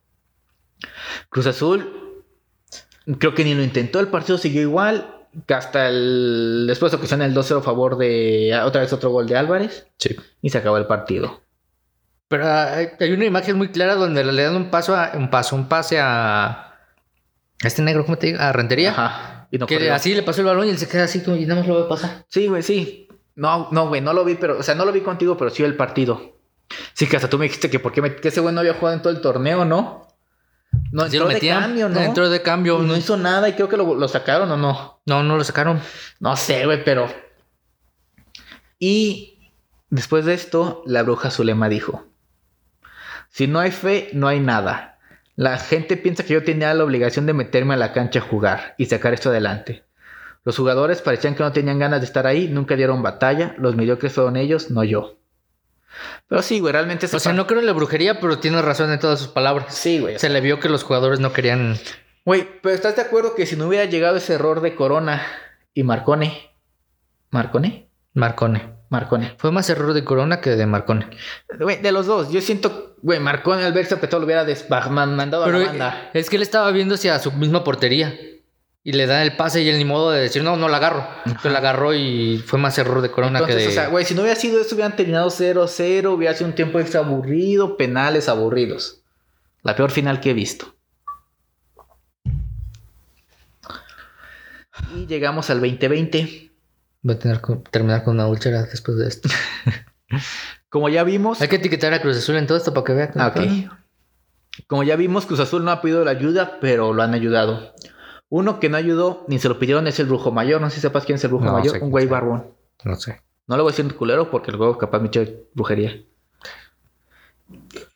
Cruz 1.29 1.47
Azul, 1.47 2.25
creo 3.19 3.35
que 3.35 3.45
ni 3.45 3.55
lo 3.55 3.63
intentó. 3.63 4.01
El 4.01 4.09
partido 4.09 4.39
siguió 4.39 4.63
igual. 4.63 5.17
Hasta 5.49 5.89
el. 5.89 6.65
Después 6.67 6.95
ocasiona 6.95 7.27
el 7.27 7.35
2-0 7.35 7.59
a 7.59 7.63
favor 7.63 7.97
de. 7.99 8.59
Otra 8.65 8.81
vez 8.81 8.93
otro 8.93 9.11
gol 9.11 9.27
de 9.27 9.37
Álvarez. 9.37 9.87
Sí. 9.99 10.17
Y 10.41 10.51
se 10.51 10.59
acabó 10.59 10.79
el 10.79 10.87
partido. 10.87 11.43
Pero 12.31 12.47
ah, 12.47 12.75
hay 12.77 12.91
hay 13.01 13.11
una 13.13 13.25
imagen 13.25 13.59
muy 13.59 13.71
clara 13.71 13.97
donde 13.97 14.23
le 14.23 14.43
dan 14.45 14.55
un 14.55 14.71
paso 14.71 14.95
a, 14.95 15.11
un 15.15 15.31
paso, 15.31 15.57
un 15.57 15.69
pase 15.69 15.99
a, 16.01 16.77
este 17.61 17.83
negro, 17.83 18.05
¿cómo 18.05 18.19
te 18.19 18.29
digo? 18.29 18.39
A 18.41 18.53
Rentería. 18.53 18.91
Ajá. 18.93 19.49
Y 19.51 19.59
no 19.59 19.67
que 19.67 19.75
corrió. 19.75 19.93
así 19.93 20.15
le 20.15 20.23
pasó 20.23 20.43
el 20.43 20.47
balón 20.47 20.69
y 20.69 20.71
él 20.71 20.79
se 20.79 20.89
queda 20.89 21.03
así 21.05 21.25
como 21.25 21.37
y 21.37 21.45
nada 21.45 21.61
más 21.61 21.69
lo 21.69 21.83
ve 21.83 21.89
pasar. 21.89 22.25
Sí, 22.29 22.47
güey, 22.47 22.63
sí. 22.63 23.09
No, 23.35 23.67
no, 23.73 23.89
güey, 23.89 24.01
no 24.01 24.13
lo 24.13 24.25
vi, 24.25 24.37
pero. 24.37 24.61
O 24.61 24.63
sea, 24.63 24.77
no 24.77 24.85
lo 24.85 24.93
vi 24.93 25.01
contigo, 25.01 25.37
pero 25.37 25.51
sí 25.51 25.65
el 25.65 25.75
partido. 25.75 26.37
Sí, 26.93 27.09
que 27.09 27.17
hasta 27.17 27.29
tú 27.29 27.37
me 27.37 27.47
dijiste 27.47 27.69
que 27.69 27.81
por 27.81 27.91
qué 27.91 28.01
me- 28.01 28.15
que 28.15 28.29
ese 28.29 28.39
güey 28.39 28.55
no 28.55 28.61
había 28.61 28.75
jugado 28.75 28.95
en 28.97 29.03
todo 29.03 29.13
el 29.13 29.21
torneo, 29.21 29.65
¿no? 29.65 30.07
No 30.93 31.07
entró 31.07 31.27
de 31.27 31.41
cambio, 31.41 31.89
¿no? 31.89 31.99
Entró 31.99 32.31
de 32.31 32.43
cambio. 32.43 32.79
no 32.79 32.85
No, 32.85 32.97
hizo 32.97 33.17
nada 33.17 33.49
y 33.49 33.55
creo 33.55 33.69
que 33.69 33.77
lo, 33.77 33.97
lo 33.97 34.07
sacaron 34.07 34.49
o 34.53 34.57
no. 34.57 35.01
no, 35.05 35.25
no 35.25 35.37
lo 35.37 35.43
sacaron. 35.43 35.81
No 36.21 36.37
sé, 36.37 36.65
güey, 36.65 36.85
pero. 36.85 37.09
Y 38.79 39.39
después 39.91 40.25
de 40.25 40.35
esto, 40.35 40.85
la 40.87 41.03
bruja 41.03 41.33
Zulema 41.33 41.69
dijo: 41.69 42.07
Si 43.31 43.47
no 43.47 43.61
hay 43.61 43.71
fe, 43.71 44.11
no 44.13 44.29
hay 44.29 44.41
nada. 44.41 44.99
La 45.37 45.57
gente 45.57 45.97
piensa 45.97 46.25
que 46.25 46.35
yo 46.35 46.45
tenía 46.45 46.75
la 46.75 46.85
obligación 46.85 47.27
de 47.27 47.33
meterme 47.33 47.75
a 47.75 47.79
la 47.79 47.93
cancha 47.93 48.19
a 48.19 48.23
jugar 48.23 48.75
y 48.77 48.87
sacar 48.87 49.15
esto 49.15 49.31
adelante. 49.31 49.85
Los 50.45 50.57
jugadores 50.57 51.01
parecían 51.01 51.35
que 51.35 51.43
no 51.43 51.53
tenían 51.53 51.79
ganas 51.79 52.01
de 52.01 52.07
estar 52.07 52.27
ahí, 52.27 52.49
nunca 52.49 52.77
dieron 52.77 53.03
batalla. 53.03 53.55
Los 53.59 53.77
mediocres 53.77 54.13
fueron 54.13 54.37
ellos, 54.37 54.71
no 54.71 54.85
yo. 54.85 55.19
Pero 56.29 56.43
sí, 56.43 56.61
güey, 56.61 56.73
realmente 56.73 57.07
O 57.07 57.19
sea, 57.19 57.33
no 57.33 57.47
creo 57.47 57.61
en 57.61 57.67
la 57.67 57.73
brujería, 57.73 58.21
pero 58.21 58.39
tiene 58.39 58.61
razón 58.63 58.93
en 58.93 58.99
todas 58.99 59.19
sus 59.19 59.29
palabras. 59.29 59.75
Sí, 59.75 60.01
güey. 60.01 60.19
Se 60.19 60.29
le 60.29 60.41
vio 60.41 60.61
que 60.61 60.69
los 60.69 60.83
jugadores 60.83 61.21
no 61.21 61.33
querían. 61.33 61.77
Güey, 62.25 62.47
pero 62.63 62.75
¿estás 62.75 62.97
de 62.97 63.03
acuerdo 63.03 63.35
que 63.35 63.47
si 63.47 63.57
no 63.57 63.69
hubiera 63.69 63.85
llegado 63.85 64.17
ese 64.17 64.35
error 64.35 64.61
de 64.61 64.75
Corona 64.75 65.23
y 65.75 65.85
Marcone? 65.85 66.51
¿Marcone? 67.31 67.89
Marcone. 68.13 68.80
Marcone. 68.91 69.35
Fue 69.39 69.53
más 69.53 69.71
error 69.71 69.95
de 69.95 70.05
Corona 70.05 70.41
que 70.41 70.51
de 70.51 70.67
Marcone. 70.67 71.07
Güey, 71.59 71.81
de 71.81 71.93
los 71.93 72.07
dos, 72.07 72.31
yo 72.31 72.41
siento, 72.41 72.97
güey, 73.03 73.21
Marcone 73.21 73.65
al 73.65 73.73
verse 73.73 73.95
apretado 73.95 74.21
lo 74.21 74.27
hubiera 74.27 74.45
mandado 74.91 75.45
a 75.45 75.49
la 75.49 75.59
banda. 75.59 76.11
es 76.13 76.29
que 76.29 76.37
él 76.37 76.43
estaba 76.43 76.71
viendo 76.73 76.97
hacia 76.97 77.19
su 77.21 77.33
misma 77.33 77.65
portería. 77.65 78.19
Y 78.83 78.93
le 78.93 79.07
dan 79.07 79.21
el 79.23 79.37
pase 79.37 79.63
y 79.63 79.69
él 79.69 79.77
ni 79.77 79.85
modo 79.85 80.11
de 80.11 80.23
decir, 80.23 80.43
no, 80.43 80.57
no 80.57 80.67
la 80.67 80.79
agarro. 80.79 81.07
Pero 81.43 81.53
la 81.53 81.59
agarró 81.59 81.95
y 81.95 82.43
fue 82.45 82.59
más 82.59 82.79
error 82.79 83.03
de 83.03 83.11
Corona 83.11 83.39
Entonces, 83.39 83.57
que 83.57 83.63
de... 83.63 83.69
o 83.69 83.73
sea, 83.73 83.89
güey, 83.89 84.07
si 84.07 84.15
no 84.15 84.23
hubiera 84.23 84.41
sido 84.41 84.59
eso, 84.59 84.75
hubieran 84.75 84.97
terminado 84.97 85.29
0-0, 85.29 86.15
hubiera 86.15 86.35
sido 86.35 86.49
un 86.49 86.55
tiempo 86.55 86.81
extra 86.81 87.01
aburrido, 87.01 87.77
penales 87.77 88.29
aburridos. 88.29 89.03
La 89.63 89.77
peor 89.77 89.91
final 89.91 90.21
que 90.21 90.31
he 90.31 90.35
visto. 90.35 90.75
Y 94.97 95.07
llegamos 95.07 95.51
al 95.51 95.61
2020. 95.61 96.50
Va 97.09 97.15
a 97.15 97.19
tener 97.19 97.41
que 97.41 97.57
terminar 97.71 98.05
con 98.05 98.15
una 98.15 98.27
úlcera 98.27 98.63
después 98.65 98.99
de 98.99 99.09
esto. 99.09 99.29
Como 100.69 100.89
ya 100.89 101.03
vimos, 101.05 101.41
Hay 101.41 101.49
que 101.49 101.57
etiquetar 101.57 101.93
a 101.95 102.01
Cruz 102.01 102.17
Azul 102.17 102.37
en 102.37 102.47
todo 102.47 102.59
esto 102.59 102.73
para 102.75 102.85
que 102.85 102.93
vean. 102.93 103.11
Ah, 103.17 103.29
ok. 103.35 103.41
Como 104.67 104.83
ya 104.83 104.97
vimos, 104.97 105.27
Cruz 105.27 105.41
Azul 105.41 105.65
no 105.65 105.71
ha 105.71 105.81
pedido 105.81 106.05
la 106.05 106.11
ayuda, 106.13 106.59
pero 106.61 106.93
lo 106.93 107.03
han 107.03 107.15
ayudado. 107.15 107.75
Uno 108.29 108.61
que 108.61 108.69
no 108.69 108.77
ayudó 108.77 109.25
ni 109.29 109.39
se 109.39 109.49
lo 109.49 109.59
pidieron 109.59 109.87
es 109.87 109.99
el 109.99 110.07
brujo 110.07 110.31
mayor. 110.31 110.61
No 110.61 110.69
sé 110.71 110.77
si 110.77 110.83
sepas 110.83 111.05
quién 111.05 111.17
es 111.17 111.25
el 111.25 111.31
brujo 111.31 111.47
No, 111.47 111.53
mayor. 111.55 111.79
Un 111.83 111.91
güey 111.91 112.05
sea. 112.05 112.13
barbón. 112.13 112.55
No 112.85 112.95
sé. 112.97 113.21
No 113.47 113.57
le 113.57 113.63
voy 113.63 113.73
a 113.73 113.77
decir 113.77 113.95
culero 113.97 114.31
porque 114.31 114.51
el 114.53 114.57
juego 114.57 114.79
capaz 114.79 115.01
me 115.01 115.09
echa 115.09 115.25
brujería. 115.55 116.03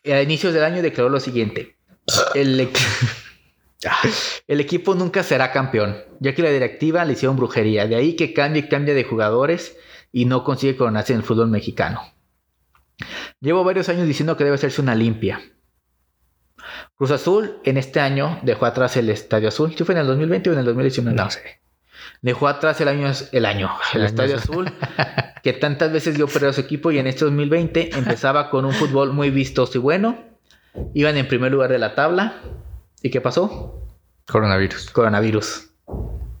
A 0.05 0.21
inicios 0.21 0.53
del 0.53 0.63
año 0.63 0.81
declaró 0.81 1.09
lo 1.09 1.19
siguiente. 1.19 1.77
El, 2.33 2.69
el 4.47 4.59
equipo 4.59 4.95
nunca 4.95 5.23
será 5.23 5.51
campeón, 5.51 5.97
ya 6.19 6.33
que 6.33 6.41
la 6.41 6.49
directiva 6.49 7.05
le 7.05 7.13
hicieron 7.13 7.37
brujería. 7.37 7.87
De 7.87 7.95
ahí 7.95 8.15
que 8.15 8.33
cambie 8.33 8.63
y 8.63 8.69
cambia 8.69 8.93
de 8.93 9.03
jugadores 9.03 9.77
y 10.11 10.25
no 10.25 10.43
consigue 10.43 10.77
coronarse 10.77 11.13
en 11.13 11.19
el 11.19 11.25
fútbol 11.25 11.49
mexicano. 11.49 12.01
Llevo 13.41 13.63
varios 13.63 13.89
años 13.89 14.07
diciendo 14.07 14.37
que 14.37 14.43
debe 14.43 14.55
hacerse 14.55 14.81
una 14.81 14.95
limpia. 14.95 15.41
Cruz 16.95 17.11
Azul 17.11 17.59
en 17.63 17.77
este 17.77 17.99
año 17.99 18.39
dejó 18.41 18.65
atrás 18.65 18.97
el 18.97 19.09
Estadio 19.09 19.49
Azul. 19.49 19.75
¿Sí 19.75 19.83
fue 19.83 19.93
en 19.93 20.01
el 20.01 20.07
2020 20.07 20.49
o 20.49 20.53
en 20.53 20.59
el 20.59 20.65
2019? 20.65 21.15
No 21.15 21.29
sé. 21.29 21.61
Dejó 22.21 22.47
atrás 22.47 22.79
el 22.81 22.87
año, 22.87 23.11
el 23.31 23.45
año, 23.45 23.69
el, 23.93 23.99
El 23.99 24.01
año. 24.01 24.05
Estadio 24.07 24.37
Azul, 24.37 24.71
que 25.43 25.53
tantas 25.53 25.91
veces 25.91 26.15
dio 26.15 26.27
perder 26.27 26.49
a 26.49 26.53
su 26.53 26.61
equipo 26.61 26.91
y 26.91 26.97
en 26.97 27.07
este 27.07 27.25
2020 27.25 27.97
empezaba 27.97 28.49
con 28.49 28.65
un 28.65 28.73
fútbol 28.73 29.13
muy 29.13 29.29
vistoso 29.29 29.77
y 29.77 29.81
bueno. 29.81 30.23
Iban 30.93 31.17
en 31.17 31.27
primer 31.27 31.51
lugar 31.51 31.71
de 31.71 31.79
la 31.79 31.95
tabla. 31.95 32.41
¿Y 33.05 33.11
qué 33.11 33.21
pasó? 33.21 33.87
Coronavirus. 34.25 34.89
Coronavirus. 34.89 35.69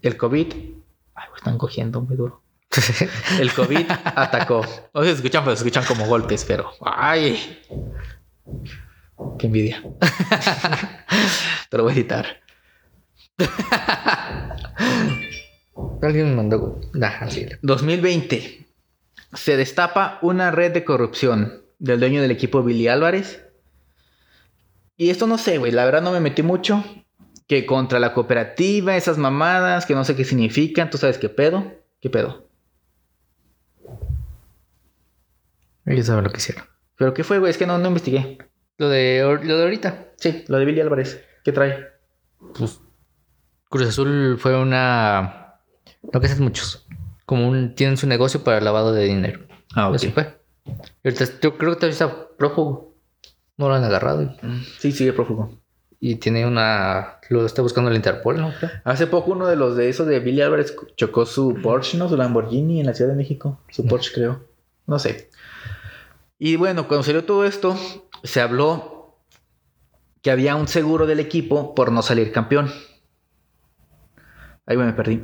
El 0.01 0.17
COVID. 0.17 0.51
Ay, 1.13 1.27
güey, 1.29 1.37
están 1.37 1.59
cogiendo 1.59 2.01
muy 2.01 2.15
duro. 2.15 2.41
El 3.39 3.53
COVID 3.53 3.85
atacó. 3.87 4.65
No 4.91 5.03
se 5.03 5.11
escuchan, 5.11 5.43
pero 5.43 5.55
se 5.55 5.61
escuchan 5.61 5.85
como 5.85 6.07
golpes, 6.07 6.43
pero. 6.43 6.71
¡Ay! 6.81 7.61
¡Qué 9.37 9.45
envidia! 9.45 9.83
Te 11.69 11.77
lo 11.77 11.83
voy 11.83 11.93
a 11.93 11.95
editar. 11.97 12.25
Alguien 16.01 16.29
me 16.31 16.35
mandó. 16.35 16.81
Nah, 16.95 17.29
sí. 17.29 17.45
2020. 17.61 18.65
Se 19.33 19.55
destapa 19.55 20.17
una 20.23 20.49
red 20.49 20.71
de 20.71 20.83
corrupción 20.83 21.61
del 21.77 21.99
dueño 21.99 22.23
del 22.23 22.31
equipo 22.31 22.63
Billy 22.63 22.87
Álvarez. 22.87 23.44
Y 24.97 25.09
esto 25.09 25.27
no 25.27 25.37
sé, 25.37 25.57
güey. 25.57 25.71
La 25.71 25.85
verdad 25.85 26.01
no 26.01 26.11
me 26.11 26.19
metí 26.19 26.41
mucho. 26.43 26.83
Que 27.47 27.65
contra 27.65 27.99
la 27.99 28.13
cooperativa, 28.13 28.95
esas 28.95 29.17
mamadas, 29.17 29.85
que 29.85 29.93
no 29.93 30.03
sé 30.03 30.15
qué 30.15 30.23
significan. 30.25 30.89
¿Tú 30.89 30.97
sabes 30.97 31.17
qué 31.17 31.29
pedo? 31.29 31.73
¿Qué 32.01 32.09
pedo? 32.09 32.47
Ellos 35.85 36.07
saben 36.07 36.23
lo 36.23 36.31
que 36.31 36.37
hicieron. 36.37 36.65
¿Pero 36.97 37.13
qué 37.13 37.23
fue, 37.23 37.39
güey? 37.39 37.51
Es 37.51 37.57
que 37.57 37.67
no, 37.67 37.77
no 37.77 37.87
investigué. 37.89 38.37
Lo 38.77 38.89
de, 38.89 39.21
lo 39.43 39.57
de 39.57 39.63
ahorita. 39.63 40.07
Sí, 40.17 40.43
lo 40.47 40.57
de 40.57 40.65
Billy 40.65 40.81
Álvarez. 40.81 41.23
¿Qué 41.43 41.51
trae? 41.51 41.87
Pues 42.57 42.79
Cruz 43.69 43.87
Azul 43.87 44.37
fue 44.39 44.57
una. 44.59 45.59
Lo 46.11 46.19
que 46.19 46.27
hacen 46.27 46.43
muchos. 46.43 46.87
Como 47.25 47.47
un, 47.47 47.75
tienen 47.75 47.97
su 47.97 48.07
negocio 48.07 48.43
para 48.43 48.57
el 48.57 48.65
lavado 48.65 48.93
de 48.93 49.05
dinero. 49.05 49.41
Ah, 49.75 49.91
Eso 49.93 50.11
fue. 50.11 50.39
Ahorita- 51.03 51.25
Yo 51.41 51.57
creo 51.57 51.71
que 51.73 51.75
todavía 51.75 51.89
está 51.93 52.27
prófugo. 52.37 52.94
No 53.57 53.69
lo 53.69 53.75
han 53.75 53.83
agarrado. 53.83 54.35
Sí, 54.79 54.91
sigue 54.91 55.13
prófugo. 55.13 55.57
Y 55.99 56.15
tiene 56.15 56.45
una. 56.45 57.19
Lo 57.29 57.45
está 57.45 57.61
buscando 57.61 57.89
el 57.89 57.95
Interpol, 57.95 58.37
¿no? 58.37 58.53
Creo. 58.59 58.69
Hace 58.83 59.07
poco 59.07 59.31
uno 59.31 59.47
de 59.47 59.55
los 59.55 59.75
de 59.75 59.89
esos 59.89 60.05
de 60.07 60.19
Billy 60.19 60.41
Álvarez 60.41 60.75
chocó 60.97 61.25
su 61.25 61.57
Porsche, 61.63 61.97
¿no? 61.97 62.09
Su 62.09 62.17
Lamborghini 62.17 62.81
en 62.81 62.85
la 62.85 62.93
Ciudad 62.93 63.11
de 63.11 63.17
México. 63.17 63.61
Su 63.69 63.85
Porsche, 63.85 64.11
creo. 64.13 64.43
No 64.87 64.99
sé. 64.99 65.29
Y 66.37 66.57
bueno, 66.57 66.87
cuando 66.87 67.03
salió 67.03 67.23
todo 67.23 67.45
esto, 67.45 67.75
se 68.23 68.41
habló 68.41 69.17
que 70.21 70.31
había 70.31 70.55
un 70.55 70.67
seguro 70.67 71.07
del 71.07 71.19
equipo 71.21 71.73
por 71.73 71.91
no 71.91 72.01
salir 72.01 72.31
campeón. 72.31 72.69
Ahí 74.65 74.77
me 74.77 74.91
perdí. 74.93 75.23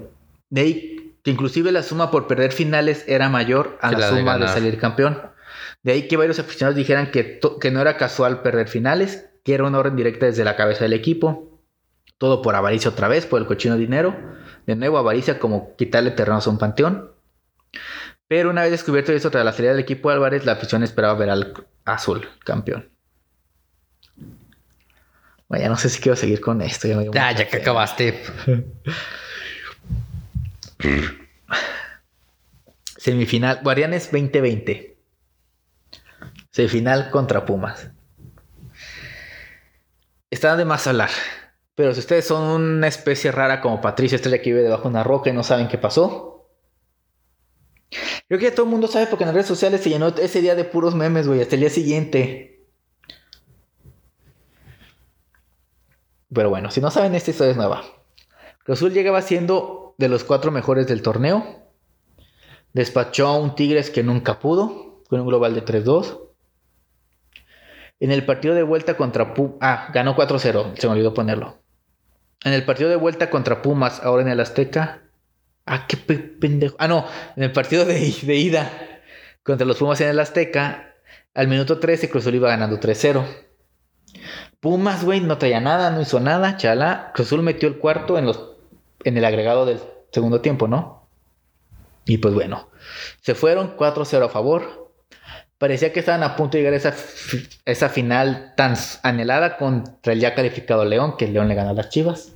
De 0.49 0.61
ahí 0.61 1.15
que 1.23 1.32
inclusive 1.32 1.71
la 1.71 1.84
suma 1.84 2.09
por 2.11 2.27
perder 2.27 2.51
finales 2.51 3.03
era 3.07 3.29
mayor 3.29 3.77
a 3.82 3.89
Que 3.89 3.97
la, 3.97 3.99
la 3.99 4.05
de 4.11 4.19
suma 4.19 4.34
de, 4.34 4.39
ganar. 4.39 4.53
salir 4.55 4.79
campeón. 4.79 5.21
De 5.84 5.91
ahí 5.93 6.07
que 6.07 6.18
varios 6.18 6.39
aficionados 6.39 6.76
dijeran 6.76 7.12
que, 7.12 7.39
no 7.72 7.82
era 7.82 7.97
casual 7.97 8.41
perder 8.41 8.68
finales, 8.68 9.30
que 9.43 9.53
era 9.53 9.66
una 9.66 9.80
orden 9.80 9.95
directa 9.95 10.26
desde 10.26 10.43
la 10.43 10.55
cabeza 10.55 10.84
del 10.84 10.93
equipo. 10.93 11.59
Todo 12.18 12.41
por 12.41 12.55
avaricia 12.55 12.91
otra 12.91 13.07
vez, 13.07 13.26
por 13.26 13.41
el 13.41 13.47
cochino 13.47 13.78
dinero. 13.78 14.16
De 14.68 14.76
nuevo, 14.76 14.97
avaricia 14.97 15.39
como 15.39 15.76
quitarle 15.76 16.12
terrenos 16.12 16.45
a 16.45 16.49
un 16.51 16.57
panteón. 16.57 17.12
Pero 18.28 18.49
una 18.49 18.62
vez 18.62 18.72
descubierto 18.72 19.12
eso 19.12 19.32
tras 19.32 19.43
la 19.43 19.53
salida 19.53 19.72
del 19.72 19.82
equipo 19.82 20.09
de 20.09 20.16
Álvarez, 20.16 20.45
la 20.45 20.53
afición 20.53 20.84
esperaba 20.84 21.16
ver 21.16 21.30
al 21.30 21.53
azul 21.84 22.30
campeón. 22.45 22.89
Bueno, 25.49 25.64
ya 25.64 25.70
no 25.70 25.76
sé 25.76 25.89
si 25.89 25.99
quiero 25.99 26.16
seguir 26.16 26.39
con 26.39 26.62
esto. 26.62 26.88
Ya, 26.88 26.95
me 26.95 27.03
dio 27.03 27.12
Ya, 27.12 27.36
que 27.36 27.57
acabaste. 27.57 28.24
Semifinal, 32.97 33.59
Guardianes 33.64 34.12
2020. 34.12 34.91
Semifinal 36.52 37.10
contra 37.12 37.45
Pumas. 37.45 37.91
Está 40.30 40.56
de 40.56 40.66
más 40.66 40.86
hablar. 40.88 41.10
Pero 41.76 41.93
si 41.93 42.02
ustedes 42.02 42.26
son 42.26 42.43
una 42.43 42.88
especie 42.88 43.32
rara 43.32 43.62
como 43.62 43.82
Patricia 43.82 44.18
Estrella 44.18 44.41
que 44.41 44.52
vive 44.52 44.64
debajo 44.64 44.84
de 44.84 44.89
una 44.89 45.04
roca 45.04 45.30
y 45.30 45.34
no 45.34 45.43
saben 45.43 45.68
qué 45.68 45.78
pasó. 45.78 46.49
Creo 48.28 48.39
que 48.39 48.52
todo 48.52 48.66
el 48.66 48.72
mundo 48.72 48.88
sabe 48.88 49.08
porque 49.08 49.24
en 49.24 49.30
las 49.30 49.36
redes 49.36 49.47
sociales 49.47 49.82
se 49.82 49.89
llenó 49.89 50.10
ese 50.10 50.41
día 50.41 50.56
de 50.56 50.64
puros 50.64 50.95
memes, 50.95 51.28
güey, 51.28 51.41
hasta 51.41 51.56
el 51.56 51.62
día 51.62 51.70
siguiente. 51.70 52.68
Pero 56.34 56.49
bueno, 56.49 56.72
si 56.72 56.80
no 56.80 56.91
saben, 56.91 57.16
esta 57.16 57.32
historia 57.32 57.52
es 57.52 57.58
nueva. 57.58 57.84
Cruz 58.64 58.80
Azul 58.80 58.93
llegaba 58.93 59.22
siendo 59.22 59.95
de 59.97 60.08
los 60.08 60.24
cuatro 60.24 60.52
mejores 60.52 60.88
del 60.88 61.02
torneo. 61.02 61.66
Despachó 62.74 63.28
a 63.28 63.38
un 63.38 63.56
Tigres 63.56 63.89
que 63.89 64.04
nunca 64.04 64.39
pudo, 64.39 65.04
con 65.10 65.20
un 65.20 65.28
global 65.28 65.54
de 65.54 65.66
3-2. 65.66 66.30
En 68.02 68.12
el 68.12 68.26
partido 68.26 68.54
de 68.54 68.64
vuelta 68.64 68.97
contra 68.97 69.34
Pumas. 69.34 69.58
Ah, 69.62 69.89
ganó 69.93 70.16
4-0, 70.16 70.76
se 70.78 70.88
me 70.88 70.93
olvidó 70.93 71.14
ponerlo. 71.14 71.60
En 72.43 72.52
el 72.54 72.66
partido 72.66 72.89
de 72.89 72.95
vuelta 72.97 73.30
contra 73.30 73.62
Pumas, 73.62 74.02
ahora 74.04 74.24
en 74.24 74.28
el 74.30 74.39
Azteca. 74.41 75.04
Ah, 75.66 75.86
qué 75.88 75.95
pe- 75.95 76.18
pendejo. 76.18 76.76
Ah, 76.80 76.88
no, 76.89 77.06
en 77.38 77.43
el 77.43 77.52
partido 77.54 77.86
de, 77.86 78.14
de 78.24 78.36
ida 78.36 78.70
contra 79.43 79.66
los 79.66 79.78
Pumas 79.78 80.02
en 80.02 80.10
el 80.10 80.20
Azteca, 80.20 80.95
al 81.34 81.47
minuto 81.47 81.80
13 81.80 82.10
Cruz 82.10 82.24
Azul 82.24 82.36
iba 82.36 82.49
ganando 82.49 82.80
3-0. 82.80 83.24
Pumas, 84.60 85.04
güey, 85.04 85.22
no 85.22 85.38
traía 85.38 85.60
nada, 85.60 85.91
no 85.91 86.02
hizo 86.02 86.20
nada, 86.20 86.58
chala. 86.58 87.12
Cruz 87.14 87.28
Azul 87.28 87.41
metió 87.43 87.70
el 87.70 87.78
cuarto 87.78 88.18
en, 88.18 88.26
los, 88.26 88.52
en 89.04 89.18
el 89.18 89.26
agregado 89.26 89.66
del 89.66 89.80
segundo 90.12 90.41
tiempo, 90.41 90.68
¿no? 90.68 91.08
Y 92.06 92.18
pues 92.18 92.34
bueno, 92.34 92.70
se 93.22 93.36
fueron 93.36 93.78
4-0 93.78 94.26
a 94.26 94.30
favor. 94.30 94.80
Parecía 95.62 95.93
que 95.93 95.99
estaban 95.99 96.24
a 96.24 96.36
punto 96.36 96.57
de 96.57 96.64
llegar 96.64 96.74
a 96.74 96.78
esa, 96.78 96.95
esa 97.66 97.88
final 97.88 98.53
tan 98.57 98.74
anhelada 99.03 99.57
contra 99.57 100.12
el 100.14 100.20
ya 100.20 100.34
calificado 100.34 100.84
León, 100.86 101.18
que 101.18 101.26
el 101.26 101.34
León 101.34 101.47
le 101.49 101.53
ganó 101.53 101.70
a 101.70 101.74
las 101.74 101.89
Chivas. 101.89 102.34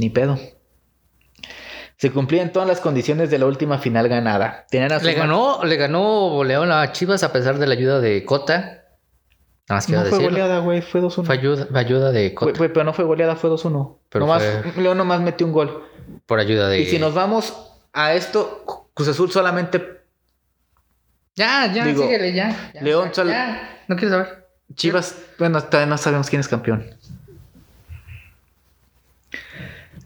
Ni 0.00 0.10
pedo. 0.10 0.36
Se 1.96 2.10
cumplían 2.10 2.52
todas 2.52 2.66
las 2.66 2.80
condiciones 2.80 3.30
de 3.30 3.38
la 3.38 3.46
última 3.46 3.78
final 3.78 4.08
ganada. 4.08 4.66
Tenían 4.70 4.90
a 4.90 4.98
su 4.98 5.06
Le 5.06 5.14
ganó, 5.14 5.64
le 5.64 5.76
ganó 5.76 6.42
León 6.42 6.72
a 6.72 6.90
Chivas 6.90 7.22
a 7.22 7.32
pesar 7.32 7.58
de 7.58 7.66
la 7.68 7.74
ayuda 7.74 8.00
de 8.00 8.24
Cota. 8.24 8.82
Nada 9.68 9.76
más 9.78 9.88
No 9.88 10.00
fue 10.00 10.04
decirlo. 10.10 10.30
goleada, 10.30 10.58
güey, 10.58 10.82
fue 10.82 11.00
2-1. 11.00 11.24
Fue 11.26 11.34
ayuda, 11.36 11.68
ayuda 11.78 12.10
de 12.10 12.34
Cota. 12.34 12.58
pero 12.58 12.82
no 12.82 12.92
fue 12.92 13.04
goleada, 13.04 13.36
fue 13.36 13.50
2-1. 13.50 13.98
Pero 14.08 14.26
Nomás, 14.26 14.42
fue- 14.74 14.82
León 14.82 14.98
nomás 14.98 15.20
metió 15.20 15.46
un 15.46 15.52
gol. 15.52 15.84
Por 16.26 16.40
ayuda 16.40 16.68
de. 16.68 16.80
Y 16.80 16.86
si 16.86 16.98
nos 16.98 17.14
vamos 17.14 17.54
a 17.92 18.14
esto, 18.14 18.88
Cruz 18.94 19.08
Azul 19.08 19.30
solamente 19.30 20.02
Ya, 21.36 21.72
ya, 21.72 21.84
Digo, 21.84 22.02
síguele, 22.04 22.32
ya. 22.32 22.70
ya, 22.74 22.80
León 22.82 23.10
ya, 23.12 23.24
ya. 23.24 23.80
No 23.88 23.96
quiero 23.96 24.10
saber. 24.14 24.46
Chivas, 24.74 25.16
bueno, 25.38 25.62
todavía 25.64 25.90
no 25.90 25.98
sabemos 25.98 26.30
quién 26.30 26.40
es 26.40 26.48
campeón. 26.48 26.88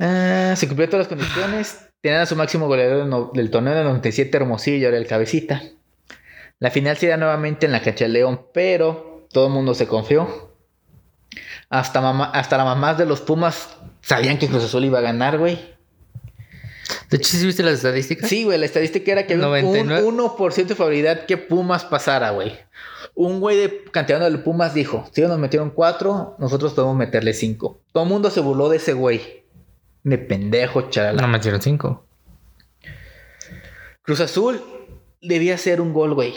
Ah, 0.00 0.54
se 0.56 0.66
cumplieron 0.68 0.90
todas 0.90 1.06
las 1.06 1.18
condiciones. 1.18 1.88
Tenían 2.00 2.22
a 2.22 2.26
su 2.26 2.36
máximo 2.36 2.66
goleador 2.66 2.98
del, 2.98 3.08
no- 3.10 3.30
del 3.34 3.50
torneo 3.50 3.74
del 3.74 3.84
97, 3.84 4.36
Hermosillo, 4.36 4.88
era 4.88 4.96
el 4.96 5.06
cabecita. 5.06 5.62
La 6.60 6.70
final 6.70 6.96
se 6.96 7.08
da 7.08 7.16
nuevamente 7.16 7.66
en 7.66 7.72
la 7.72 7.82
cancha 7.82 8.04
de 8.04 8.10
León, 8.10 8.46
pero 8.54 9.26
todo 9.32 9.46
el 9.48 9.52
mundo 9.52 9.74
se 9.74 9.86
confió. 9.86 10.54
Hasta, 11.70 12.00
mamá, 12.00 12.26
hasta 12.32 12.56
la 12.56 12.64
mamás 12.64 12.96
de 12.98 13.06
los 13.06 13.20
Pumas 13.20 13.76
sabían 14.00 14.38
que 14.38 14.48
Cruz 14.48 14.64
Azul 14.64 14.84
iba 14.84 14.98
a 14.98 15.02
ganar, 15.02 15.38
güey. 15.38 15.76
De 17.10 17.16
hecho, 17.16 17.36
¿sí 17.36 17.44
viste 17.46 17.62
las 17.62 17.74
estadísticas? 17.74 18.28
Sí, 18.28 18.44
güey, 18.44 18.58
la 18.58 18.66
estadística 18.66 19.12
era 19.12 19.26
que 19.26 19.34
había 19.34 19.46
un 19.46 19.52
99. 19.52 20.08
1% 20.08 20.66
de 20.66 20.74
probabilidad 20.74 21.26
que 21.26 21.36
Pumas 21.36 21.84
pasara, 21.84 22.30
güey. 22.30 22.56
Un 23.14 23.40
güey 23.40 23.56
de 23.56 23.84
canterano 23.90 24.24
del 24.24 24.42
Pumas 24.42 24.74
dijo, 24.74 25.08
si 25.12 25.20
ellos 25.20 25.30
nos 25.30 25.40
metieron 25.40 25.70
4, 25.70 26.36
nosotros 26.38 26.72
podemos 26.74 26.96
meterle 26.96 27.34
5. 27.34 27.80
Todo 27.92 28.02
el 28.04 28.08
mundo 28.08 28.30
se 28.30 28.40
burló 28.40 28.68
de 28.68 28.76
ese 28.76 28.92
güey. 28.92 29.44
De 30.04 30.18
pendejo, 30.18 30.88
charala. 30.90 31.20
No 31.20 31.28
metieron 31.28 31.60
cinco. 31.60 32.06
Cruz 34.02 34.20
Azul 34.20 34.62
debía 35.20 35.54
hacer 35.54 35.80
un 35.80 35.92
gol, 35.92 36.14
güey. 36.14 36.34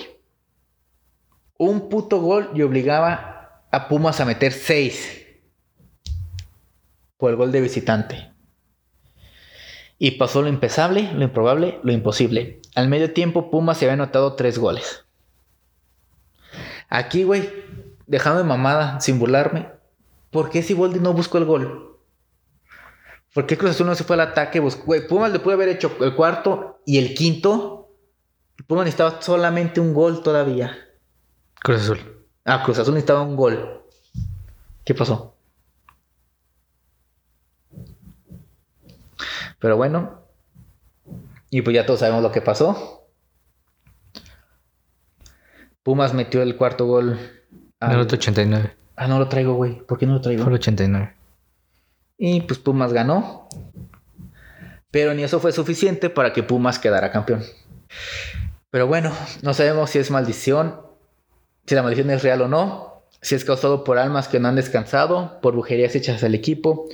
Un 1.57 1.89
puto 1.89 2.19
gol 2.19 2.49
y 2.53 2.63
obligaba 2.63 3.63
a 3.71 3.87
Pumas 3.87 4.19
a 4.19 4.25
meter 4.25 4.51
6. 4.51 5.25
Por 7.17 7.31
el 7.31 7.37
gol 7.37 7.51
de 7.51 7.61
visitante. 7.61 8.30
Y 10.03 10.11
pasó 10.17 10.41
lo 10.41 10.47
impensable, 10.47 11.11
lo 11.13 11.21
improbable, 11.23 11.79
lo 11.83 11.91
imposible. 11.91 12.59
Al 12.73 12.87
medio 12.87 13.13
tiempo 13.13 13.51
Pumas 13.51 13.77
se 13.77 13.85
había 13.85 13.93
anotado 13.93 14.33
3 14.33 14.57
goles. 14.57 15.05
Aquí, 16.89 17.23
güey, 17.23 17.47
dejando 18.07 18.39
de 18.39 18.45
mamada, 18.45 18.99
sin 18.99 19.19
burlarme. 19.19 19.69
¿Por 20.31 20.49
qué 20.49 20.63
Siboldi 20.63 20.99
no 20.99 21.13
buscó 21.13 21.37
el 21.37 21.45
gol? 21.45 21.99
¿Por 23.35 23.45
qué 23.45 23.59
Cruz 23.59 23.71
Azul 23.71 23.85
no 23.85 23.93
se 23.93 24.03
fue 24.03 24.15
al 24.15 24.21
ataque? 24.21 24.59
Buscó- 24.59 24.85
Güey, 24.85 25.07
Pumas 25.07 25.31
le 25.31 25.37
pudo 25.37 25.53
haber 25.53 25.69
hecho 25.69 25.95
el 26.01 26.15
cuarto 26.15 26.81
y 26.83 26.97
el 26.97 27.13
quinto. 27.13 27.91
Pumas 28.65 28.85
necesitaba 28.85 29.21
solamente 29.21 29.79
un 29.79 29.93
gol 29.93 30.23
todavía. 30.23 30.75
Cruz 31.61 31.81
Azul. 31.83 31.99
Ah, 32.43 32.63
Cruz 32.63 32.79
Azul 32.79 32.95
necesitaba 32.95 33.21
un 33.21 33.35
gol. 33.35 33.83
¿Qué 34.83 34.95
pasó? 34.95 35.30
Pero 39.61 39.77
bueno. 39.77 40.19
Y 41.49 41.61
pues 41.61 41.73
ya 41.75 41.85
todos 41.85 42.01
sabemos 42.01 42.21
lo 42.23 42.31
que 42.33 42.41
pasó. 42.41 43.07
Pumas 45.83 46.13
metió 46.13 46.41
el 46.41 46.55
cuarto 46.57 46.85
gol. 46.85 47.17
al- 47.79 47.91
Minuto 47.91 48.15
89. 48.15 48.75
Ah, 48.95 49.07
no 49.07 49.17
lo 49.19 49.27
traigo, 49.27 49.53
güey. 49.53 49.81
¿Por 49.85 49.97
qué 49.97 50.05
no 50.05 50.13
lo 50.13 50.21
traigo? 50.21 50.43
Fue 50.43 50.51
el 50.51 50.59
89. 50.59 51.15
Y 52.17 52.41
pues 52.41 52.59
Pumas 52.59 52.93
ganó. 52.93 53.47
Pero 54.91 55.13
ni 55.13 55.23
eso 55.23 55.39
fue 55.39 55.51
suficiente 55.51 56.09
para 56.09 56.33
que 56.33 56.43
Pumas 56.43 56.77
quedara 56.77 57.11
campeón. 57.11 57.41
Pero 58.69 58.87
bueno, 58.87 59.11
no 59.41 59.53
sabemos 59.53 59.89
si 59.89 59.99
es 59.99 60.11
maldición, 60.11 60.81
si 61.65 61.75
la 61.75 61.81
maldición 61.81 62.09
es 62.11 62.21
real 62.23 62.41
o 62.41 62.47
no, 62.47 63.03
si 63.21 63.35
es 63.35 63.43
causado 63.43 63.83
por 63.83 63.97
almas 63.97 64.27
que 64.27 64.39
no 64.39 64.47
han 64.49 64.55
descansado, 64.55 65.39
por 65.41 65.53
brujerías 65.53 65.95
hechas 65.95 66.23
al 66.23 66.35
equipo, 66.35 66.85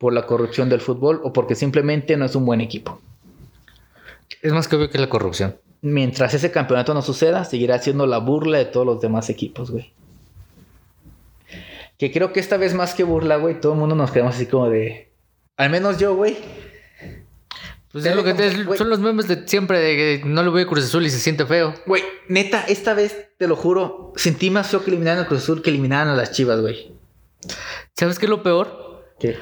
por 0.00 0.14
la 0.14 0.24
corrupción 0.24 0.70
del 0.70 0.80
fútbol 0.80 1.20
o 1.24 1.34
porque 1.34 1.54
simplemente 1.54 2.16
no 2.16 2.24
es 2.24 2.34
un 2.34 2.46
buen 2.46 2.62
equipo. 2.62 3.02
Es 4.40 4.50
más 4.54 4.66
que 4.66 4.76
obvio 4.76 4.88
que 4.88 4.96
la 4.96 5.10
corrupción. 5.10 5.56
Mientras 5.82 6.32
ese 6.32 6.50
campeonato 6.50 6.94
no 6.94 7.02
suceda, 7.02 7.44
seguirá 7.44 7.78
siendo 7.80 8.06
la 8.06 8.16
burla 8.16 8.56
de 8.56 8.64
todos 8.64 8.86
los 8.86 9.02
demás 9.02 9.28
equipos, 9.28 9.70
güey. 9.70 9.92
Que 11.98 12.10
creo 12.10 12.32
que 12.32 12.40
esta 12.40 12.56
vez 12.56 12.72
más 12.72 12.94
que 12.94 13.04
burla, 13.04 13.36
güey, 13.36 13.60
todo 13.60 13.74
el 13.74 13.78
mundo 13.78 13.94
nos 13.94 14.10
quedamos 14.10 14.36
así 14.36 14.46
como 14.46 14.70
de... 14.70 15.12
Al 15.58 15.68
menos 15.68 15.98
yo, 15.98 16.14
güey. 16.16 16.38
Pues 17.92 18.06
es 18.06 18.16
lo 18.16 18.24
que 18.24 18.32
Güey. 18.32 18.78
son 18.78 18.88
los 18.88 19.00
memes 19.00 19.28
de 19.28 19.46
siempre 19.46 19.80
de 19.80 19.96
que 20.22 20.26
no 20.26 20.42
le 20.42 20.48
voy 20.48 20.62
a 20.62 20.66
Cruz 20.66 20.84
Azul 20.86 21.04
y 21.04 21.10
se 21.10 21.18
siente 21.18 21.44
feo. 21.44 21.74
Güey, 21.86 22.02
neta, 22.28 22.64
esta 22.68 22.94
vez, 22.94 23.28
te 23.36 23.46
lo 23.46 23.54
juro, 23.56 24.14
sentí 24.16 24.48
más 24.48 24.68
feo 24.68 24.82
que 24.82 24.90
eliminaran 24.90 25.18
al 25.18 25.26
Cruz 25.26 25.42
Azul 25.42 25.60
que 25.60 25.68
eliminaran 25.68 26.08
a 26.08 26.14
las 26.16 26.32
Chivas, 26.32 26.62
güey. 26.62 26.90
¿Sabes 27.94 28.18
qué 28.18 28.24
es 28.24 28.30
lo 28.30 28.42
peor? 28.42 29.04
¿Qué? 29.18 29.36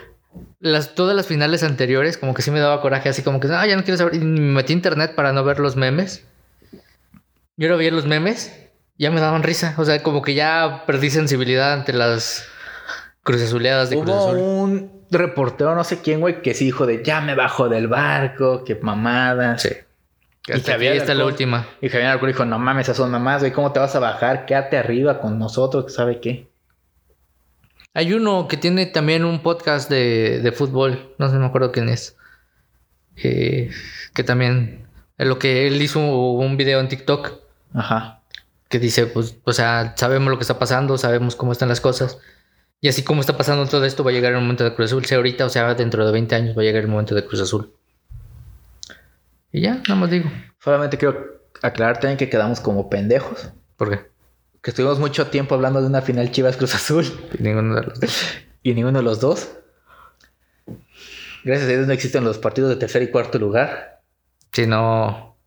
Las, 0.61 0.95
todas 0.95 1.15
las 1.15 1.27
finales 1.27 1.63
anteriores, 1.63 2.19
como 2.19 2.35
que 2.35 2.43
sí 2.43 2.51
me 2.51 2.61
daba 2.61 2.81
coraje, 2.81 3.09
así 3.09 3.23
como 3.23 3.41
que, 3.41 3.49
ah, 3.49 3.67
ya 3.67 3.77
no 3.77 3.85
quiero 3.85 3.97
saber. 3.97 4.15
Y 4.15 4.19
me 4.21 4.53
metí 4.53 4.73
a 4.73 4.77
internet 4.77 5.15
para 5.15 5.33
no 5.33 5.45
ver 5.45 5.61
los 5.61 5.77
memes. 5.77 6.25
Yo 7.57 7.67
ahora 7.67 7.77
veía 7.77 7.91
los 7.91 8.07
memes, 8.07 8.55
ya 8.97 9.11
me 9.11 9.21
daban 9.21 9.43
risa. 9.43 9.75
O 9.79 9.85
sea, 9.85 10.03
como 10.03 10.23
que 10.23 10.35
ya 10.35 10.85
perdí 10.87 11.11
sensibilidad 11.11 11.73
ante 11.73 11.93
las 11.93 12.47
cruzazuleadas 13.23 13.91
de 13.91 13.97
Cruz 13.97 14.09
Hubo 14.09 14.29
Azul. 14.29 14.39
un 14.39 15.07
reportero, 15.11 15.75
no 15.75 15.85
sé 15.85 16.01
quién, 16.01 16.21
güey, 16.21 16.43
que 16.43 16.55
sí 16.55 16.67
dijo 16.67 16.87
de 16.87 17.03
ya 17.05 17.21
me 17.21 17.35
bajo 17.35 17.69
del 17.69 17.89
barco, 17.89 18.65
que 18.65 18.75
mamadas. 18.77 19.63
Sí. 19.63 19.71
Y 20.47 20.61
Javier 20.61 20.95
está 20.95 21.15
la 21.15 21.27
última. 21.27 21.67
Y 21.81 21.89
Javier 21.89 22.09
Alarcón 22.09 22.29
dijo, 22.29 22.45
no 22.45 22.59
mames, 22.59 22.87
esas 22.87 22.97
son 22.97 23.11
mamás, 23.11 23.41
güey, 23.41 23.53
¿cómo 23.53 23.73
te 23.73 23.81
vas 23.81 23.95
a 23.95 23.99
bajar? 23.99 24.47
Quédate 24.47 24.79
arriba 24.79 25.21
con 25.21 25.39
nosotros, 25.39 25.85
que 25.85 25.91
sabe 25.91 26.21
qué. 26.21 26.48
Hay 27.95 28.13
uno 28.13 28.49
que 28.49 28.57
tiene 28.57 28.87
también 28.87 29.25
un 29.25 29.43
podcast 29.43 29.91
de, 29.91 30.41
de 30.41 30.53
fútbol. 30.53 31.15
No 31.19 31.29
sé, 31.29 31.35
no 31.35 31.41
me 31.41 31.47
acuerdo 31.47 31.73
quién 31.73 31.89
es. 31.89 32.17
Que, 33.17 33.71
que 34.15 34.23
también. 34.25 34.87
En 35.17 35.29
lo 35.29 35.39
que 35.39 35.67
él 35.67 35.81
hizo 35.83 36.01
un 36.01 36.57
video 36.57 36.81
en 36.81 36.89
TikTok. 36.89 37.33
Ajá. 37.75 38.23
que 38.69 38.79
dice, 38.79 39.07
pues, 39.07 39.37
o 39.45 39.53
sea, 39.53 39.95
sabemos 39.97 40.31
lo 40.31 40.39
que 40.39 40.43
está 40.43 40.59
pasando, 40.59 40.97
sabemos 40.99 41.37
cómo 41.37 41.53
están 41.53 41.69
las 41.69 41.81
cosas. 41.81 42.19
Y 42.81 42.89
así 42.89 43.03
como 43.03 43.21
está 43.21 43.37
pasando 43.37 43.67
todo 43.67 43.85
esto, 43.85 44.05
va 44.05 44.11
a 44.11 44.15
llegar 44.15 44.33
el 44.33 44.41
momento 44.41 44.63
de 44.63 44.75
Cruz 44.75 44.91
Azul. 44.93 45.05
Sea 45.05 45.17
ahorita, 45.17 45.45
o 45.47 45.49
sea, 45.49 45.75
dentro 45.75 46.07
de 46.07 46.13
20 46.13 46.35
años 46.35 46.57
va 46.57 46.63
a 46.63 46.65
llegar 46.65 46.83
el 46.83 46.89
momento 46.89 47.15
de 47.15 47.25
Cruz 47.25 47.41
Azul. 47.41 47.73
Y 49.51 49.63
ya, 49.63 49.77
nada 49.77 49.97
más 49.97 50.11
digo. 50.11 50.31
Solamente 50.61 50.99
quiero 50.99 51.43
aclarar 51.63 51.99
también 51.99 52.19
que 52.19 52.29
quedamos 52.29 52.61
como 52.61 52.89
pendejos. 52.89 53.51
¿Por 53.77 53.91
qué? 53.91 54.18
Que 54.63 54.71
estuvimos 54.71 54.99
mucho 54.99 55.29
tiempo 55.29 55.55
hablando 55.55 55.81
de 55.81 55.87
una 55.87 56.03
final 56.03 56.31
Chivas 56.31 56.57
Cruz 56.57 56.75
Azul. 56.75 57.07
Ninguno 57.39 57.75
de 57.77 57.83
los 57.83 58.01
dos. 58.01 58.11
Y 58.63 58.75
ninguno 58.75 58.99
de 58.99 59.05
los 59.05 59.21
dos. 59.21 59.49
Gracias 61.45 61.69
a 61.69 61.73
Dios 61.73 61.87
no 61.87 61.93
existen 61.93 62.25
los 62.25 62.39
partidos 62.39 62.71
de 62.71 62.77
tercer 62.77 63.03
y 63.03 63.11
cuarto 63.11 63.39
lugar. 63.39 64.03
Si 64.53 64.67
no. 64.67 65.39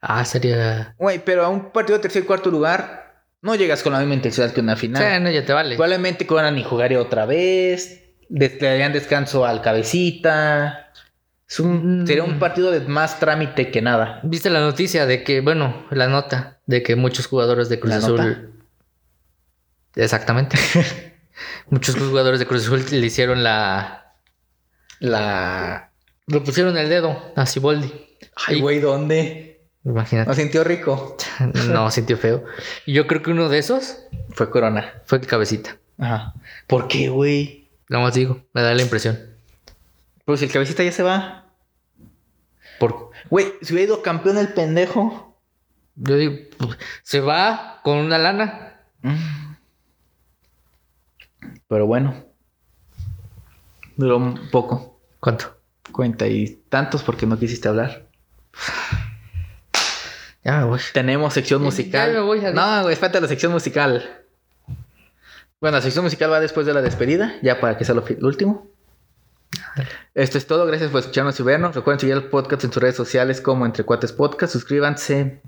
Ah, 0.00 0.24
sería. 0.24 0.94
Güey, 0.98 1.22
pero 1.22 1.44
a 1.44 1.48
un 1.48 1.70
partido 1.70 1.98
de 1.98 2.02
tercer 2.02 2.24
y 2.24 2.26
cuarto 2.26 2.50
lugar 2.50 3.24
no 3.42 3.54
llegas 3.54 3.82
con 3.82 3.92
la 3.92 4.00
misma 4.00 4.14
intensidad 4.14 4.52
que 4.52 4.60
una 4.60 4.76
final. 4.76 5.02
Sí, 5.02 5.22
no, 5.22 5.30
ya 5.30 5.44
te 5.44 5.52
vale. 5.52 5.76
Probablemente 5.76 6.26
que 6.26 6.34
van 6.34 6.46
a 6.46 6.50
ni 6.50 6.64
jugar 6.64 6.92
otra 6.96 7.26
vez. 7.26 8.02
Le 8.28 8.48
darían 8.48 8.92
descanso 8.92 9.44
al 9.44 9.62
cabecita. 9.62 10.89
Es 11.50 11.58
un- 11.60 12.02
Mm. 12.02 12.06
Sería 12.06 12.22
un 12.22 12.38
partido 12.38 12.70
de 12.70 12.78
más 12.80 13.18
trámite 13.18 13.72
que 13.72 13.82
nada. 13.82 14.20
¿Viste 14.22 14.50
la 14.50 14.60
noticia 14.60 15.04
de 15.06 15.24
que, 15.24 15.40
bueno, 15.40 15.84
la 15.90 16.06
nota 16.06 16.60
de 16.66 16.82
que 16.84 16.94
muchos 16.94 17.26
jugadores 17.26 17.68
de 17.68 17.80
Cruz 17.80 17.90
¿La 17.90 17.96
Azul. 17.98 18.16
nota? 18.16 18.40
Exactamente. 19.96 20.56
muchos 21.70 21.96
jugadores 21.96 22.38
de 22.38 22.46
Cruz 22.46 22.64
Azul 22.66 22.84
le 22.90 23.06
hicieron 23.06 23.42
la. 23.42 24.14
La. 25.00 25.90
Le 26.26 26.40
pusieron 26.40 26.76
el 26.76 26.88
dedo 26.88 27.32
a 27.34 27.46
Siboldi. 27.46 27.92
Ay, 28.46 28.60
güey, 28.60 28.78
¿dónde? 28.80 29.66
Imagínate. 29.84 30.28
¿No 30.28 30.34
sintió 30.34 30.62
rico? 30.62 31.16
No, 31.68 31.90
sintió 31.90 32.16
feo. 32.16 32.44
Y 32.86 32.92
yo 32.92 33.06
creo 33.06 33.22
que 33.22 33.30
uno 33.30 33.48
de 33.48 33.58
esos 33.58 33.96
Fue 34.30 34.50
Corona. 34.50 35.02
fue 35.06 35.18
el 35.18 35.26
cabecita. 35.26 35.78
Ajá. 35.98 36.34
¿Por 36.66 36.86
qué, 36.86 37.08
güey? 37.08 37.70
Nada 37.88 38.04
más 38.04 38.14
digo, 38.14 38.40
me 38.52 38.62
da 38.62 38.72
la 38.74 38.82
impresión. 38.82 39.18
Pues 40.24 40.40
si 40.40 40.46
el 40.46 40.52
cabecita 40.52 40.82
ya 40.82 40.92
se 40.92 41.02
va. 41.02 41.46
Por, 42.78 43.10
Güey, 43.28 43.52
si 43.62 43.72
hubiera 43.74 43.92
ido 43.92 44.02
campeón 44.02 44.38
el 44.38 44.52
pendejo. 44.52 45.38
yo 45.96 46.16
digo, 46.16 46.34
pues, 46.58 46.78
se 47.02 47.20
va 47.20 47.80
con 47.82 47.98
una 47.98 48.18
lana. 48.18 48.80
Pero 51.68 51.86
bueno. 51.86 52.24
Duró 53.96 54.16
un 54.16 54.50
poco. 54.50 55.00
¿Cuánto? 55.20 55.56
Cuenta 55.92 56.26
y 56.26 56.62
tantos 56.68 57.02
porque 57.02 57.26
no 57.26 57.38
quisiste 57.38 57.68
hablar. 57.68 58.06
Ya 60.42 60.58
me 60.58 60.64
voy. 60.64 60.80
Tenemos 60.94 61.34
sección 61.34 61.62
musical. 61.62 62.08
ya 62.12 62.20
me 62.20 62.24
voy, 62.24 62.38
adiós. 62.38 62.54
no, 62.54 62.82
güey, 62.84 62.96
falta 62.96 63.20
la 63.20 63.28
sección 63.28 63.52
musical. 63.52 64.24
Bueno, 65.60 65.76
la 65.76 65.82
sección 65.82 66.04
musical 66.04 66.32
va 66.32 66.40
después 66.40 66.64
de 66.66 66.72
la 66.72 66.80
despedida, 66.80 67.34
ya 67.42 67.60
para 67.60 67.76
que 67.76 67.84
sea 67.84 67.94
lo 67.94 68.02
último. 68.22 68.66
Esto 70.14 70.38
es 70.38 70.46
todo, 70.46 70.66
gracias 70.66 70.90
por 70.90 71.00
escucharnos 71.00 71.38
y 71.40 71.42
vernos. 71.42 71.74
Recuerden 71.74 72.00
seguir 72.00 72.16
el 72.16 72.24
podcast 72.24 72.64
en 72.64 72.72
sus 72.72 72.82
redes 72.82 72.96
sociales 72.96 73.40
como 73.40 73.66
Entre 73.66 73.84
Cuates 73.84 74.12
Podcast. 74.12 74.52
Suscríbanse. 74.52 75.40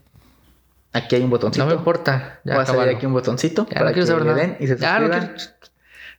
Aquí 0.93 1.17
hay 1.17 1.23
un 1.23 1.31
botoncito. 1.31 1.65
No 1.65 1.71
me 1.71 1.77
importa. 1.77 2.41
Ya 2.45 2.57
Va 2.57 2.63
a 2.63 2.67
salir 2.67 2.95
aquí 2.95 3.07
un 3.07 3.15
botoncito 3.15 3.67
Ya 3.71 3.79
para 3.79 3.87
no 3.91 3.93
quiero 3.95 4.07
que 4.07 4.13
saber 4.13 4.27
le 4.27 4.35
den 4.35 4.57
y 4.61 4.67
se 4.67 4.75
no 4.75 4.79
suscriban. 4.81 5.21
quiero- 5.21 5.51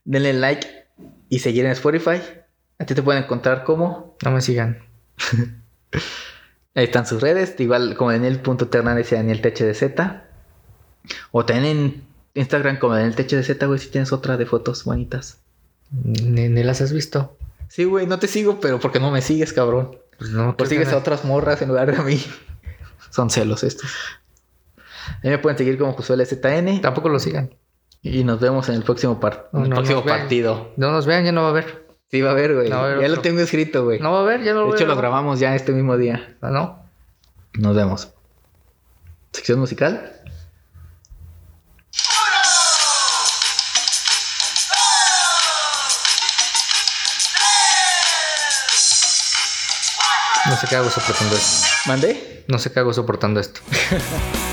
Denle 0.06 0.34
like 0.34 0.68
y 1.30 1.40
seguir 1.40 1.66
en 1.66 1.72
Spotify. 1.72 2.22
A 2.80 2.86
ti 2.86 2.96
te 2.96 3.02
pueden 3.04 3.24
encontrar 3.24 3.64
como 3.64 4.18
No 4.24 4.32
me 4.32 4.42
sigan. 4.42 4.80
Ahí 6.76 6.86
están 6.86 7.06
sus 7.06 7.22
redes, 7.22 7.54
igual 7.60 7.96
como 7.96 8.12
Daniel.Ternández 8.12 9.12
y 9.12 9.16
Daniel 9.16 9.42
THDZ. 9.42 9.84
O 11.32 11.46
también 11.46 11.66
en 11.78 12.04
Instagram 12.34 12.80
como 12.80 12.96
Daniel 12.96 13.16
THDZ, 13.16 13.64
güey, 13.68 13.78
si 13.80 13.90
tienes 13.90 14.12
otra 14.12 14.38
de 14.38 14.46
fotos 14.48 14.84
bonitas. 14.84 15.40
Ni, 15.92 16.50
ni 16.50 16.64
las 16.64 16.82
has 16.82 16.92
visto. 16.92 17.38
Sí, 17.70 17.84
güey, 17.86 18.06
no 18.08 18.20
te 18.20 18.28
sigo, 18.28 18.60
pero 18.60 18.80
porque 18.80 19.00
no 19.00 19.12
me 19.12 19.22
sigues, 19.22 19.54
cabrón. 19.54 19.98
Pues 20.18 20.32
no 20.32 20.56
Pues 20.56 20.70
sigues 20.70 20.90
a 20.94 20.98
otras 20.98 21.26
morras 21.26 21.62
en 21.62 21.70
lugar 21.70 21.92
de 21.92 21.98
a 21.98 22.04
mí. 22.04 22.24
Son 23.10 23.30
celos 23.30 23.64
estos. 23.64 23.92
Ahí 25.24 25.30
me 25.30 25.38
pueden 25.38 25.58
seguir 25.58 25.78
como 25.78 25.94
Josué 25.94 26.18
LZN. 26.18 26.82
Tampoco 26.82 27.10
lo 27.10 27.20
sigan. 27.20 27.56
Y 28.02 28.24
nos 28.24 28.40
vemos 28.40 28.70
en 28.70 28.76
el 28.76 28.84
próximo, 28.84 29.20
par- 29.20 29.50
No, 29.54 29.64
el 29.64 29.70
no 29.70 29.76
próximo 29.78 30.04
partido. 30.04 30.72
No 30.78 30.92
nos 30.92 31.06
vean, 31.06 31.24
ya 31.26 31.32
no 31.32 31.42
va 31.42 31.48
a 31.48 31.52
haber. 31.52 31.88
Sí, 32.10 32.22
va 32.22 32.30
a 32.30 32.34
haber, 32.34 32.54
güey. 32.54 32.70
No 32.70 32.78
va 32.82 32.94
a 32.94 33.02
ya 33.02 33.08
lo 33.08 33.22
tengo 33.22 33.40
escrito, 33.40 33.84
güey. 33.86 34.00
No 34.00 34.12
va 34.12 34.20
a 34.20 34.22
haber, 34.22 34.44
ya 34.44 34.54
no 34.54 34.60
de 34.62 34.66
lo 34.68 34.76
hecho, 34.76 34.86
veo. 34.86 34.94
lo 34.96 35.02
grabamos 35.02 35.40
ya 35.40 35.56
este 35.56 35.72
mismo 35.72 35.98
día. 35.98 36.38
Ah, 36.42 36.50
no. 36.52 36.86
Nos 37.54 37.76
vemos. 37.76 38.14
Sección 39.32 39.60
musical. 39.60 40.13
Sé 50.64 50.70
qué 50.70 50.76
hago 50.78 50.90
soportando 50.90 51.36
esto. 51.36 51.68
¿Mandé? 51.88 52.44
No 52.48 52.58
sé 52.58 52.72
qué 52.72 52.80
hago 52.80 52.94
soportando 52.94 53.42
esto. 53.42 53.60